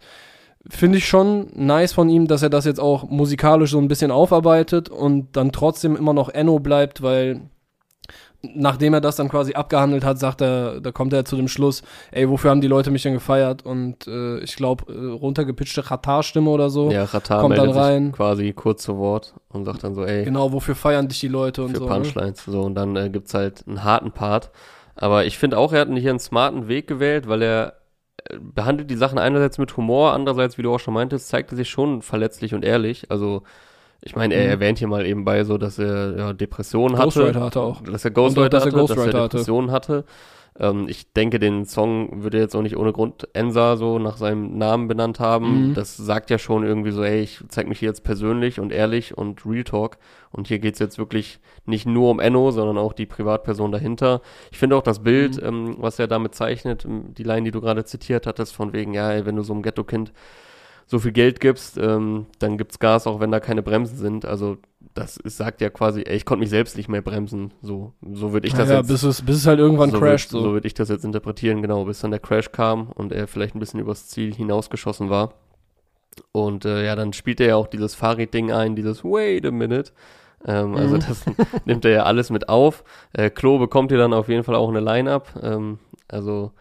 finde 0.70 1.00
ich 1.00 1.08
schon 1.08 1.48
nice 1.56 1.94
von 1.94 2.10
ihm, 2.10 2.28
dass 2.28 2.44
er 2.44 2.52
das 2.52 2.66
jetzt 2.66 2.80
auch 2.80 3.10
musikalisch 3.10 3.72
so 3.72 3.80
ein 3.80 3.88
bisschen 3.88 4.12
aufarbeitet 4.12 4.90
und 4.90 5.36
dann 5.36 5.52
trotzdem 5.52 5.96
immer 5.96 6.14
noch 6.14 6.30
Enno 6.30 6.60
bleibt, 6.60 7.02
weil 7.02 7.42
nachdem 8.56 8.94
er 8.94 9.02
das 9.02 9.16
dann 9.16 9.30
quasi 9.30 9.54
abgehandelt 9.54 10.04
hat, 10.04 10.20
sagt 10.20 10.42
er, 10.42 10.82
da 10.82 10.92
kommt 10.92 11.14
er 11.14 11.26
zu 11.26 11.36
dem 11.36 11.48
Schluss, 11.48 11.84
ey, 12.12 12.30
wofür 12.30 12.52
haben 12.52 12.62
die 12.62 12.68
Leute 12.68 12.92
mich 12.92 13.04
denn 13.04 13.14
gefeiert? 13.14 13.66
Und 13.66 14.08
äh, 14.08 14.40
ich 14.40 14.56
glaube, 14.56 14.92
äh, 14.92 15.12
runtergepitchte 15.14 15.84
Katar-Stimme 15.84 16.50
oder 16.50 16.70
so. 16.70 16.92
ja, 16.92 17.04
Ratar 17.06 17.42
kommt 17.42 17.58
dann 17.58 17.72
rein. 17.72 18.06
sich 18.08 18.14
quasi 18.16 18.54
kurz 18.54 18.84
zu 18.84 18.98
Wort 18.98 19.34
und 19.50 19.66
sagt 19.66 19.84
dann 19.84 19.96
so, 19.96 20.04
ey, 20.06 20.26
Genau, 20.26 20.52
wofür 20.52 20.76
feiern 20.76 21.08
dich 21.08 21.20
die 21.20 21.28
Leute 21.28 21.64
und 21.64 21.72
für 21.72 21.78
so. 21.78 21.86
Ne? 21.86 21.90
Punchlines. 21.92 22.44
So, 22.46 22.62
und 22.62 22.76
dann 22.76 22.96
äh, 22.96 23.10
gibt's 23.10 23.34
halt 23.34 23.64
einen 23.68 23.84
harten 23.84 24.12
Part. 24.12 24.52
Aber 24.96 25.26
ich 25.26 25.38
finde 25.38 25.58
auch, 25.58 25.74
er 25.74 25.82
hat 25.82 25.90
hier 25.90 26.10
einen 26.10 26.20
smarten 26.20 26.68
Weg 26.68 26.88
gewählt, 26.88 27.28
weil 27.28 27.42
er 27.42 27.74
äh, 28.30 28.38
behandelt 28.40 28.90
die 28.90 28.96
Sachen 28.96 29.20
einerseits 29.20 29.58
mit 29.58 29.78
Humor, 29.78 30.14
andererseits, 30.14 30.58
wie 30.58 30.64
du 30.64 30.74
auch 30.74 30.80
schon 30.80 30.94
meintest, 30.94 31.30
zeigt 31.30 31.52
er 31.52 31.56
sich 31.58 31.70
schon 31.70 32.02
verletzlich 32.02 32.54
und 32.54 32.66
ehrlich. 32.66 33.10
Also, 33.12 33.44
ich 34.02 34.16
meine, 34.16 34.34
er 34.36 34.44
Mhm. 34.46 34.50
erwähnt 34.52 34.80
hier 34.80 34.88
mal 34.88 35.06
eben 35.06 35.26
bei 35.26 35.44
so, 35.44 35.58
dass 35.58 35.80
er 35.80 36.18
ja, 36.18 36.34
Depressionen 36.34 36.96
Ghostwriter 36.98 37.28
hatte. 37.40 37.46
hatte 37.46 37.62
auch. 37.62 37.82
Dass 37.82 38.06
er 38.06 38.12
Ghostwriter 38.12 38.50
dass 38.50 38.64
er 38.64 38.68
hatte, 38.68 38.78
Ghostwriter 38.78 39.06
dass 39.06 39.14
er 39.16 39.22
hatte. 39.24 39.30
Depressionen 39.38 39.72
hatte. 39.72 40.04
Ähm, 40.60 40.88
ich 40.90 41.14
denke, 41.14 41.38
den 41.38 41.66
Song 41.66 42.24
würde 42.24 42.40
jetzt 42.40 42.56
auch 42.56 42.64
nicht 42.64 42.78
ohne 42.78 42.92
Grund 42.92 43.28
Ensa 43.34 43.76
so 43.78 44.00
nach 44.00 44.18
seinem 44.18 44.58
Namen 44.58 44.88
benannt 44.88 45.20
haben. 45.20 45.70
Mhm. 45.70 45.74
Das 45.76 45.98
sagt 45.98 46.30
ja 46.32 46.40
schon 46.40 46.64
irgendwie 46.64 46.90
so, 46.92 47.04
ey, 47.04 47.22
ich 47.22 47.44
zeig 47.50 47.68
mich 47.68 47.78
hier 47.80 47.90
jetzt 47.90 48.04
persönlich 48.04 48.60
und 48.60 48.72
ehrlich 48.72 49.16
und 49.18 49.46
Real 49.46 49.64
Talk. 49.64 49.98
Und 50.32 50.48
hier 50.48 50.58
geht's 50.60 50.80
jetzt 50.80 50.98
wirklich 50.98 51.40
nicht 51.66 51.86
nur 51.86 52.10
um 52.10 52.20
Enno, 52.20 52.50
sondern 52.52 52.78
auch 52.80 52.94
die 52.94 53.06
Privatperson 53.06 53.72
dahinter. 53.72 54.22
Ich 54.52 54.58
finde 54.58 54.76
auch 54.78 54.82
das 54.84 55.04
Bild, 55.04 55.40
Mhm. 55.42 55.48
ähm, 55.48 55.76
was 55.80 56.00
er 56.00 56.08
damit 56.08 56.34
zeichnet, 56.34 56.86
die 56.88 57.24
Line, 57.24 57.44
die 57.44 57.52
du 57.52 57.62
gerade 57.62 57.86
zitiert 57.86 58.26
hattest, 58.26 58.56
von 58.56 58.74
wegen, 58.74 58.94
ja, 58.96 59.12
ey, 59.12 59.26
wenn 59.28 59.36
du 59.36 59.44
so 59.44 59.54
einem 59.54 59.62
Ghetto-Kind 59.62 60.12
so 60.88 61.00
viel 61.00 61.12
Geld 61.12 61.40
gibst, 61.40 61.78
ähm, 61.78 62.26
dann 62.40 62.58
gibt's 62.58 62.80
Gas, 62.80 63.06
auch 63.08 63.20
wenn 63.20 63.30
da 63.32 63.40
keine 63.40 63.62
Bremsen 63.62 63.98
sind. 63.98 64.26
Also 64.26 64.58
das 64.94 65.18
ist, 65.18 65.38
sagt 65.38 65.62
ja 65.62 65.70
quasi, 65.70 66.02
ey, 66.02 66.16
ich 66.16 66.26
konnte 66.26 66.40
mich 66.40 66.50
selbst 66.50 66.76
nicht 66.76 66.90
mehr 66.90 67.02
bremsen. 67.04 67.54
So, 67.62 67.94
so 68.14 68.34
würde 68.34 68.48
ich 68.48 68.54
das 68.54 68.70
ja, 68.70 68.78
jetzt. 68.78 68.88
bis 68.88 69.04
es, 69.04 69.22
bis 69.22 69.36
es 69.36 69.46
halt 69.46 69.60
irgendwann 69.60 69.92
so 69.92 70.00
crasht. 70.00 70.34
Würd, 70.34 70.44
so 70.44 70.54
würde 70.54 70.66
ich 70.66 70.74
das 70.74 70.90
jetzt 70.90 71.06
interpretieren, 71.06 71.62
genau, 71.62 71.86
bis 71.86 72.00
dann 72.00 72.10
der 72.12 72.20
Crash 72.20 72.52
kam 72.52 72.90
und 72.96 73.12
er 73.12 73.28
vielleicht 73.28 73.54
ein 73.54 73.60
bisschen 73.60 73.80
übers 73.80 74.08
Ziel 74.08 74.34
hinausgeschossen 74.34 75.10
war. 75.10 75.34
Und 76.32 76.66
äh, 76.66 76.86
ja, 76.86 76.96
dann 76.96 77.14
spielt 77.14 77.40
er 77.42 77.48
ja 77.48 77.56
auch 77.58 77.68
dieses 77.68 77.94
Fahrrad-Ding 77.94 78.52
ein, 78.52 78.76
dieses 78.76 79.04
Wait 79.04 79.46
a 79.46 79.52
minute. 79.52 79.92
Ähm, 80.46 80.76
also 80.76 80.96
Mhm. 80.96 81.00
das 81.08 81.26
nimmt 81.66 81.86
er 81.86 81.92
ja 81.92 82.04
alles 82.04 82.30
mit 82.30 82.50
auf. 82.50 82.84
Äh, 83.14 83.30
Klo 83.30 83.60
bekommt 83.60 83.92
ihr 83.92 83.98
dann 83.98 84.14
auf 84.14 84.30
jeden 84.30 84.44
Fall 84.44 84.56
auch 84.56 84.70
eine 84.70 84.80
Line-Up. 84.80 85.40
Ähm, 85.44 85.80
also 86.08 86.54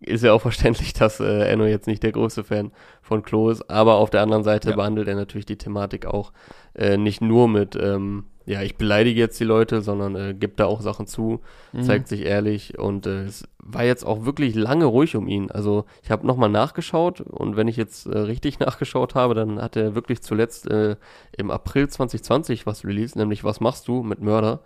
ist 0.00 0.24
ja 0.24 0.32
auch 0.32 0.40
verständlich, 0.42 0.92
dass 0.92 1.20
äh, 1.20 1.48
Enno 1.50 1.64
jetzt 1.66 1.86
nicht 1.86 2.02
der 2.02 2.12
größte 2.12 2.44
Fan 2.44 2.72
von 3.02 3.22
Klo 3.22 3.50
ist, 3.50 3.68
aber 3.70 3.94
auf 3.94 4.10
der 4.10 4.22
anderen 4.22 4.44
Seite 4.44 4.70
Ja. 4.70 4.76
behandelt 4.76 5.08
er 5.08 5.14
natürlich 5.16 5.46
die 5.46 5.58
Thematik 5.58 6.06
auch 6.06 6.32
äh, 6.74 6.96
nicht 6.96 7.20
nur 7.20 7.48
mit, 7.48 7.76
ähm, 7.76 8.24
ja, 8.46 8.62
ich 8.62 8.76
beleidige 8.76 9.20
jetzt 9.20 9.38
die 9.40 9.44
Leute, 9.44 9.82
sondern 9.82 10.14
äh, 10.16 10.34
gibt 10.34 10.58
da 10.60 10.66
auch 10.66 10.80
Sachen 10.80 11.06
zu, 11.06 11.40
Mhm. 11.72 11.82
zeigt 11.82 12.08
sich 12.08 12.22
ehrlich 12.24 12.78
und 12.78 13.06
äh, 13.06 13.24
es 13.24 13.46
war 13.62 13.84
jetzt 13.84 14.04
auch 14.04 14.24
wirklich 14.24 14.54
lange 14.54 14.86
ruhig 14.86 15.16
um 15.16 15.28
ihn. 15.28 15.50
Also 15.50 15.84
ich 16.02 16.10
habe 16.10 16.26
nochmal 16.26 16.48
nachgeschaut 16.48 17.20
und 17.20 17.56
wenn 17.56 17.68
ich 17.68 17.76
jetzt 17.76 18.06
äh, 18.06 18.16
richtig 18.16 18.58
nachgeschaut 18.60 19.14
habe, 19.14 19.34
dann 19.34 19.60
hat 19.60 19.76
er 19.76 19.94
wirklich 19.94 20.22
zuletzt 20.22 20.70
äh, 20.70 20.96
im 21.36 21.50
April 21.50 21.88
2020 21.88 22.64
was 22.66 22.84
released, 22.84 23.16
nämlich 23.16 23.44
Was 23.44 23.60
machst 23.60 23.86
du 23.88 24.02
mit 24.02 24.20
Mörder, 24.22 24.60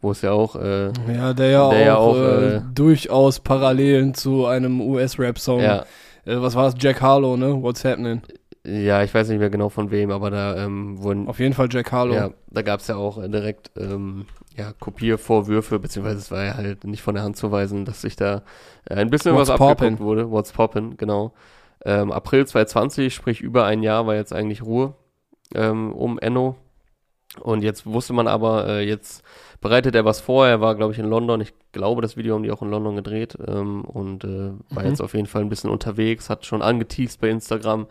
wo 0.00 0.10
es 0.12 0.22
ja 0.22 0.32
auch 0.32 0.56
äh, 0.56 0.92
Ja, 1.12 1.32
der 1.34 1.48
ja 1.50 1.68
Der 1.70 1.80
ja 1.80 1.96
auch, 1.96 2.14
auch, 2.14 2.16
äh, 2.16 2.56
äh, 2.56 2.60
durchaus 2.74 3.40
Parallelen 3.40 4.14
zu 4.14 4.46
einem 4.46 4.80
US-Rap-Song. 4.80 5.60
ja, 5.60 5.84
Äh, 6.24 6.40
was 6.40 6.54
war 6.54 6.64
das? 6.70 6.74
Jack 6.78 7.00
Harlow, 7.00 7.36
ne? 7.36 7.62
What's 7.62 7.84
happening? 7.84 8.22
ja, 8.64 9.02
ich 9.02 9.14
weiß 9.14 9.28
nicht 9.28 9.38
mehr 9.38 9.48
genau 9.50 9.70
von 9.70 9.90
wem, 9.90 10.10
aber 10.10 10.30
da 10.30 10.56
ähm, 10.62 11.02
wurden 11.02 11.26
Auf 11.26 11.38
jeden 11.38 11.54
Fall 11.54 11.68
Jack 11.70 11.90
Harlow. 11.90 12.14
Ja, 12.14 12.30
da 12.50 12.62
gab 12.62 12.80
es 12.80 12.86
ja 12.88 12.96
auch 12.96 13.16
äh, 13.22 13.28
direkt 13.28 13.70
ähm, 13.78 14.26
ja, 14.56 14.72
Kopiervorwürfe, 14.78 15.78
beziehungsweise 15.78 16.18
es 16.18 16.30
war 16.30 16.44
ja 16.44 16.54
halt 16.54 16.84
nicht 16.84 17.00
von 17.02 17.14
der 17.14 17.22
Hand 17.24 17.36
zu 17.36 17.50
weisen, 17.50 17.84
dass 17.84 18.02
sich 18.02 18.16
da 18.16 18.42
ein 18.90 19.08
bisschen 19.10 19.34
What's 19.34 19.48
was 19.48 19.60
abgeguckt 19.60 19.80
poppin'? 19.80 19.98
wurde. 20.00 20.30
What's 20.30 20.52
poppin', 20.52 20.96
genau. 20.96 21.32
Ähm, 21.84 22.10
April 22.12 22.46
2020, 22.46 23.14
sprich 23.14 23.40
über 23.40 23.64
ein 23.64 23.82
Jahr, 23.82 24.06
war 24.06 24.16
jetzt 24.16 24.32
eigentlich 24.34 24.62
Ruhe 24.62 24.94
ähm, 25.54 25.92
um 25.92 26.18
Enno. 26.18 26.56
Und 27.40 27.62
jetzt 27.62 27.86
wusste 27.86 28.12
man 28.12 28.26
aber, 28.26 28.66
äh, 28.66 28.86
jetzt 28.86 29.22
bereitet 29.60 29.94
er 29.94 30.04
was 30.04 30.20
vor. 30.20 30.46
Er 30.46 30.60
war, 30.60 30.74
glaube 30.74 30.92
ich, 30.92 30.98
in 30.98 31.06
London. 31.06 31.40
Ich 31.40 31.52
glaube, 31.72 32.02
das 32.02 32.16
Video 32.16 32.34
haben 32.34 32.42
die 32.42 32.50
auch 32.52 32.62
in 32.62 32.70
London 32.70 32.96
gedreht. 32.96 33.36
Ähm, 33.46 33.84
und 33.84 34.24
äh, 34.24 34.52
war 34.70 34.82
Mhm. 34.82 34.88
jetzt 34.88 35.00
auf 35.00 35.14
jeden 35.14 35.26
Fall 35.26 35.42
ein 35.42 35.48
bisschen 35.48 35.70
unterwegs, 35.70 36.30
hat 36.30 36.46
schon 36.46 36.62
angeteased 36.62 37.20
bei 37.20 37.28
Instagram, 37.28 37.86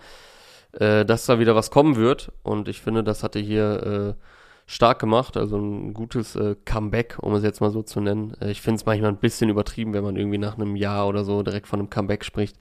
äh, 0.74 1.04
dass 1.06 1.26
da 1.26 1.40
wieder 1.40 1.56
was 1.56 1.72
kommen 1.72 1.96
wird. 1.96 2.32
Und 2.44 2.68
ich 2.68 2.82
finde, 2.82 3.04
das 3.04 3.24
hat 3.24 3.36
er 3.36 3.42
hier 3.42 4.16
äh, 4.18 4.24
stark 4.66 5.00
gemacht. 5.00 5.38
Also 5.38 5.58
ein 5.58 5.94
gutes 5.94 6.36
äh, 6.36 6.56
Comeback, 6.66 7.18
um 7.22 7.34
es 7.36 7.44
jetzt 7.44 7.62
mal 7.62 7.72
so 7.72 7.82
zu 7.84 8.02
nennen. 8.02 8.34
Äh, 8.42 8.52
ich 8.52 8.62
finde 8.62 8.78
es 8.78 8.86
manchmal 8.86 9.12
ein 9.12 9.18
bisschen 9.18 9.50
übertrieben, 9.50 9.94
wenn 9.94 10.04
man 10.04 10.16
irgendwie 10.16 10.38
nach 10.38 10.56
einem 10.58 10.76
Jahr 10.76 11.08
oder 11.08 11.24
so 11.24 11.44
direkt 11.44 11.68
von 11.68 11.80
einem 11.80 11.90
Comeback 11.90 12.24
spricht. 12.26 12.58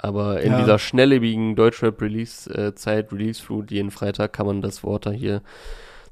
Aber 0.00 0.40
in 0.42 0.52
Ja. 0.52 0.58
dieser 0.58 0.78
schnelllebigen 0.78 1.56
Deutschrap-Release-Zeit, 1.56 3.12
Release-Flut, 3.12 3.70
jeden 3.72 3.90
Freitag 3.90 4.32
kann 4.32 4.46
man 4.46 4.62
das 4.62 4.84
Wort 4.84 5.06
da 5.06 5.10
hier 5.10 5.42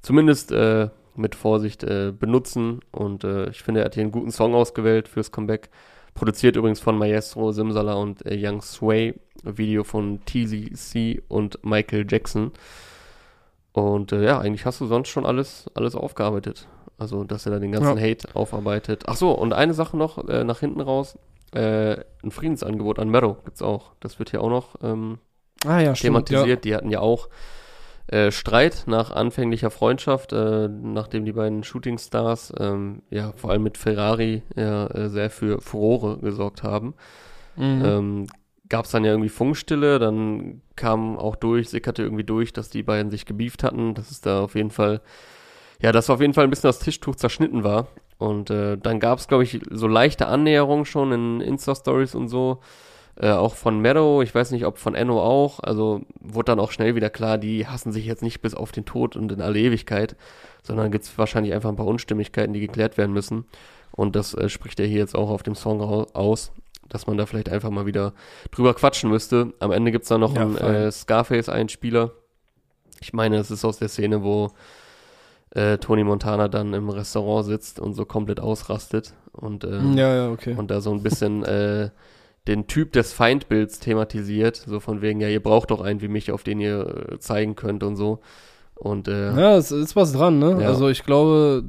zumindest 0.03 0.51
äh, 0.53 0.89
mit 1.19 1.35
Vorsicht 1.35 1.83
äh, 1.85 2.13
benutzen. 2.19 2.81
Und 2.93 3.25
äh, 3.25 3.49
ich 3.51 3.63
finde, 3.63 3.81
er 3.81 3.87
hat 3.87 3.95
hier 3.95 4.03
einen 4.03 4.13
guten 4.13 4.31
Song 4.31 4.55
ausgewählt 4.55 5.09
fürs 5.09 5.33
Comeback. 5.33 5.71
Produziert 6.15 6.57
übrigens 6.57 6.81
von 6.81 6.97
Maestro, 6.97 7.53
Simsala 7.53 7.95
und 7.95 8.25
äh, 8.27 8.37
Young 8.39 8.63
Sway. 8.63 9.15
Video 9.45 9.85
von 9.85 10.21
TZC 10.25 11.23
und 11.29 11.65
Michael 11.65 12.07
Jackson. 12.09 12.53
Und 13.73 14.13
äh, 14.13 14.25
ja, 14.25 14.39
eigentlich 14.41 14.65
hast 14.65 14.81
du 14.81 14.87
sonst 14.87 15.09
schon 15.09 15.27
alles, 15.27 15.67
alles 15.75 15.95
aufgearbeitet. 15.95 16.67
Also, 16.99 17.25
dass 17.25 17.45
er 17.47 17.53
da 17.53 17.59
den 17.59 17.73
ganzen 17.73 18.01
Hate 18.01 18.29
aufarbeitet. 18.35 19.05
Ach 19.07 19.17
so, 19.17 19.33
und 19.33 19.53
eine 19.53 19.75
Sache 19.75 19.97
noch 19.97 20.27
äh, 20.29 20.45
nach 20.45 20.61
hinten 20.61 20.81
raus. 20.81 21.19
Äh, 21.53 21.99
ein 22.25 22.31
Friedensangebot 22.31 22.99
an 22.99 23.11
Meadow 23.11 23.37
gibt's 23.45 23.63
auch. 23.63 23.93
Das 24.01 24.19
wird 24.19 24.31
hier 24.31 24.41
auch 24.43 24.49
noch 24.49 24.77
ähm, 24.83 25.19
Ah 25.67 25.81
ja, 25.81 25.95
stimmt. 25.95 26.27
thematisiert. 26.27 26.65
Die 26.65 26.75
hatten 26.75 26.91
ja 26.91 27.01
auch 27.01 27.29
äh, 28.09 28.31
Streit 28.31 28.85
nach 28.87 29.11
anfänglicher 29.11 29.71
Freundschaft, 29.71 30.33
äh, 30.33 30.69
nachdem 30.69 31.25
die 31.25 31.33
beiden 31.33 31.65
Shootingstars 31.65 32.53
ähm, 32.59 33.03
ja 33.11 33.33
vor 33.37 33.51
allem 33.51 33.65
mit 33.65 33.79
Ferrari 33.79 34.43
ja, 34.55 34.87
äh, 34.87 35.09
sehr 35.09 35.31
für 35.31 35.61
Furore 35.61 36.19
gesorgt 36.19 36.63
haben. 36.63 36.95
Mhm. 37.57 37.83
Ähm, 37.85 38.27
Gab 38.69 38.85
es 38.85 38.91
dann 38.91 39.05
ja 39.05 39.13
irgendwie 39.13 39.29
Funkstille, 39.29 40.01
dann 40.01 40.61
kam 40.75 41.17
auch 41.19 41.37
durch, 41.37 41.69
sickerte 41.69 42.03
irgendwie 42.03 42.25
durch, 42.25 42.53
dass 42.53 42.69
die 42.69 42.83
beiden 42.83 43.13
sich 43.13 43.25
gebieft 43.25 43.63
hatten, 43.63 43.95
dass 43.95 44.11
es 44.11 44.21
da 44.21 44.41
auf 44.41 44.57
jeden 44.57 44.73
Fall, 44.73 45.03
ja, 45.81 45.93
dass 45.93 46.11
auf 46.11 46.21
jeden 46.21 46.35
Fall 46.35 46.45
ein 46.45 46.51
bisschen 46.51 46.69
das 46.69 46.81
Tischtuch 46.81 47.15
zerschnitten 47.15 47.63
war. 47.63 47.87
Und 48.19 48.51
äh, 48.51 48.77
dann 48.77 48.99
gab 48.99 49.21
es, 49.21 49.29
glaube 49.29 49.45
ich, 49.45 49.61
so 49.71 49.87
leichte 49.87 50.27
Annäherungen 50.27 50.85
schon 50.85 51.13
in 51.13 51.41
Insta-Stories 51.41 52.17
und 52.17 52.29
so. 52.29 52.61
Äh, 53.19 53.31
auch 53.31 53.55
von 53.55 53.81
Meadow, 53.81 54.23
ich 54.23 54.35
weiß 54.35 54.51
nicht, 54.51 54.67
ob 54.67 54.77
von 54.79 54.95
Enno 54.95 55.23
auch. 55.23 55.61
Also 55.61 56.03
wurde 56.21 56.53
dann 56.53 56.61
auch 56.61 56.71
schnell 56.71 56.95
wieder 56.95 57.09
klar, 57.09 57.39
die 57.39 57.67
hassen 57.67 57.91
sich 57.93 58.05
jetzt 58.05 58.23
nicht 58.23 58.43
bis 58.43 58.55
auf 58.55 58.73
den 58.73 58.85
Tod 58.85 59.17
und 59.17 59.33
in 59.33 59.41
alle 59.41 59.59
Ewigkeit, 59.59 60.17
sondern 60.63 60.91
gibt 60.91 61.05
es 61.05 61.17
wahrscheinlich 61.17 61.55
einfach 61.55 61.71
ein 61.71 61.77
paar 61.77 61.87
Unstimmigkeiten, 61.87 62.53
die 62.53 62.61
geklärt 62.61 62.99
werden 62.99 63.13
müssen. 63.13 63.47
Und 63.93 64.17
das 64.17 64.35
äh, 64.35 64.49
spricht 64.51 64.79
er 64.81 64.87
hier 64.87 64.99
jetzt 64.99 65.15
auch 65.15 65.31
auf 65.31 65.43
dem 65.43 65.55
Song 65.55 65.81
au- 65.81 66.07
aus, 66.13 66.53
dass 66.91 67.07
man 67.07 67.17
da 67.17 67.25
vielleicht 67.25 67.49
einfach 67.49 67.71
mal 67.71 67.87
wieder 67.87 68.13
drüber 68.51 68.75
quatschen 68.75 69.09
müsste. 69.09 69.55
Am 69.61 69.73
Ende 69.73 69.93
gibt's 69.93 70.09
da 70.09 70.19
noch 70.19 70.35
Ja, 70.35 70.43
einen 70.43 70.57
äh, 70.57 70.93
Scarface-Einspieler. 70.93 72.11
Ich 73.01 73.13
meine, 73.15 73.39
es 73.39 73.51
ist 73.51 73.65
aus 73.65 73.79
der 73.79 73.89
Szene, 73.89 74.23
wo 74.23 74.51
äh, 75.51 75.79
Tony 75.79 76.05
Montana 76.05 76.49
dann 76.49 76.75
im 76.75 76.91
Restaurant 76.91 77.47
sitzt 77.47 77.81
und 77.81 77.95
so 77.95 78.05
komplett 78.05 78.41
ausrastet 78.41 79.15
und, 79.33 79.65
äh, 79.65 79.81
ja, 79.95 80.15
ja, 80.15 80.31
okay. 80.31 80.55
und 80.57 80.71
da 80.71 80.81
so 80.83 80.91
ein 80.93 81.03
bisschen 81.03 81.43
äh, 81.45 81.91
den 82.47 82.67
Typ 82.67 82.93
des 82.93 83.13
Feindbilds 83.13 83.81
thematisiert, 83.81 84.57
so 84.57 84.81
von 84.81 85.03
wegen, 85.03 85.21
ja, 85.21 85.29
ihr 85.29 85.43
braucht 85.43 85.71
doch 85.71 85.81
einen 85.81 86.01
wie 86.01 86.09
mich, 86.09 86.31
auf 86.31 86.43
den 86.43 86.61
ihr 86.61 87.09
äh, 87.13 87.19
zeigen 87.19 87.57
könnt 87.57 87.83
und 87.83 87.97
so. 87.97 88.21
Und 88.75 89.09
äh, 89.09 89.35
Ja, 89.35 89.57
es 89.57 89.73
ist 89.73 89.97
was 89.97 90.13
dran, 90.13 90.39
ne? 90.39 90.59
Ja. 90.61 90.69
Also 90.69 90.89
ich 90.89 91.05
glaube, 91.05 91.65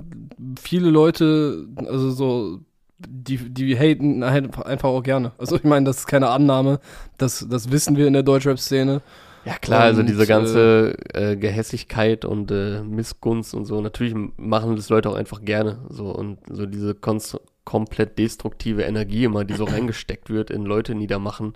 viele 0.61 0.89
Leute, 0.89 1.65
also 1.77 2.11
so, 2.11 2.59
die, 2.99 3.37
die 3.37 3.77
haten 3.77 4.23
einfach 4.23 4.89
auch 4.89 5.03
gerne. 5.03 5.31
Also 5.37 5.55
ich 5.55 5.63
meine, 5.63 5.85
das 5.85 5.99
ist 5.99 6.07
keine 6.07 6.29
Annahme. 6.29 6.79
Das, 7.17 7.45
das 7.49 7.71
wissen 7.71 7.95
wir 7.95 8.07
in 8.07 8.13
der 8.13 8.23
Deutschrap-Szene. 8.23 9.01
Ja 9.45 9.57
klar, 9.57 9.83
also 9.83 10.01
Und, 10.01 10.09
diese 10.09 10.27
ganze 10.27 10.97
äh, 11.13 11.37
Gehässigkeit 11.37 12.25
und 12.25 12.51
äh, 12.51 12.81
Missgunst 12.83 13.53
und 13.53 13.63
so, 13.63 13.79
natürlich 13.79 14.13
machen 14.35 14.75
das 14.75 14.89
Leute 14.89 15.09
auch 15.09 15.15
einfach 15.15 15.41
gerne. 15.41 15.79
So 15.89 16.09
und 16.09 16.39
so 16.49 16.65
diese 16.65 16.93
konst 16.95 17.39
komplett 17.67 18.17
destruktive 18.17 18.83
Energie 18.83 19.25
immer, 19.25 19.43
die 19.43 19.53
so 19.55 19.65
reingesteckt 19.75 20.29
wird 20.29 20.49
in 20.49 20.63
Leute 20.63 20.95
niedermachen, 20.95 21.53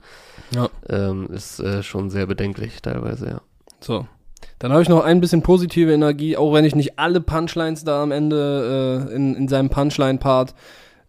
Ja. 0.53 0.68
ähm, 0.89 1.30
ist 1.32 1.62
äh, 1.62 1.82
schon 1.84 2.09
sehr 2.09 2.26
bedenklich 2.28 2.82
teilweise, 2.82 3.28
ja. 3.28 3.41
So. 3.80 4.05
Dann 4.59 4.74
habe 4.74 4.82
ich 4.82 4.89
noch 4.89 5.03
ein 5.05 5.22
bisschen 5.22 5.41
positive 5.41 5.93
Energie, 5.93 6.36
auch 6.36 6.53
wenn 6.53 6.66
ich 6.66 6.76
nicht 6.76 6.99
alle 6.99 7.22
Punchlines 7.22 7.86
da 7.86 8.03
am 8.03 8.12
Ende 8.12 9.07
äh, 9.09 9.16
in, 9.16 9.36
in 9.36 9.47
seinem 9.47 9.70
Punchline-Part 9.70 10.53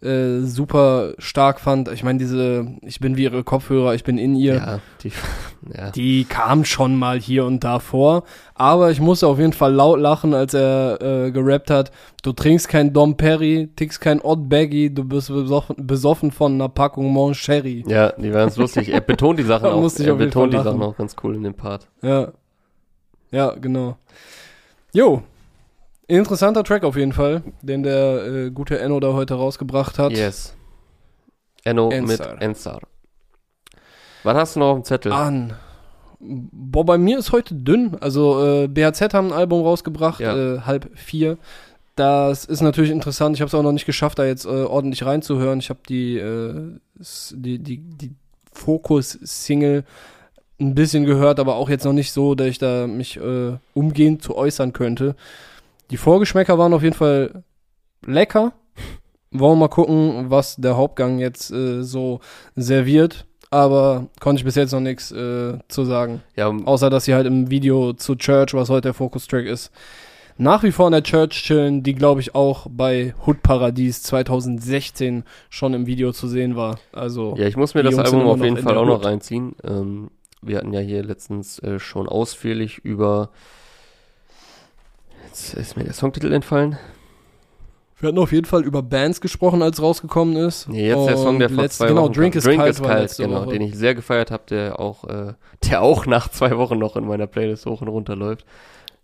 äh, 0.03 0.41
super 0.41 1.15
stark 1.19 1.61
fand. 1.61 1.89
Ich 1.89 2.03
meine, 2.03 2.19
diese, 2.19 2.67
ich 2.83 3.01
bin 3.01 3.17
wie 3.17 3.25
ihre 3.25 3.45
Kopfhörer, 3.45 3.95
ich 3.95 4.05
bin 4.05 4.19
in 4.19 4.35
ihr. 4.35 4.55
Ja, 4.55 4.81
die, 5.03 5.13
ja. 5.77 5.91
Die 5.91 6.25
kam 6.25 6.65
schon 6.65 6.97
mal 6.97 7.19
hier 7.21 7.45
und 7.45 7.63
da 7.65 7.79
vor, 7.79 8.25
aber 8.55 8.91
ich 8.91 9.01
musste 9.01 9.27
auf 9.27 9.39
jeden 9.39 9.53
Fall 9.53 9.73
laut 9.73 10.01
lachen, 10.01 10.35
als 10.35 10.55
er 10.55 11.01
äh, 11.01 11.31
gerappt 11.31 11.71
hat. 11.71 11.93
Du 12.23 12.33
trinkst 12.33 12.69
kein 12.69 12.93
Dom 12.93 13.17
Perry, 13.17 13.71
tickst 13.77 14.01
kein 14.01 14.21
Odd 14.21 14.49
Baggy, 14.49 14.93
du 14.93 15.05
bist 15.05 15.29
besoffen, 15.29 15.77
besoffen 15.87 16.31
von 16.31 16.55
einer 16.55 16.69
Packung 16.69 17.13
Mon 17.13 17.35
Sherry. 17.35 17.85
ja, 17.87 18.13
die 18.13 18.33
waren 18.33 18.53
lustig. 18.57 18.89
Er 18.89 19.01
betont 19.01 19.39
die 19.39 19.45
Sachen 19.45 19.67
auch, 19.71 19.99
er 19.99 20.15
betont 20.15 20.53
die 20.53 20.59
Sachen 20.59 20.83
auch 20.83 20.97
ganz 20.97 21.17
cool 21.23 21.37
in 21.37 21.45
dem 21.45 21.55
Part. 21.55 21.89
Ja. 22.03 22.33
Ja, 23.31 23.55
genau. 23.55 23.97
Jo. 24.93 25.23
Interessanter 26.09 26.65
Track 26.65 26.85
auf 26.85 26.97
jeden 26.97 27.13
Fall, 27.13 27.43
den 27.63 27.83
der 27.83 28.27
äh, 28.27 28.51
gute 28.51 28.79
Enno 28.79 29.01
da 29.01 29.13
heute 29.13 29.35
rausgebracht 29.35 29.99
hat. 29.99 30.13
Yes. 30.13 30.55
Enno 31.65 31.91
Ensar. 31.91 32.33
mit 32.35 32.43
Ensar. 32.43 32.81
Was 34.25 34.37
hast 34.37 34.57
du 34.57 34.61
noch 34.61 34.69
auf 34.71 34.79
dem 34.81 34.85
Zettel? 34.85 35.13
An. 35.13 35.55
Boah, 36.21 36.85
bei 36.85 36.99
mir 36.99 37.19
ist 37.19 37.33
heute 37.33 37.55
dünn. 37.55 37.97
Also 38.01 38.45
äh, 38.65 38.69
BHZ 38.69 39.15
haben 39.15 39.29
ein 39.29 39.33
Album 39.33 39.63
rausgebracht, 39.63 40.21
Ja. 40.21 40.37
äh, 40.37 40.61
halb 40.61 40.91
vier. 40.97 41.39
Das 41.97 42.45
ist 42.45 42.63
natürlich 42.63 42.91
interessant. 42.91 43.37
Ich 43.37 43.41
habe 43.43 43.49
es 43.49 43.55
auch 43.55 43.63
noch 43.63 43.73
nicht 43.73 43.87
geschafft, 43.87 44.19
da 44.19 44.25
jetzt 44.25 44.45
äh, 44.45 44.49
ordentlich 44.49 45.05
reinzuhören. 45.05 45.59
Ich 45.59 45.69
habe 45.71 45.81
die, 45.89 46.17
äh, 46.19 46.79
die, 47.33 47.59
die, 47.59 47.79
die 47.79 48.13
Fokus-Single 48.53 49.85
ein 50.61 50.75
bisschen 50.75 51.05
gehört, 51.05 51.41
aber 51.41 51.57
auch 51.57 51.69
jetzt 51.69 51.85
noch 51.85 51.93
nicht 51.93 52.13
so, 52.13 52.35
dass 52.35 52.47
ich 52.47 52.59
da 52.59 52.87
mich 52.87 53.17
äh, 53.19 53.57
umgehend 53.75 54.23
zu 54.23 54.37
äußern 54.37 54.73
könnte. 54.73 55.17
Die 55.93 55.99
Vorgeschmäcker 55.99 56.57
waren 56.57 56.73
auf 56.73 56.83
jeden 56.83 56.97
Fall 56.97 57.45
lecker. 58.07 58.55
Wollen 59.31 59.53
wir 59.53 59.61
mal 59.61 59.69
gucken, 59.69 60.31
was 60.31 60.57
der 60.57 60.79
Hauptgang 60.79 61.19
jetzt 61.19 61.51
äh, 61.51 61.83
so 61.83 62.21
serviert. 62.57 63.27
aber 63.51 64.07
konnte 64.19 64.41
ich 64.41 64.45
bis 64.47 64.55
jetzt 64.55 64.73
noch 64.73 64.81
nichts 64.81 65.13
äh, 65.13 65.59
zu 65.69 65.85
sagen. 65.85 66.23
Ja, 66.35 66.49
Außer, 66.49 66.89
dass 66.89 67.05
sie 67.05 67.13
halt 67.13 67.27
im 67.27 67.51
Video 67.51 67.93
zu 67.93 68.17
Church, 68.17 68.55
was 68.55 68.71
heute 68.71 68.89
der 68.89 68.95
Fokus-Track 68.95 69.45
ist, 69.45 69.71
nach 70.39 70.63
wie 70.63 70.73
vor 70.73 70.87
in 70.87 70.93
der 70.93 71.03
Church 71.03 71.43
chillen, 71.43 71.83
die 71.83 71.95
glaube 71.95 72.23
ich 72.23 72.35
auch 72.35 72.67
bei 72.71 73.15
Hood 73.27 73.43
Paradies 73.43 74.03
2016 74.03 75.25
schon 75.51 75.75
im 75.75 75.87
Video 75.87 76.13
zu 76.13 76.27
sehen 76.27 76.57
war. 76.57 76.79
Also 76.93 77.35
ja, 77.37 77.47
ich 77.47 77.59
muss 77.59 77.75
mir 77.75 77.83
das 77.83 77.99
Album 77.99 78.23
auf 78.23 78.43
jeden 78.43 78.57
Fall 78.57 78.79
auch 78.79 78.87
noch 78.87 79.05
reinziehen. 79.05 79.55
Ähm, 79.63 80.11
wir 80.41 80.57
hatten 80.57 80.73
ja 80.73 80.81
hier 80.81 81.03
letztens 81.05 81.59
äh, 81.59 81.79
schon 81.79 82.09
ausführlich 82.09 82.79
über. 82.79 83.29
Jetzt 85.33 85.55
ist 85.55 85.77
mir 85.79 85.85
der 85.85 85.95
Songtitel 85.95 86.31
entfallen. 86.31 86.77
wir 87.99 88.09
hatten 88.09 88.19
auf 88.19 88.33
jeden 88.33 88.45
Fall 88.45 88.65
über 88.65 88.83
Bands 88.83 89.19
gesprochen, 89.23 89.63
als 89.63 89.81
rausgekommen 89.81 90.37
ist. 90.37 90.69
Nee, 90.69 90.89
jetzt 90.89 91.07
der 91.09 91.17
Song, 91.17 91.39
der 91.39 91.49
Und 91.49 91.55
vor 91.55 91.65
letzt- 91.65 91.79
zwei 91.79 91.87
genau, 91.89 92.03
Wochen 92.05 92.13
Drink 92.13 92.35
is 92.35 92.45
Drink 92.45 92.59
Kalt 92.61 92.71
is 92.75 92.83
Kalt, 92.83 93.01
letzte 93.01 93.23
genau, 93.23 93.41
Woche. 93.47 93.51
den 93.53 93.63
ich 93.63 93.75
sehr 93.75 93.95
gefeiert 93.95 94.31
habe, 94.31 94.43
der 94.51 94.79
auch, 94.79 95.05
äh, 95.05 95.33
der 95.71 95.81
auch 95.81 96.05
nach 96.05 96.29
zwei 96.29 96.59
Wochen 96.59 96.79
noch 96.79 96.97
in 96.97 97.07
meiner 97.07 97.27
Playlist 97.27 97.65
hoch 97.65 97.81
und 97.81 97.89
runter 97.89 98.15
läuft. 98.15 98.45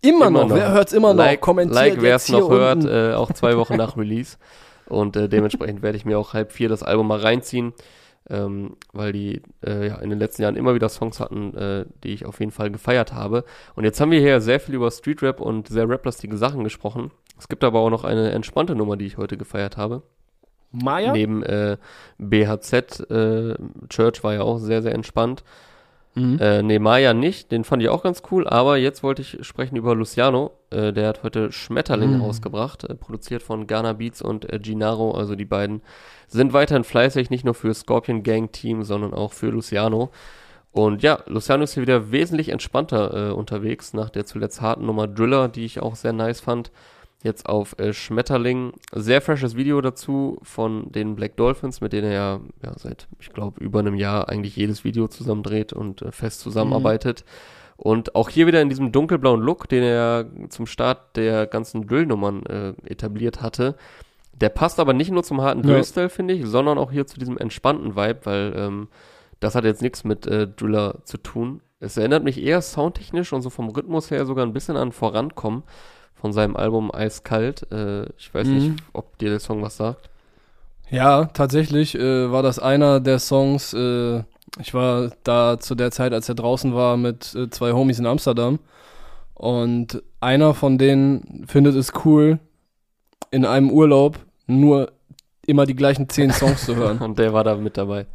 Immer, 0.01 0.27
Immer 0.27 0.41
noch. 0.41 0.49
noch. 0.49 0.55
Wer 0.55 0.71
hört's 0.71 0.93
immer 0.93 1.13
noch? 1.15 1.23
like, 1.25 1.41
Kommentiert 1.41 1.75
like 1.75 2.01
wer 2.01 2.15
es 2.15 2.29
noch 2.29 2.47
hört, 2.49 2.85
äh, 2.85 3.13
auch 3.15 3.33
zwei 3.33 3.57
Wochen 3.57 3.75
nach 3.75 3.97
Release. 3.97 4.37
Und 4.87 5.15
äh, 5.15 5.27
dementsprechend 5.29 5.81
werde 5.81 5.97
ich 5.97 6.05
mir 6.05 6.19
auch 6.19 6.33
halb 6.33 6.51
vier 6.51 6.69
das 6.69 6.83
Album 6.83 7.07
mal 7.07 7.19
reinziehen, 7.19 7.73
ähm, 8.29 8.75
weil 8.93 9.11
die 9.11 9.41
äh, 9.65 9.87
ja, 9.87 9.95
in 9.97 10.09
den 10.09 10.19
letzten 10.19 10.43
Jahren 10.43 10.55
immer 10.55 10.75
wieder 10.75 10.89
Songs 10.89 11.19
hatten, 11.19 11.55
äh, 11.55 11.85
die 12.03 12.13
ich 12.13 12.25
auf 12.25 12.39
jeden 12.39 12.51
Fall 12.51 12.71
gefeiert 12.71 13.13
habe. 13.13 13.43
Und 13.75 13.83
jetzt 13.83 13.99
haben 13.99 14.11
wir 14.11 14.19
hier 14.19 14.41
sehr 14.41 14.59
viel 14.59 14.75
über 14.75 14.91
Street 14.91 15.21
Rap 15.21 15.41
und 15.41 15.67
sehr 15.67 15.89
raplastige 15.89 16.37
Sachen 16.37 16.63
gesprochen. 16.63 17.11
Es 17.37 17.47
gibt 17.47 17.63
aber 17.63 17.79
auch 17.79 17.89
noch 17.89 18.03
eine 18.03 18.31
entspannte 18.31 18.75
Nummer, 18.75 18.97
die 18.97 19.05
ich 19.05 19.17
heute 19.17 19.37
gefeiert 19.37 19.77
habe. 19.77 20.03
Maya? 20.71 21.13
Neben 21.13 21.41
äh, 21.43 21.77
BHZ, 22.17 23.09
äh, 23.09 23.55
Church 23.89 24.23
war 24.23 24.33
ja 24.33 24.41
auch 24.41 24.57
sehr, 24.59 24.81
sehr 24.81 24.93
entspannt. 24.93 25.43
Mhm. 26.15 26.39
Äh, 26.39 26.63
nee, 26.63 26.79
Maya 26.79 27.13
nicht, 27.13 27.51
den 27.51 27.63
fand 27.63 27.83
ich 27.83 27.89
auch 27.89 28.01
ganz 28.03 28.23
cool, 28.31 28.47
aber 28.47 28.77
jetzt 28.77 29.03
wollte 29.03 29.21
ich 29.21 29.37
sprechen 29.41 29.75
über 29.75 29.95
Luciano. 29.95 30.51
Äh, 30.71 30.91
der 30.91 31.07
hat 31.09 31.23
heute 31.23 31.51
Schmetterling 31.51 32.17
Mm. 32.17 32.21
rausgebracht, 32.21 32.83
äh, 32.83 32.95
produziert 32.95 33.43
von 33.43 33.67
Ghana 33.67 33.93
Beats 33.93 34.21
und 34.21 34.51
äh, 34.51 34.59
Gennaro. 34.59 35.11
Also 35.11 35.35
die 35.35 35.45
beiden 35.45 35.81
sind 36.27 36.51
weiterhin 36.53 36.83
fleißig, 36.83 37.29
nicht 37.29 37.45
nur 37.45 37.53
für 37.53 37.73
Scorpion 37.73 38.23
Gang 38.23 38.51
Team, 38.51 38.83
sondern 38.83 39.13
auch 39.13 39.33
für 39.33 39.49
Luciano. 39.49 40.09
Und 40.71 41.01
ja, 41.03 41.19
Luciano 41.27 41.63
ist 41.63 41.73
hier 41.73 41.81
wieder 41.83 42.11
wesentlich 42.11 42.49
entspannter 42.49 43.29
äh, 43.29 43.31
unterwegs 43.31 43.93
nach 43.93 44.09
der 44.09 44.25
zuletzt 44.25 44.61
harten 44.61 44.85
Nummer 44.85 45.07
Driller, 45.07 45.47
die 45.47 45.65
ich 45.65 45.79
auch 45.79 45.95
sehr 45.95 46.13
nice 46.13 46.41
fand. 46.41 46.71
Jetzt 47.21 47.49
auf 47.49 47.77
äh, 47.79 47.91
Schmetterling. 47.91 48.71
Sehr 48.93 49.21
freshes 49.21 49.57
Video 49.57 49.81
dazu 49.81 50.39
von 50.41 50.89
den 50.91 51.15
Black 51.15 51.35
Dolphins, 51.35 51.81
mit 51.81 51.91
denen 51.91 52.07
er 52.07 52.13
ja, 52.13 52.39
ja 52.63 52.73
seit, 52.77 53.07
ich 53.19 53.31
glaube, 53.31 53.61
über 53.61 53.79
einem 53.79 53.95
Jahr 53.95 54.29
eigentlich 54.29 54.55
jedes 54.55 54.85
Video 54.85 55.07
zusammen 55.09 55.43
dreht 55.43 55.73
und 55.73 56.01
äh, 56.01 56.13
fest 56.13 56.39
zusammenarbeitet. 56.39 57.25
Und 57.75 58.15
auch 58.15 58.29
hier 58.29 58.47
wieder 58.47 58.61
in 58.61 58.69
diesem 58.69 58.91
dunkelblauen 58.91 59.41
Look, 59.41 59.67
den 59.67 59.83
er 59.83 60.27
zum 60.49 60.65
Start 60.65 61.17
der 61.17 61.45
ganzen 61.45 61.87
Drill-Nummern 61.87 62.45
äh, 62.45 62.73
etabliert 62.85 63.41
hatte. 63.41 63.75
Der 64.33 64.49
passt 64.49 64.79
aber 64.79 64.93
nicht 64.93 65.11
nur 65.11 65.23
zum 65.23 65.41
harten 65.41 65.67
Ja. 65.67 65.73
Drill-Style, 65.73 66.09
finde 66.09 66.33
ich, 66.35 66.45
sondern 66.45 66.77
auch 66.77 66.91
hier 66.91 67.05
zu 67.05 67.19
diesem 67.19 67.37
entspannten 67.37 67.97
Vibe, 67.97 68.19
weil 68.23 68.53
ähm, 68.55 68.87
das 69.41 69.55
hat 69.55 69.65
jetzt 69.65 69.81
nichts 69.81 70.05
mit 70.05 70.25
äh, 70.25 70.47
Driller 70.47 70.99
zu 71.03 71.17
tun. 71.17 71.61
Es 71.81 71.97
erinnert 71.97 72.23
mich 72.23 72.41
eher 72.41 72.61
soundtechnisch 72.61 73.33
und 73.33 73.41
so 73.41 73.49
vom 73.49 73.69
Rhythmus 73.69 74.11
her 74.11 74.25
sogar 74.25 74.45
ein 74.45 74.53
bisschen 74.53 74.77
an 74.77 74.93
Vorankommen 74.93 75.63
von 76.19 76.33
seinem 76.33 76.55
Album 76.55 76.91
Eiskalt. 76.93 77.65
Äh, 77.71 78.03
ich 78.17 78.33
weiß 78.33 78.47
Mhm. 78.47 78.53
nicht, 78.55 78.71
ob 78.93 79.17
dir 79.17 79.29
der 79.29 79.39
Song 79.39 79.61
was 79.61 79.77
sagt. 79.77 80.09
Ja, 80.89 81.25
tatsächlich 81.25 81.95
äh, 81.95 82.31
war 82.31 82.41
das 82.43 82.59
einer 82.59 82.99
der 82.99 83.19
Songs. 83.19 83.73
Äh, 83.73 84.23
ich 84.59 84.73
war 84.73 85.11
da 85.23 85.59
zu 85.59 85.75
der 85.75 85.91
Zeit, 85.91 86.13
als 86.13 86.27
er 86.27 86.35
draußen 86.35 86.73
war, 86.73 86.97
mit 86.97 87.35
äh, 87.35 87.49
zwei 87.49 87.73
Homies 87.73 87.99
in 87.99 88.05
Amsterdam. 88.07 88.59
Und 89.35 90.01
einer 90.19 90.53
von 90.53 90.77
denen 90.77 91.45
findet 91.47 91.75
es 91.75 91.93
cool, 92.03 92.39
in 93.31 93.45
einem 93.45 93.69
Urlaub 93.71 94.17
nur 94.47 94.91
immer 95.45 95.65
die 95.65 95.75
gleichen 95.75 96.09
zehn 96.09 96.31
Songs 96.31 96.65
zu 96.65 96.75
hören. 96.75 96.97
Und 96.99 97.19
der 97.19 97.33
war 97.33 97.43
da 97.43 97.55
mit 97.55 97.77
dabei. 97.77 98.05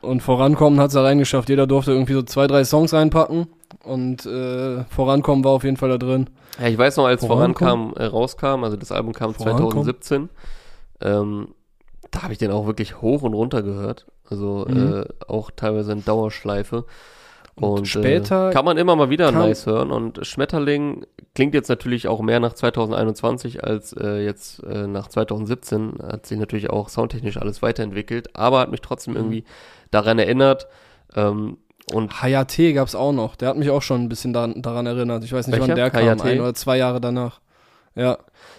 Und 0.00 0.22
vorankommen 0.22 0.80
hat 0.80 0.88
es 0.88 0.94
da 0.94 1.02
reingeschafft. 1.02 1.48
Jeder 1.48 1.66
durfte 1.66 1.92
irgendwie 1.92 2.12
so 2.14 2.22
zwei, 2.22 2.46
drei 2.46 2.64
Songs 2.64 2.92
reinpacken. 2.92 3.46
Und 3.88 4.26
äh, 4.26 4.84
vorankommen 4.84 5.44
war 5.44 5.52
auf 5.52 5.64
jeden 5.64 5.76
Fall 5.76 5.88
da 5.90 5.98
drin. 5.98 6.28
Ja, 6.60 6.66
ich 6.68 6.76
weiß 6.78 6.96
noch, 6.96 7.06
als 7.06 7.24
Vorankommen? 7.24 7.92
Vorankam 7.92 7.94
äh, 7.96 8.04
rauskam, 8.06 8.64
also 8.64 8.76
das 8.76 8.92
Album 8.92 9.12
kam 9.12 9.34
Vorankommen? 9.34 9.70
2017, 9.84 10.28
ähm, 11.00 11.48
da 12.10 12.22
habe 12.22 12.32
ich 12.32 12.38
den 12.38 12.50
auch 12.50 12.66
wirklich 12.66 13.00
hoch 13.00 13.22
und 13.22 13.34
runter 13.34 13.62
gehört. 13.62 14.06
Also 14.28 14.66
Mhm. 14.68 15.00
äh, 15.00 15.04
auch 15.26 15.50
teilweise 15.54 15.92
in 15.92 16.04
Dauerschleife. 16.04 16.84
Und 17.54 17.70
Und, 17.70 17.88
später 17.88 18.50
äh, 18.50 18.52
kann 18.52 18.64
man 18.64 18.76
immer 18.78 18.94
mal 18.94 19.10
wieder 19.10 19.32
nice 19.32 19.66
hören. 19.66 19.90
Und 19.90 20.24
Schmetterling 20.26 21.04
klingt 21.34 21.54
jetzt 21.54 21.68
natürlich 21.68 22.06
auch 22.06 22.20
mehr 22.20 22.38
nach 22.38 22.52
2021 22.52 23.64
als 23.64 23.92
äh, 23.94 24.24
jetzt 24.24 24.62
äh, 24.62 24.86
nach 24.86 25.08
2017. 25.08 25.94
Hat 26.02 26.26
sich 26.26 26.38
natürlich 26.38 26.70
auch 26.70 26.88
soundtechnisch 26.88 27.36
alles 27.36 27.60
weiterentwickelt, 27.62 28.36
aber 28.36 28.60
hat 28.60 28.70
mich 28.70 28.80
trotzdem 28.80 29.14
Mhm. 29.14 29.18
irgendwie 29.18 29.44
daran 29.90 30.18
erinnert. 30.20 30.68
Ähm, 31.16 31.58
und 31.92 32.22
Hayate 32.22 32.72
gab's 32.74 32.94
auch 32.94 33.12
noch. 33.12 33.36
Der 33.36 33.48
hat 33.50 33.56
mich 33.56 33.70
auch 33.70 33.82
schon 33.82 34.02
ein 34.02 34.08
bisschen 34.08 34.32
da, 34.32 34.46
daran 34.46 34.86
erinnert. 34.86 35.24
Ich 35.24 35.32
weiß 35.32 35.46
nicht, 35.46 35.54
Welcher? 35.58 35.68
wann 35.68 35.76
der 35.76 35.90
kam. 35.90 36.00
Hayate? 36.02 36.24
Ein 36.24 36.40
oder 36.40 36.54
zwei 36.54 36.76
Jahre 36.78 37.00
danach. 37.00 37.40
Ja. 37.94 38.18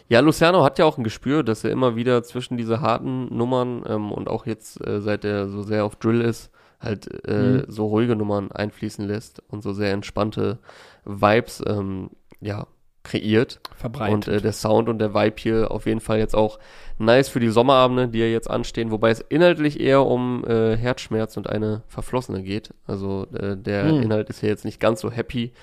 Ja, 0.10 0.20
Luciano 0.22 0.64
hat 0.64 0.80
ja 0.80 0.86
auch 0.86 0.98
ein 0.98 1.04
Gespür, 1.04 1.44
dass 1.44 1.64
er 1.64 1.72
immer 1.72 1.96
wieder 1.96 2.24
zwischen 2.24 2.58
diese 2.58 2.82
harten 2.82 3.34
Nummern 3.36 3.84
ähm, 3.88 4.12
und 4.12 4.28
auch 4.28 4.46
jetzt, 4.46 4.86
äh, 4.86 5.00
seit 5.02 5.24
er 5.24 5.48
so 5.48 5.62
sehr 5.64 5.86
auf 5.86 5.96
Drill 5.96 6.22
ist, 6.22 6.50
halt 6.82 7.08
äh, 7.28 7.34
Mhm. 7.34 7.66
so 7.68 7.86
ruhige 7.88 8.16
Nummern 8.16 8.52
einfließen 8.52 9.06
lässt 9.08 9.42
und 9.50 9.62
so 9.64 9.72
sehr 9.74 9.92
entspannte 9.92 10.58
Vibes 11.06 11.62
ähm, 11.68 12.10
ja, 12.42 12.68
kreiert. 13.04 13.60
Verbreitet. 13.76 14.14
Und 14.14 14.28
äh, 14.28 14.41
der 14.41 14.54
Sound 14.54 14.89
und 14.89 15.00
der 15.00 15.14
Vibe 15.14 15.36
hier 15.38 15.72
auf 15.72 15.86
jeden 15.86 16.00
Fall 16.02 16.20
jetzt 16.20 16.36
auch 16.36 16.60
nice 16.97 17.30
für 17.30 17.39
die 17.39 17.50
Sommerabende, 17.50 18.10
die 18.10 18.20
ja 18.20 18.26
jetzt 18.26 18.50
anstehen, 18.50 18.91
wobei 18.91 19.10
es 19.12 19.22
inhaltlich 19.22 19.80
eher 19.80 20.06
um 20.06 20.43
äh, 20.45 20.76
Herzschmerz 20.76 21.38
und 21.38 21.50
eine 21.50 21.84
Verflossene 21.88 22.43
geht. 22.43 22.74
Also 22.88 23.26
äh, 23.34 23.56
der 23.56 23.86
Hm. 23.88 24.02
Inhalt 24.04 24.30
ist 24.30 24.41
ja 24.41 24.50
jetzt 24.50 24.66
nicht 24.66 24.80
ganz 24.80 25.02
so 25.02 25.10
happy, 25.12 25.54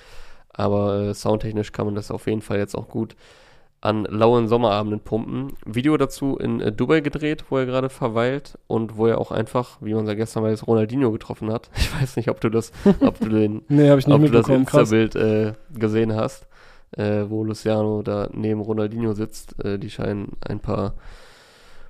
aber 0.53 1.01
äh, 1.09 1.15
soundtechnisch 1.15 1.73
kann 1.73 1.87
man 1.87 1.95
das 1.95 2.11
auf 2.11 2.27
jeden 2.27 2.41
Fall 2.43 2.59
jetzt 2.59 2.75
auch 2.75 2.89
gut 2.89 3.17
an 3.83 4.05
lauen 4.09 4.49
Sommerabenden 4.49 5.01
pumpen. 5.01 5.53
Video 5.67 5.97
dazu 5.99 6.39
in 6.39 6.61
äh, 6.61 6.73
Dubai 6.73 7.01
gedreht, 7.03 7.45
wo 7.51 7.59
er 7.59 7.67
gerade 7.67 7.91
verweilt 7.91 8.59
und 8.67 8.97
wo 8.97 9.07
er 9.07 9.19
auch 9.19 9.31
einfach, 9.31 9.77
wie 9.83 9.93
man 9.95 10.07
ja 10.07 10.15
gestern 10.15 10.43
weiß, 10.43 10.67
Ronaldinho 10.67 11.13
getroffen 11.13 11.53
hat. 11.53 11.71
Ich 11.77 11.95
weiß 12.01 12.17
nicht, 12.17 12.31
ob 12.31 12.41
du 12.41 12.49
das, 12.49 12.73
ob 13.01 13.21
du 13.21 13.29
den 13.29 13.63
nee, 13.69 13.89
habe 13.91 14.01
ich 14.01 14.07
nicht 14.07 14.17
ob 14.17 14.23
du 14.23 14.31
das. 14.31 14.49
Insta-Bild 14.49 15.15
äh, 15.17 15.53
gesehen 15.75 16.15
hast, 16.17 16.49
äh, 16.97 17.25
wo 17.29 17.45
Luciano 17.45 18.03
da 18.03 18.29
neben 18.33 18.61
Ronaldinho 18.61 19.13
sitzt. 19.13 19.63
Äh, 19.65 19.79
die 19.79 19.91
scheinen 19.91 20.33
ein 20.41 20.61
paar 20.61 20.95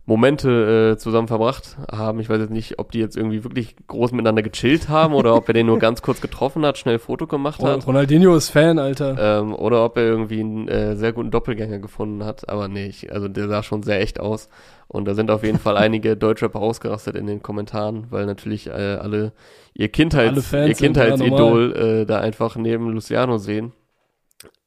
Momente 0.07 0.93
äh, 0.95 0.99
zusammen 0.99 1.27
verbracht 1.27 1.77
haben. 1.91 2.21
Ich 2.21 2.31
weiß 2.31 2.39
jetzt 2.39 2.53
nicht, 2.53 2.79
ob 2.79 2.93
die 2.93 3.01
jetzt 3.01 3.17
irgendwie 3.17 3.43
wirklich 3.43 3.75
groß 3.89 4.13
miteinander 4.13 4.43
gechillt 4.43 4.89
haben 4.89 5.15
oder 5.15 5.35
ob 5.35 5.49
er 5.49 5.55
den 5.55 5.67
nur 5.67 5.81
ganz 5.81 6.01
kurz 6.01 6.21
getroffen 6.21 6.65
hat, 6.65 6.79
schnell 6.79 7.01
Foto 7.01 7.27
gemacht 7.27 7.61
hat. 7.61 7.87
Ronaldinho 7.89 8.37
ist 8.37 8.51
Fan, 8.51 8.79
Alter. 8.79 9.41
Ähm, 9.41 9.53
oder 9.53 9.85
ob 9.85 9.97
er 9.97 10.05
irgendwie 10.05 10.41
einen 10.41 10.69
äh, 10.69 10.95
sehr 10.95 11.13
guten 11.13 11.33
Doppelgänger 11.33 11.81
gefunden 11.81 12.25
hat. 12.25 12.49
Aber 12.49 12.69
nee, 12.69 12.87
ich, 12.87 13.13
also 13.13 13.27
der 13.27 13.49
sah 13.49 13.65
schon 13.65 13.83
sehr 13.83 14.01
echt 14.01 14.21
aus. 14.21 14.49
Und 14.87 15.07
da 15.07 15.15
sind 15.15 15.29
auf 15.29 15.43
jeden 15.43 15.59
Fall 15.59 15.77
einige 15.77 16.17
Deutschrapper 16.17 16.61
ausgerastet 16.61 17.17
in 17.17 17.27
den 17.27 17.43
Kommentaren, 17.43 18.07
weil 18.11 18.27
natürlich 18.27 18.69
äh, 18.69 18.71
alle 18.71 19.33
ihr, 19.75 19.89
Kindheits, 19.89 20.55
Alle 20.55 20.69
ihr 20.69 20.75
Kindheitsidol 20.75 21.73
äh, 21.75 22.07
da 22.07 22.21
einfach 22.21 22.55
neben 22.55 22.93
Luciano 22.93 23.39
sehen. 23.39 23.73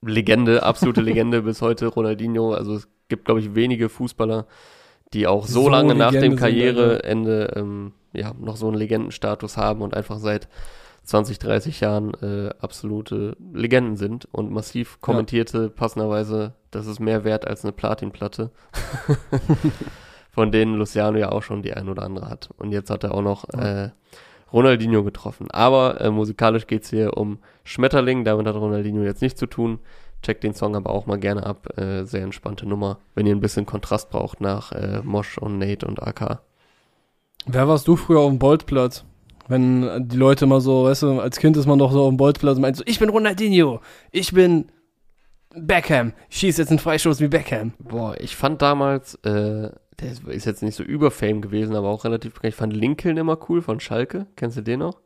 Legende, 0.01 0.63
absolute 0.63 1.01
Legende 1.01 1.41
bis 1.43 1.61
heute 1.61 1.87
Ronaldinho. 1.87 2.53
Also 2.53 2.75
es 2.75 2.87
gibt, 3.07 3.25
glaube 3.25 3.39
ich, 3.39 3.55
wenige 3.55 3.89
Fußballer, 3.89 4.47
die 5.13 5.27
auch 5.27 5.45
so, 5.45 5.63
So 5.63 5.69
lange 5.69 5.95
nach 5.95 6.11
dem 6.11 6.21
Legende 6.21 6.37
Karriereende 6.37 7.53
ähm, 7.55 7.93
ja, 8.13 8.33
noch 8.39 8.57
so 8.57 8.67
einen 8.67 8.77
Legendenstatus 8.77 9.57
haben 9.57 9.81
und 9.81 9.93
einfach 9.93 10.17
seit 10.17 10.47
20, 11.03 11.39
30 11.39 11.79
Jahren 11.79 12.13
äh, 12.21 12.51
absolute 12.59 13.35
Legenden 13.53 13.95
sind 13.97 14.27
und 14.31 14.51
massiv 14.51 15.01
kommentierte 15.01 15.69
passenderweise, 15.69 16.53
das 16.71 16.85
ist 16.85 16.99
mehr 16.99 17.23
wert 17.23 17.47
als 17.47 17.63
eine 17.63 17.71
Platinplatte. 17.71 18.51
Von 20.31 20.51
denen 20.51 20.75
Luciano 20.75 21.17
ja 21.17 21.31
auch 21.31 21.41
schon 21.41 21.63
die 21.63 21.73
ein 21.73 21.89
oder 21.89 22.03
andere 22.03 22.29
hat. 22.29 22.49
Und 22.57 22.71
jetzt 22.71 22.89
hat 22.91 23.03
er 23.03 23.13
auch 23.13 23.23
noch 23.23 23.49
äh, 23.49 23.89
Ronaldinho 24.51 25.03
getroffen. 25.03 25.49
Aber 25.51 26.01
äh, 26.01 26.09
musikalisch 26.09 26.67
geht's 26.67 26.89
hier 26.89 27.17
um 27.17 27.39
Schmetterling, 27.63 28.23
damit 28.23 28.47
hat 28.47 28.55
Ronaldinho 28.55 29.03
jetzt 29.03 29.21
nichts 29.21 29.39
zu 29.39 29.47
tun. 29.47 29.79
Checkt 30.21 30.43
den 30.43 30.53
Song 30.53 30.75
aber 30.75 30.89
auch 30.89 31.05
mal 31.05 31.17
gerne 31.19 31.45
ab. 31.45 31.77
Äh, 31.77 32.03
sehr 32.03 32.23
entspannte 32.23 32.67
Nummer, 32.67 32.99
wenn 33.15 33.25
ihr 33.25 33.35
ein 33.35 33.39
bisschen 33.39 33.65
Kontrast 33.65 34.09
braucht 34.09 34.41
nach 34.41 34.71
äh, 34.71 35.01
Mosh 35.03 35.37
und 35.37 35.59
Nate 35.59 35.85
und 35.87 36.01
AK. 36.01 36.39
Wer 37.45 37.67
warst 37.67 37.87
du 37.87 37.95
früher 37.95 38.19
auf 38.19 38.29
dem 38.29 38.39
Bolzplatz? 38.39 39.05
Wenn 39.47 40.07
die 40.07 40.17
Leute 40.17 40.45
mal 40.45 40.61
so, 40.61 40.83
weißt 40.83 41.03
du, 41.03 41.19
als 41.19 41.39
Kind 41.39 41.57
ist 41.57 41.65
man 41.65 41.79
doch 41.79 41.91
so 41.91 42.03
auf 42.03 42.09
dem 42.09 42.17
Bolzplatz 42.17 42.57
und 42.57 42.61
meint 42.61 42.77
so, 42.77 42.83
ich 42.85 42.99
bin 42.99 43.09
Ronaldinho, 43.09 43.81
ich 44.11 44.31
bin 44.31 44.71
Beckham, 45.55 46.13
ich 46.29 46.37
schieß 46.37 46.57
jetzt 46.57 46.69
einen 46.69 46.77
Freistoß 46.77 47.19
wie 47.21 47.27
Beckham. 47.27 47.73
Boah, 47.79 48.15
ich 48.19 48.35
fand 48.35 48.61
damals 48.61 49.15
äh, 49.23 49.71
der 50.01 50.33
ist 50.33 50.45
jetzt 50.45 50.63
nicht 50.63 50.75
so 50.75 50.83
überfame 50.83 51.39
gewesen, 51.41 51.75
aber 51.75 51.89
auch 51.89 52.03
relativ 52.05 52.33
bekannt. 52.33 52.53
Ich 52.53 52.57
fand 52.57 52.73
Lincoln 52.73 53.17
immer 53.17 53.37
cool 53.49 53.61
von 53.61 53.79
Schalke. 53.79 54.25
Kennst 54.35 54.57
du 54.57 54.61
den 54.61 54.79
noch? 54.79 54.97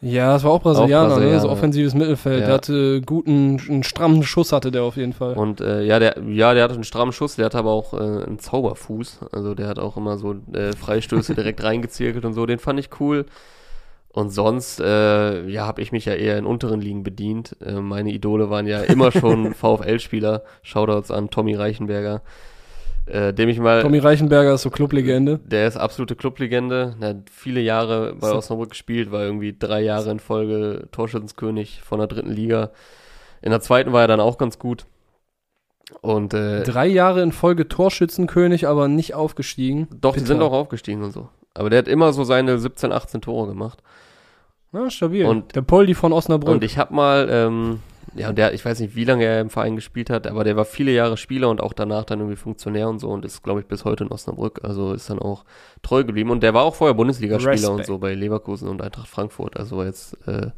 Ja, 0.00 0.32
das 0.34 0.44
war 0.44 0.52
auch 0.52 0.62
Brasilianer, 0.62 1.06
Auch 1.06 1.08
Brasilianer. 1.16 1.34
ne? 1.34 1.40
So 1.40 1.50
offensives 1.50 1.94
Mittelfeld. 1.94 2.40
Ja. 2.40 2.46
Der 2.46 2.54
hatte 2.54 3.00
guten, 3.02 3.60
einen 3.68 3.82
strammen 3.82 4.22
Schuss 4.22 4.52
hatte 4.52 4.70
der 4.70 4.84
auf 4.84 4.96
jeden 4.96 5.12
Fall. 5.12 5.34
Und 5.34 5.60
äh, 5.60 5.82
ja, 5.82 5.98
der, 5.98 6.22
ja, 6.28 6.54
der 6.54 6.62
hatte 6.64 6.74
einen 6.74 6.84
strammen 6.84 7.12
Schuss, 7.12 7.34
der 7.34 7.46
hatte 7.46 7.58
aber 7.58 7.72
auch 7.72 7.94
äh, 7.94 7.96
einen 7.96 8.38
Zauberfuß. 8.38 9.20
Also 9.32 9.54
der 9.54 9.66
hat 9.66 9.80
auch 9.80 9.96
immer 9.96 10.16
so 10.16 10.36
äh, 10.52 10.72
Freistöße 10.76 11.34
direkt 11.34 11.62
reingezirkelt 11.64 12.24
und 12.24 12.34
so. 12.34 12.46
Den 12.46 12.60
fand 12.60 12.78
ich 12.78 12.90
cool. 13.00 13.26
Und 14.10 14.30
sonst, 14.30 14.80
äh, 14.80 15.46
ja, 15.48 15.66
habe 15.66 15.82
ich 15.82 15.90
mich 15.92 16.04
ja 16.04 16.14
eher 16.14 16.38
in 16.38 16.46
unteren 16.46 16.80
Ligen 16.80 17.02
bedient. 17.02 17.56
Äh, 17.64 17.80
meine 17.80 18.10
Idole 18.10 18.50
waren 18.50 18.66
ja 18.68 18.80
immer 18.82 19.10
schon 19.10 19.52
VfL-Spieler. 19.54 20.42
Shoutouts 20.62 21.10
an 21.10 21.30
Tommy 21.30 21.54
Reichenberger, 21.54 22.22
äh, 23.10 23.32
dem 23.32 23.48
ich 23.48 23.58
mal. 23.58 23.82
Tommy 23.82 23.98
Reichenberger 23.98 24.54
ist 24.54 24.62
so 24.62 24.70
Clublegende. 24.70 25.38
Der 25.44 25.66
ist 25.66 25.76
absolute 25.76 26.16
Clublegende. 26.16 26.96
Der 27.00 27.08
hat 27.10 27.16
viele 27.30 27.60
Jahre 27.60 28.14
bei 28.14 28.28
So. 28.28 28.36
Osnabrück 28.36 28.70
gespielt, 28.70 29.10
war 29.10 29.22
irgendwie 29.22 29.56
drei 29.58 29.80
Jahre 29.80 30.10
in 30.10 30.20
Folge 30.20 30.88
Torschützenkönig 30.92 31.82
von 31.82 31.98
der 31.98 32.08
dritten 32.08 32.30
Liga. 32.30 32.70
In 33.42 33.50
der 33.50 33.60
zweiten 33.60 33.92
war 33.92 34.02
er 34.02 34.08
dann 34.08 34.20
auch 34.20 34.38
ganz 34.38 34.58
gut. 34.58 34.84
Und 36.02 36.34
äh, 36.34 36.62
Drei 36.64 36.86
Jahre 36.86 37.22
in 37.22 37.32
Folge 37.32 37.66
Torschützenkönig, 37.68 38.66
aber 38.68 38.88
nicht 38.88 39.14
aufgestiegen. 39.14 39.88
doch, 40.00 40.12
die 40.14 40.20
Bitter. 40.20 40.34
sind 40.34 40.42
auch 40.42 40.52
aufgestiegen 40.52 41.02
und 41.02 41.12
so. 41.12 41.28
Aber 41.54 41.70
der 41.70 41.78
hat 41.80 41.88
immer 41.88 42.12
so 42.12 42.24
seine 42.24 42.58
17, 42.58 42.92
18 42.92 43.20
Tore 43.22 43.48
gemacht. 43.48 43.82
Ja, 44.72 44.90
stabil. 44.90 45.24
Und- 45.24 45.54
der 45.56 45.62
Poldi 45.62 45.94
von 45.94 46.12
Osnabrück. 46.12 46.52
Und 46.54 46.62
ich 46.62 46.76
habe 46.76 46.94
mal, 46.94 47.28
ähm, 47.30 47.80
ja, 48.18 48.28
und 48.30 48.38
der, 48.38 48.54
ich 48.54 48.64
weiß 48.64 48.80
nicht, 48.80 48.94
wie 48.96 49.04
lange 49.04 49.24
er 49.24 49.40
im 49.40 49.50
Verein 49.50 49.76
gespielt 49.76 50.10
hat, 50.10 50.26
aber 50.26 50.44
der 50.44 50.56
war 50.56 50.64
viele 50.64 50.90
Jahre 50.90 51.16
Spieler 51.16 51.48
und 51.48 51.60
auch 51.60 51.72
danach 51.72 52.04
dann 52.04 52.20
irgendwie 52.20 52.36
Funktionär 52.36 52.88
und 52.88 52.98
so 52.98 53.10
und 53.10 53.24
ist, 53.24 53.42
glaube 53.42 53.60
ich, 53.60 53.66
bis 53.66 53.84
heute 53.84 54.04
in 54.04 54.10
Osnabrück. 54.10 54.60
Also 54.62 54.92
ist 54.92 55.10
dann 55.10 55.18
auch 55.18 55.44
treu 55.82 56.04
geblieben. 56.04 56.30
Und 56.30 56.42
der 56.42 56.54
war 56.54 56.64
auch 56.64 56.74
vorher 56.74 56.94
Bundesligaspieler 56.94 57.72
und 57.72 57.86
so 57.86 57.98
bei 57.98 58.14
Leverkusen 58.14 58.68
und 58.68 58.82
Eintracht 58.82 59.08
Frankfurt. 59.08 59.56
Also 59.56 59.78
war 59.78 59.86
jetzt, 59.86 60.14
äh, 60.26 60.50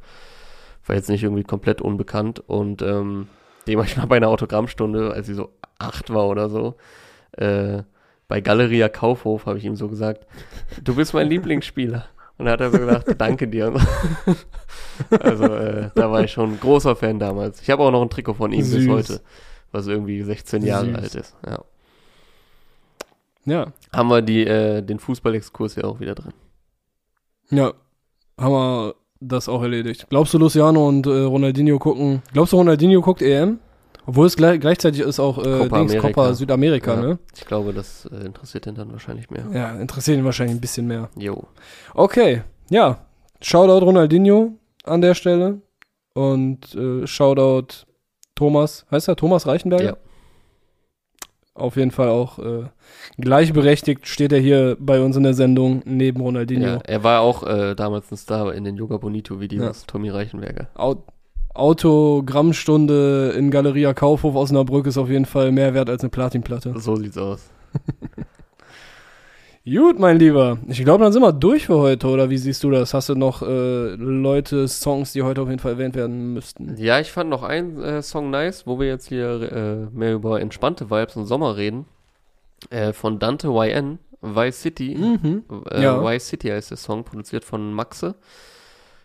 war 0.86 0.96
jetzt 0.96 1.08
nicht 1.08 1.22
irgendwie 1.22 1.44
komplett 1.44 1.80
unbekannt. 1.80 2.40
Und 2.46 2.82
ähm, 2.82 3.28
dem 3.66 3.78
habe 3.78 3.88
ich 3.88 3.96
mal 3.96 4.06
bei 4.06 4.16
einer 4.16 4.28
Autogrammstunde, 4.28 5.12
als 5.12 5.26
sie 5.26 5.34
so 5.34 5.50
acht 5.78 6.12
war 6.12 6.28
oder 6.28 6.48
so, 6.48 6.76
äh, 7.32 7.82
bei 8.28 8.40
Galeria 8.40 8.88
Kaufhof 8.88 9.46
habe 9.46 9.58
ich 9.58 9.64
ihm 9.64 9.74
so 9.74 9.88
gesagt, 9.88 10.26
du 10.82 10.94
bist 10.94 11.14
mein 11.14 11.28
Lieblingsspieler. 11.30 12.06
Und 12.40 12.46
da 12.46 12.52
hat 12.52 12.60
er 12.62 12.70
so 12.70 12.78
gesagt, 12.78 13.14
danke 13.18 13.46
dir. 13.46 13.72
Also 15.18 15.44
äh, 15.44 15.88
da 15.94 16.10
war 16.12 16.24
ich 16.24 16.30
schon 16.30 16.52
ein 16.52 16.60
großer 16.60 16.94
Fan 16.94 17.18
damals. 17.18 17.62
Ich 17.62 17.70
habe 17.70 17.82
auch 17.82 17.90
noch 17.90 18.02
ein 18.02 18.10
Trikot 18.10 18.34
von 18.34 18.52
ihm 18.52 18.58
bis 18.58 18.70
Süß. 18.70 18.88
heute, 18.88 19.20
was 19.72 19.86
irgendwie 19.86 20.22
16 20.22 20.62
Jahre 20.62 20.86
Süß. 20.86 20.94
alt 20.94 21.14
ist. 21.14 21.36
Ja. 21.46 21.64
ja. 23.46 23.72
Haben 23.94 24.08
wir 24.10 24.20
die, 24.20 24.46
äh, 24.46 24.82
den 24.82 24.98
Fußballexkurs 24.98 25.76
ja 25.76 25.84
auch 25.84 26.00
wieder 26.00 26.14
drin. 26.14 26.34
Ja. 27.50 27.72
Haben 28.36 28.52
wir 28.52 28.94
das 29.20 29.48
auch 29.48 29.62
erledigt. 29.62 30.06
Glaubst 30.10 30.34
du, 30.34 30.38
Luciano 30.38 30.86
und 30.86 31.06
äh, 31.06 31.22
Ronaldinho 31.22 31.78
gucken? 31.78 32.22
Glaubst 32.34 32.52
du, 32.52 32.58
Ronaldinho 32.58 33.00
guckt 33.00 33.22
EM? 33.22 33.58
Obwohl 34.06 34.26
es 34.26 34.36
gleich, 34.36 34.60
gleichzeitig 34.60 35.00
ist 35.02 35.20
auch 35.20 35.38
äh, 35.38 35.58
Copa 35.58 35.78
Dings. 35.84 35.98
Copa 35.98 36.34
Südamerika, 36.34 36.94
Ja. 36.94 37.00
ne? 37.00 37.18
Ich 37.36 37.46
glaube, 37.46 37.72
das 37.72 38.06
äh, 38.06 38.24
interessiert 38.24 38.66
ihn 38.66 38.74
dann 38.74 38.90
wahrscheinlich 38.92 39.30
mehr. 39.30 39.44
Ja, 39.52 39.70
interessiert 39.78 40.18
ihn 40.18 40.24
wahrscheinlich 40.24 40.56
ein 40.56 40.60
bisschen 40.60 40.86
mehr. 40.86 41.08
Jo. 41.16 41.44
Okay, 41.94 42.42
ja. 42.70 42.98
Shoutout 43.42 43.84
Ronaldinho 43.84 44.52
an 44.84 45.00
der 45.00 45.14
Stelle. 45.14 45.60
Und 46.14 46.74
äh, 46.74 47.06
Shoutout 47.06 47.86
Thomas, 48.34 48.84
heißt 48.90 49.08
er 49.08 49.16
Thomas 49.16 49.46
Reichenberger? 49.46 49.84
Ja. 49.84 49.96
Auf 51.54 51.76
jeden 51.76 51.90
Fall 51.90 52.08
auch 52.08 52.38
äh, 52.38 52.64
gleichberechtigt 53.18 54.06
steht 54.06 54.32
er 54.32 54.38
hier 54.38 54.76
bei 54.80 55.00
uns 55.00 55.16
in 55.16 55.24
der 55.24 55.34
Sendung 55.34 55.82
neben 55.84 56.20
Ronaldinho. 56.20 56.66
Ja, 56.66 56.78
er 56.84 57.04
war 57.04 57.20
auch 57.20 57.42
äh, 57.42 57.74
damals 57.74 58.10
ein 58.10 58.16
Star 58.16 58.54
in 58.54 58.64
den 58.64 58.76
Yoga 58.76 58.96
Bonito 58.96 59.40
Videos, 59.40 59.84
Tommy 59.86 60.08
Reichenberger. 60.08 60.68
Au 60.74 61.04
Autogrammstunde 61.54 63.34
in 63.36 63.50
Galeria 63.50 63.92
Kaufhof 63.94 64.34
Osnabrück 64.34 64.86
ist 64.86 64.98
auf 64.98 65.08
jeden 65.08 65.24
Fall 65.26 65.52
mehr 65.52 65.74
wert 65.74 65.90
als 65.90 66.02
eine 66.02 66.10
Platinplatte. 66.10 66.74
So 66.78 66.96
sieht's 66.96 67.18
aus. 67.18 67.50
Gut, 69.64 69.98
mein 69.98 70.18
Lieber. 70.18 70.58
Ich 70.68 70.82
glaube, 70.82 71.04
dann 71.04 71.12
sind 71.12 71.22
wir 71.22 71.32
durch 71.32 71.66
für 71.66 71.76
heute, 71.76 72.06
oder 72.08 72.30
wie 72.30 72.38
siehst 72.38 72.64
du 72.64 72.70
das? 72.70 72.94
Hast 72.94 73.10
du 73.10 73.14
noch 73.14 73.42
äh, 73.42 73.94
Leute, 73.94 74.66
Songs, 74.66 75.12
die 75.12 75.22
heute 75.22 75.42
auf 75.42 75.48
jeden 75.48 75.60
Fall 75.60 75.72
erwähnt 75.72 75.94
werden 75.94 76.32
müssten? 76.32 76.76
Ja, 76.78 76.98
ich 76.98 77.12
fand 77.12 77.28
noch 77.28 77.42
einen 77.42 77.80
äh, 77.82 78.02
Song 78.02 78.30
nice, 78.30 78.66
wo 78.66 78.80
wir 78.80 78.86
jetzt 78.88 79.08
hier 79.08 79.52
äh, 79.92 79.96
mehr 79.96 80.14
über 80.14 80.40
entspannte 80.40 80.90
Vibes 80.90 81.16
und 81.16 81.26
Sommer 81.26 81.56
reden. 81.56 81.84
Äh, 82.70 82.92
von 82.94 83.18
Dante 83.18 83.48
YN, 83.48 83.98
Vice 84.22 84.62
City. 84.62 84.94
Mhm. 84.96 85.44
Äh, 85.70 85.82
Ja. 85.82 86.02
Vice 86.02 86.28
City 86.28 86.48
heißt 86.48 86.70
der 86.70 86.78
Song, 86.78 87.04
produziert 87.04 87.44
von 87.44 87.72
Maxe. 87.74 88.14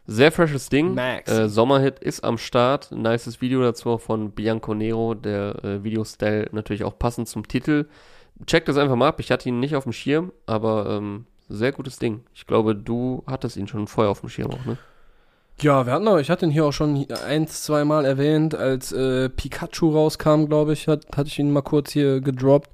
Sehr 0.07 0.31
freshes 0.31 0.69
Ding. 0.69 0.93
Max. 0.93 1.31
Äh, 1.31 1.49
Sommerhit 1.49 1.99
ist 1.99 2.23
am 2.23 2.37
Start. 2.37 2.91
Nices 2.91 3.41
Video 3.41 3.61
dazu 3.61 3.89
auch 3.89 4.01
von 4.01 4.31
Bianco 4.31 4.73
Nero. 4.73 5.15
Der 5.15 5.63
äh, 5.63 5.83
Videostyle 5.83 6.49
natürlich 6.51 6.83
auch 6.83 6.97
passend 6.97 7.27
zum 7.27 7.47
Titel. 7.47 7.87
Checkt 8.45 8.67
das 8.67 8.77
einfach 8.77 8.95
mal 8.95 9.07
ab. 9.07 9.19
Ich 9.19 9.31
hatte 9.31 9.49
ihn 9.49 9.59
nicht 9.59 9.75
auf 9.75 9.83
dem 9.83 9.93
Schirm, 9.93 10.31
aber 10.45 10.87
ähm, 10.89 11.25
sehr 11.49 11.71
gutes 11.71 11.97
Ding. 11.97 12.21
Ich 12.33 12.45
glaube, 12.45 12.75
du 12.75 13.23
hattest 13.27 13.57
ihn 13.57 13.67
schon 13.67 13.87
vorher 13.87 14.11
auf 14.11 14.19
dem 14.19 14.29
Schirm 14.29 14.51
auch, 14.51 14.65
ne? 14.65 14.77
Ja, 15.61 15.85
wir 15.85 15.93
hatten 15.93 16.07
auch, 16.09 16.17
ich 16.17 16.29
hatte 16.29 16.45
ihn 16.45 16.51
hier 16.51 16.65
auch 16.65 16.73
schon 16.73 17.07
eins, 17.25 17.63
zweimal 17.63 18.03
erwähnt, 18.03 18.55
als 18.55 18.91
äh, 18.91 19.29
Pikachu 19.29 19.89
rauskam, 19.89 20.47
glaube 20.47 20.73
ich, 20.73 20.89
hat, 20.89 21.05
hatte 21.15 21.29
ich 21.29 21.39
ihn 21.39 21.51
mal 21.51 21.61
kurz 21.61 21.91
hier 21.91 22.19
gedroppt. 22.19 22.69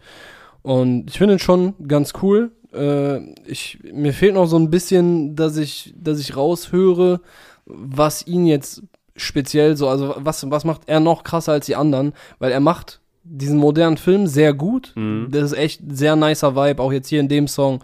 Und 0.64 1.10
ich 1.10 1.20
finde 1.20 1.36
ihn 1.36 1.40
schon 1.40 1.76
ganz 1.88 2.14
cool. 2.24 2.52
Äh, 2.74 3.34
ich, 3.46 3.80
mir 3.92 4.14
fehlt 4.14 4.34
noch 4.34 4.48
so 4.48 4.58
ein 4.58 4.70
bisschen, 4.70 5.36
dass 5.36 5.58
ich, 5.58 5.94
dass 5.98 6.20
ich 6.20 6.36
raushöre, 6.36 7.22
was 7.66 8.26
ihn 8.26 8.46
jetzt 8.46 8.84
speziell 9.16 9.78
so, 9.78 9.88
also 9.88 10.16
was, 10.18 10.50
was 10.50 10.64
macht 10.64 10.84
er 10.88 11.00
noch 11.00 11.24
krasser 11.24 11.54
als 11.54 11.66
die 11.66 11.76
anderen, 11.76 12.14
weil 12.40 12.52
er 12.52 12.60
macht 12.60 13.02
diesen 13.24 13.58
modernen 13.58 13.98
Film 13.98 14.28
sehr 14.28 14.54
gut. 14.54 14.94
Mhm. 14.96 15.28
Das 15.32 15.52
ist 15.52 15.58
echt 15.58 15.82
ein 15.82 15.96
sehr 15.96 16.16
nicer 16.16 16.56
Vibe, 16.56 16.82
auch 16.82 16.92
jetzt 16.92 17.10
hier 17.10 17.20
in 17.20 17.30
dem 17.30 17.48
Song. 17.48 17.84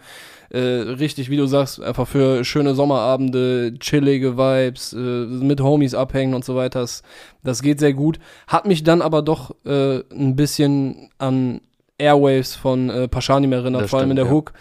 Äh, 0.50 0.60
richtig, 0.60 1.30
wie 1.30 1.36
du 1.36 1.46
sagst, 1.46 1.82
einfach 1.82 2.08
für 2.08 2.46
schöne 2.46 2.74
Sommerabende, 2.74 3.74
chillige 3.80 4.38
Vibes, 4.38 4.94
äh, 4.94 4.98
mit 4.98 5.60
Homies 5.62 5.94
abhängen 5.94 6.34
und 6.34 6.46
so 6.46 6.56
weiter. 6.56 6.80
Das, 6.80 7.04
das 7.44 7.62
geht 7.62 7.80
sehr 7.80 7.94
gut. 7.94 8.18
Hat 8.48 8.66
mich 8.66 8.84
dann 8.84 9.02
aber 9.02 9.22
doch 9.22 9.54
äh, 9.66 10.00
ein 10.10 10.38
bisschen 10.38 11.10
an 11.18 11.60
Airwaves 11.98 12.56
von 12.56 12.90
äh, 12.90 13.08
Paschanim 13.08 13.54
erinnert, 13.54 13.84
Das 13.84 13.90
vor 13.90 14.00
allem 14.00 14.12
in 14.12 14.18
stimmt, 14.18 14.28
der 14.28 14.34
ja. 14.34 14.38
Hook. 14.38 14.54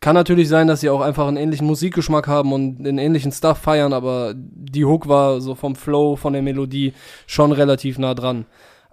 Kann 0.00 0.14
natürlich 0.14 0.48
sein, 0.48 0.66
dass 0.66 0.80
sie 0.80 0.90
auch 0.90 1.00
einfach 1.00 1.26
einen 1.26 1.38
ähnlichen 1.38 1.66
Musikgeschmack 1.66 2.28
haben 2.28 2.52
und 2.52 2.84
den 2.84 2.98
ähnlichen 2.98 3.32
Stuff 3.32 3.58
feiern, 3.58 3.92
aber 3.92 4.34
die 4.36 4.84
Hook 4.84 5.08
war 5.08 5.40
so 5.40 5.54
vom 5.54 5.74
Flow, 5.74 6.16
von 6.16 6.34
der 6.34 6.42
Melodie 6.42 6.92
schon 7.26 7.50
relativ 7.52 7.98
nah 7.98 8.14
dran. 8.14 8.44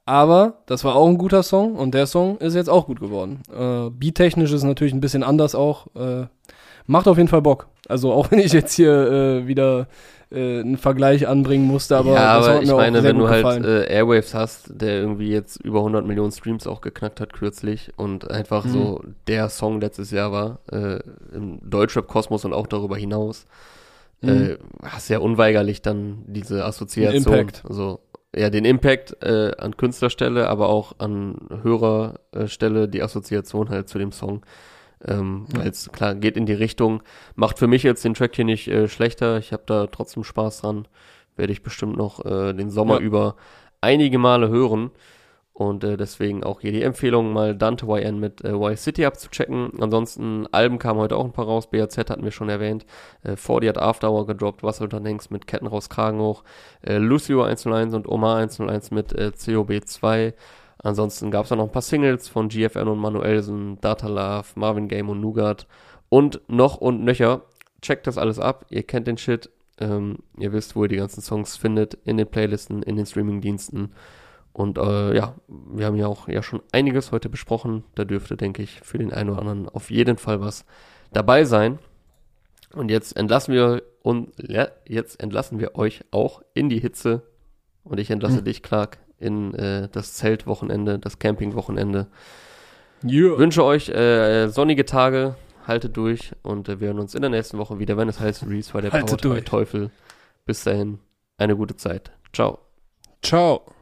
Aber 0.05 0.61
das 0.65 0.83
war 0.83 0.95
auch 0.95 1.07
ein 1.07 1.17
guter 1.17 1.43
Song 1.43 1.75
und 1.75 1.93
der 1.93 2.07
Song 2.07 2.37
ist 2.37 2.55
jetzt 2.55 2.69
auch 2.69 2.87
gut 2.87 2.99
geworden. 2.99 3.41
Äh, 3.53 3.89
Beat-technisch 3.89 4.51
ist 4.51 4.63
natürlich 4.63 4.93
ein 4.93 5.01
bisschen 5.01 5.23
anders 5.23 5.55
auch. 5.55 5.87
Äh, 5.95 6.27
macht 6.87 7.07
auf 7.07 7.17
jeden 7.17 7.29
Fall 7.29 7.41
Bock. 7.41 7.67
Also 7.87 8.11
auch 8.11 8.31
wenn 8.31 8.39
ich 8.39 8.53
jetzt 8.53 8.73
hier 8.73 8.91
äh, 8.91 9.47
wieder 9.47 9.87
äh, 10.33 10.59
einen 10.61 10.77
Vergleich 10.77 11.27
anbringen 11.27 11.65
musste, 11.65 11.95
aber 11.97 12.13
ja, 12.15 12.33
aber 12.33 12.61
ich 12.63 12.71
meine, 12.71 13.03
wenn 13.03 13.17
du 13.19 13.29
halt 13.29 13.43
gefallen. 13.43 13.63
äh, 13.63 13.85
Airwaves 13.93 14.33
hast, 14.33 14.69
der 14.81 14.95
irgendwie 14.99 15.29
jetzt 15.29 15.57
über 15.63 15.79
100 15.79 16.05
Millionen 16.05 16.31
Streams 16.31 16.67
auch 16.67 16.81
geknackt 16.81 17.21
hat 17.21 17.33
kürzlich 17.33 17.91
und 17.97 18.29
einfach 18.31 18.65
Mhm. 18.65 18.69
so 18.69 19.03
der 19.27 19.49
Song 19.49 19.79
letztes 19.81 20.11
Jahr 20.11 20.31
war, 20.31 20.59
äh, 20.71 20.99
im 21.33 21.59
Deutschrap-Kosmos 21.69 22.45
und 22.45 22.53
auch 22.53 22.67
darüber 22.67 22.97
hinaus, 22.97 23.45
Mhm. 24.21 24.29
äh, 24.29 24.57
hast 24.83 25.09
ja 25.09 25.19
unweigerlich 25.19 25.81
dann 25.81 26.23
diese 26.27 26.65
Assoziation. 26.65 27.33
Impact. 27.33 27.63
Also, 27.67 27.99
ja, 28.35 28.49
den 28.49 28.65
Impact 28.65 29.15
äh, 29.21 29.51
an 29.57 29.77
Künstlerstelle, 29.77 30.49
aber 30.49 30.69
auch 30.69 30.93
an 30.97 31.35
Hörerstelle 31.61 32.87
die 32.87 33.01
Assoziation 33.03 33.69
halt 33.69 33.89
zu 33.89 33.99
dem 33.99 34.11
Song. 34.11 34.41
Ähm, 35.07 35.45
Ja. 35.53 35.59
Weil 35.61 35.67
es 35.69 35.91
klar 35.91 36.15
geht 36.15 36.37
in 36.37 36.45
die 36.45 36.53
Richtung, 36.53 37.03
macht 37.35 37.59
für 37.59 37.67
mich 37.67 37.83
jetzt 37.83 38.03
den 38.05 38.13
Track 38.13 38.35
hier 38.35 38.45
nicht 38.45 38.67
äh, 38.67 38.87
schlechter. 38.87 39.37
Ich 39.37 39.51
habe 39.53 39.63
da 39.65 39.87
trotzdem 39.87 40.23
Spaß 40.23 40.61
dran. 40.61 40.87
Werde 41.35 41.51
ich 41.53 41.63
bestimmt 41.63 41.97
noch 41.97 42.23
äh, 42.25 42.53
den 42.53 42.69
Sommer 42.69 42.95
Ja. 42.95 42.99
über 43.01 43.35
einige 43.81 44.17
Male 44.19 44.49
hören. 44.49 44.91
Und 45.55 45.83
äh, 45.83 45.97
deswegen 45.97 46.43
auch 46.43 46.61
hier 46.61 46.71
die 46.71 46.81
Empfehlung, 46.81 47.31
mal 47.31 47.55
Dante 47.55 47.85
YN 47.85 48.19
mit 48.19 48.43
äh, 48.43 48.53
Y 48.53 48.75
City 48.75 49.05
abzuchecken. 49.05 49.71
Ansonsten, 49.79 50.47
Alben 50.51 50.79
kamen 50.79 50.99
heute 50.99 51.15
auch 51.15 51.25
ein 51.25 51.31
paar 51.31 51.45
raus. 51.45 51.69
BAZ 51.69 51.95
hatten 51.97 52.23
wir 52.23 52.31
schon 52.31 52.49
erwähnt. 52.49 52.87
Äh, 53.21 53.35
40 53.35 53.69
hat 53.69 53.77
After 53.77 54.09
Hour 54.11 54.25
gedroppt. 54.25 54.63
Was 54.63 54.77
soll 54.77 54.89
dann 54.89 55.03
denkst 55.03 55.29
mit 55.29 55.45
Ketten 55.45 55.67
raus, 55.67 55.89
Kragen 55.89 56.19
hoch. 56.19 56.43
Äh, 56.81 56.97
Lucio 56.97 57.43
101 57.43 57.93
und 57.93 58.07
Omar 58.07 58.37
101 58.37 58.89
mit 58.89 59.13
äh, 59.13 59.31
COB2. 59.37 60.33
Ansonsten 60.83 61.31
gab 61.31 61.45
es 61.45 61.51
auch 61.51 61.55
noch 61.57 61.65
ein 61.65 61.71
paar 61.71 61.81
Singles 61.81 62.27
von 62.27 62.49
GFN 62.49 62.87
und 62.87 62.99
Manuelsen, 62.99 63.79
Data 63.81 64.07
Love, 64.07 64.47
Marvin 64.55 64.87
Game 64.89 65.09
und 65.09 65.21
Nougat. 65.21 65.65
Und 66.09 66.41
noch 66.47 66.77
und 66.77 67.03
nöcher. 67.03 67.41
Checkt 67.81 68.05
das 68.05 68.17
alles 68.17 68.37
ab. 68.37 68.65
Ihr 68.69 68.83
kennt 68.83 69.07
den 69.07 69.17
Shit. 69.17 69.49
Ähm, 69.79 70.19
ihr 70.37 70.51
wisst, 70.53 70.75
wo 70.75 70.83
ihr 70.83 70.89
die 70.89 70.97
ganzen 70.97 71.21
Songs 71.21 71.55
findet. 71.57 71.95
In 72.05 72.17
den 72.17 72.27
Playlisten, 72.27 72.83
in 72.83 72.97
den 72.97 73.05
Streamingdiensten. 73.05 73.93
Und 74.51 74.77
äh, 74.77 75.15
ja, 75.15 75.35
wir 75.47 75.85
haben 75.85 75.95
ja 75.95 76.07
auch 76.07 76.27
ja 76.27 76.43
schon 76.43 76.61
einiges 76.71 77.11
heute 77.11 77.29
besprochen. 77.29 77.83
Da 77.95 78.05
dürfte, 78.05 78.37
denke 78.37 78.61
ich, 78.61 78.81
für 78.81 78.97
den 78.99 79.11
einen 79.11 79.29
oder 79.31 79.39
anderen 79.39 79.69
auf 79.69 79.89
jeden 79.89 80.17
Fall 80.17 80.41
was 80.41 80.65
dabei 81.11 81.45
sein. 81.45 81.79
Und 82.73 82.91
jetzt 82.91 83.15
entlassen 83.15 83.53
wir 83.53 83.83
und 84.01 84.31
ja, 84.37 84.67
jetzt 84.87 85.21
entlassen 85.23 85.59
wir 85.59 85.75
euch 85.75 86.01
auch 86.11 86.41
in 86.53 86.69
die 86.69 86.79
Hitze. 86.79 87.23
Und 87.83 87.99
ich 87.99 88.11
entlasse 88.11 88.37
Hm. 88.37 88.43
dich, 88.45 88.63
Clark, 88.63 88.97
in 89.23 89.53
äh, 89.55 89.89
das 89.91 90.13
Zeltwochenende, 90.13 90.99
das 90.99 91.19
Campingwochenende. 91.19 92.07
Yeah. 93.03 93.37
Wünsche 93.37 93.63
euch 93.63 93.89
äh, 93.89 94.47
sonnige 94.47 94.85
Tage, 94.85 95.35
haltet 95.67 95.97
durch 95.97 96.31
und 96.41 96.69
äh, 96.69 96.79
wir 96.79 96.87
hören 96.87 96.99
uns 96.99 97.15
in 97.15 97.21
der 97.21 97.31
nächsten 97.31 97.57
Woche 97.57 97.79
wieder, 97.79 97.97
wenn 97.97 98.09
es 98.09 98.19
heißt 98.19 98.45
Reese 98.47 98.73
war 98.73 98.81
der 98.81 98.91
durch. 98.91 99.45
Teufel. 99.45 99.89
Bis 100.45 100.63
dahin, 100.63 100.99
eine 101.37 101.55
gute 101.55 101.75
Zeit. 101.75 102.11
Ciao. 102.33 102.59
Ciao. 103.21 103.72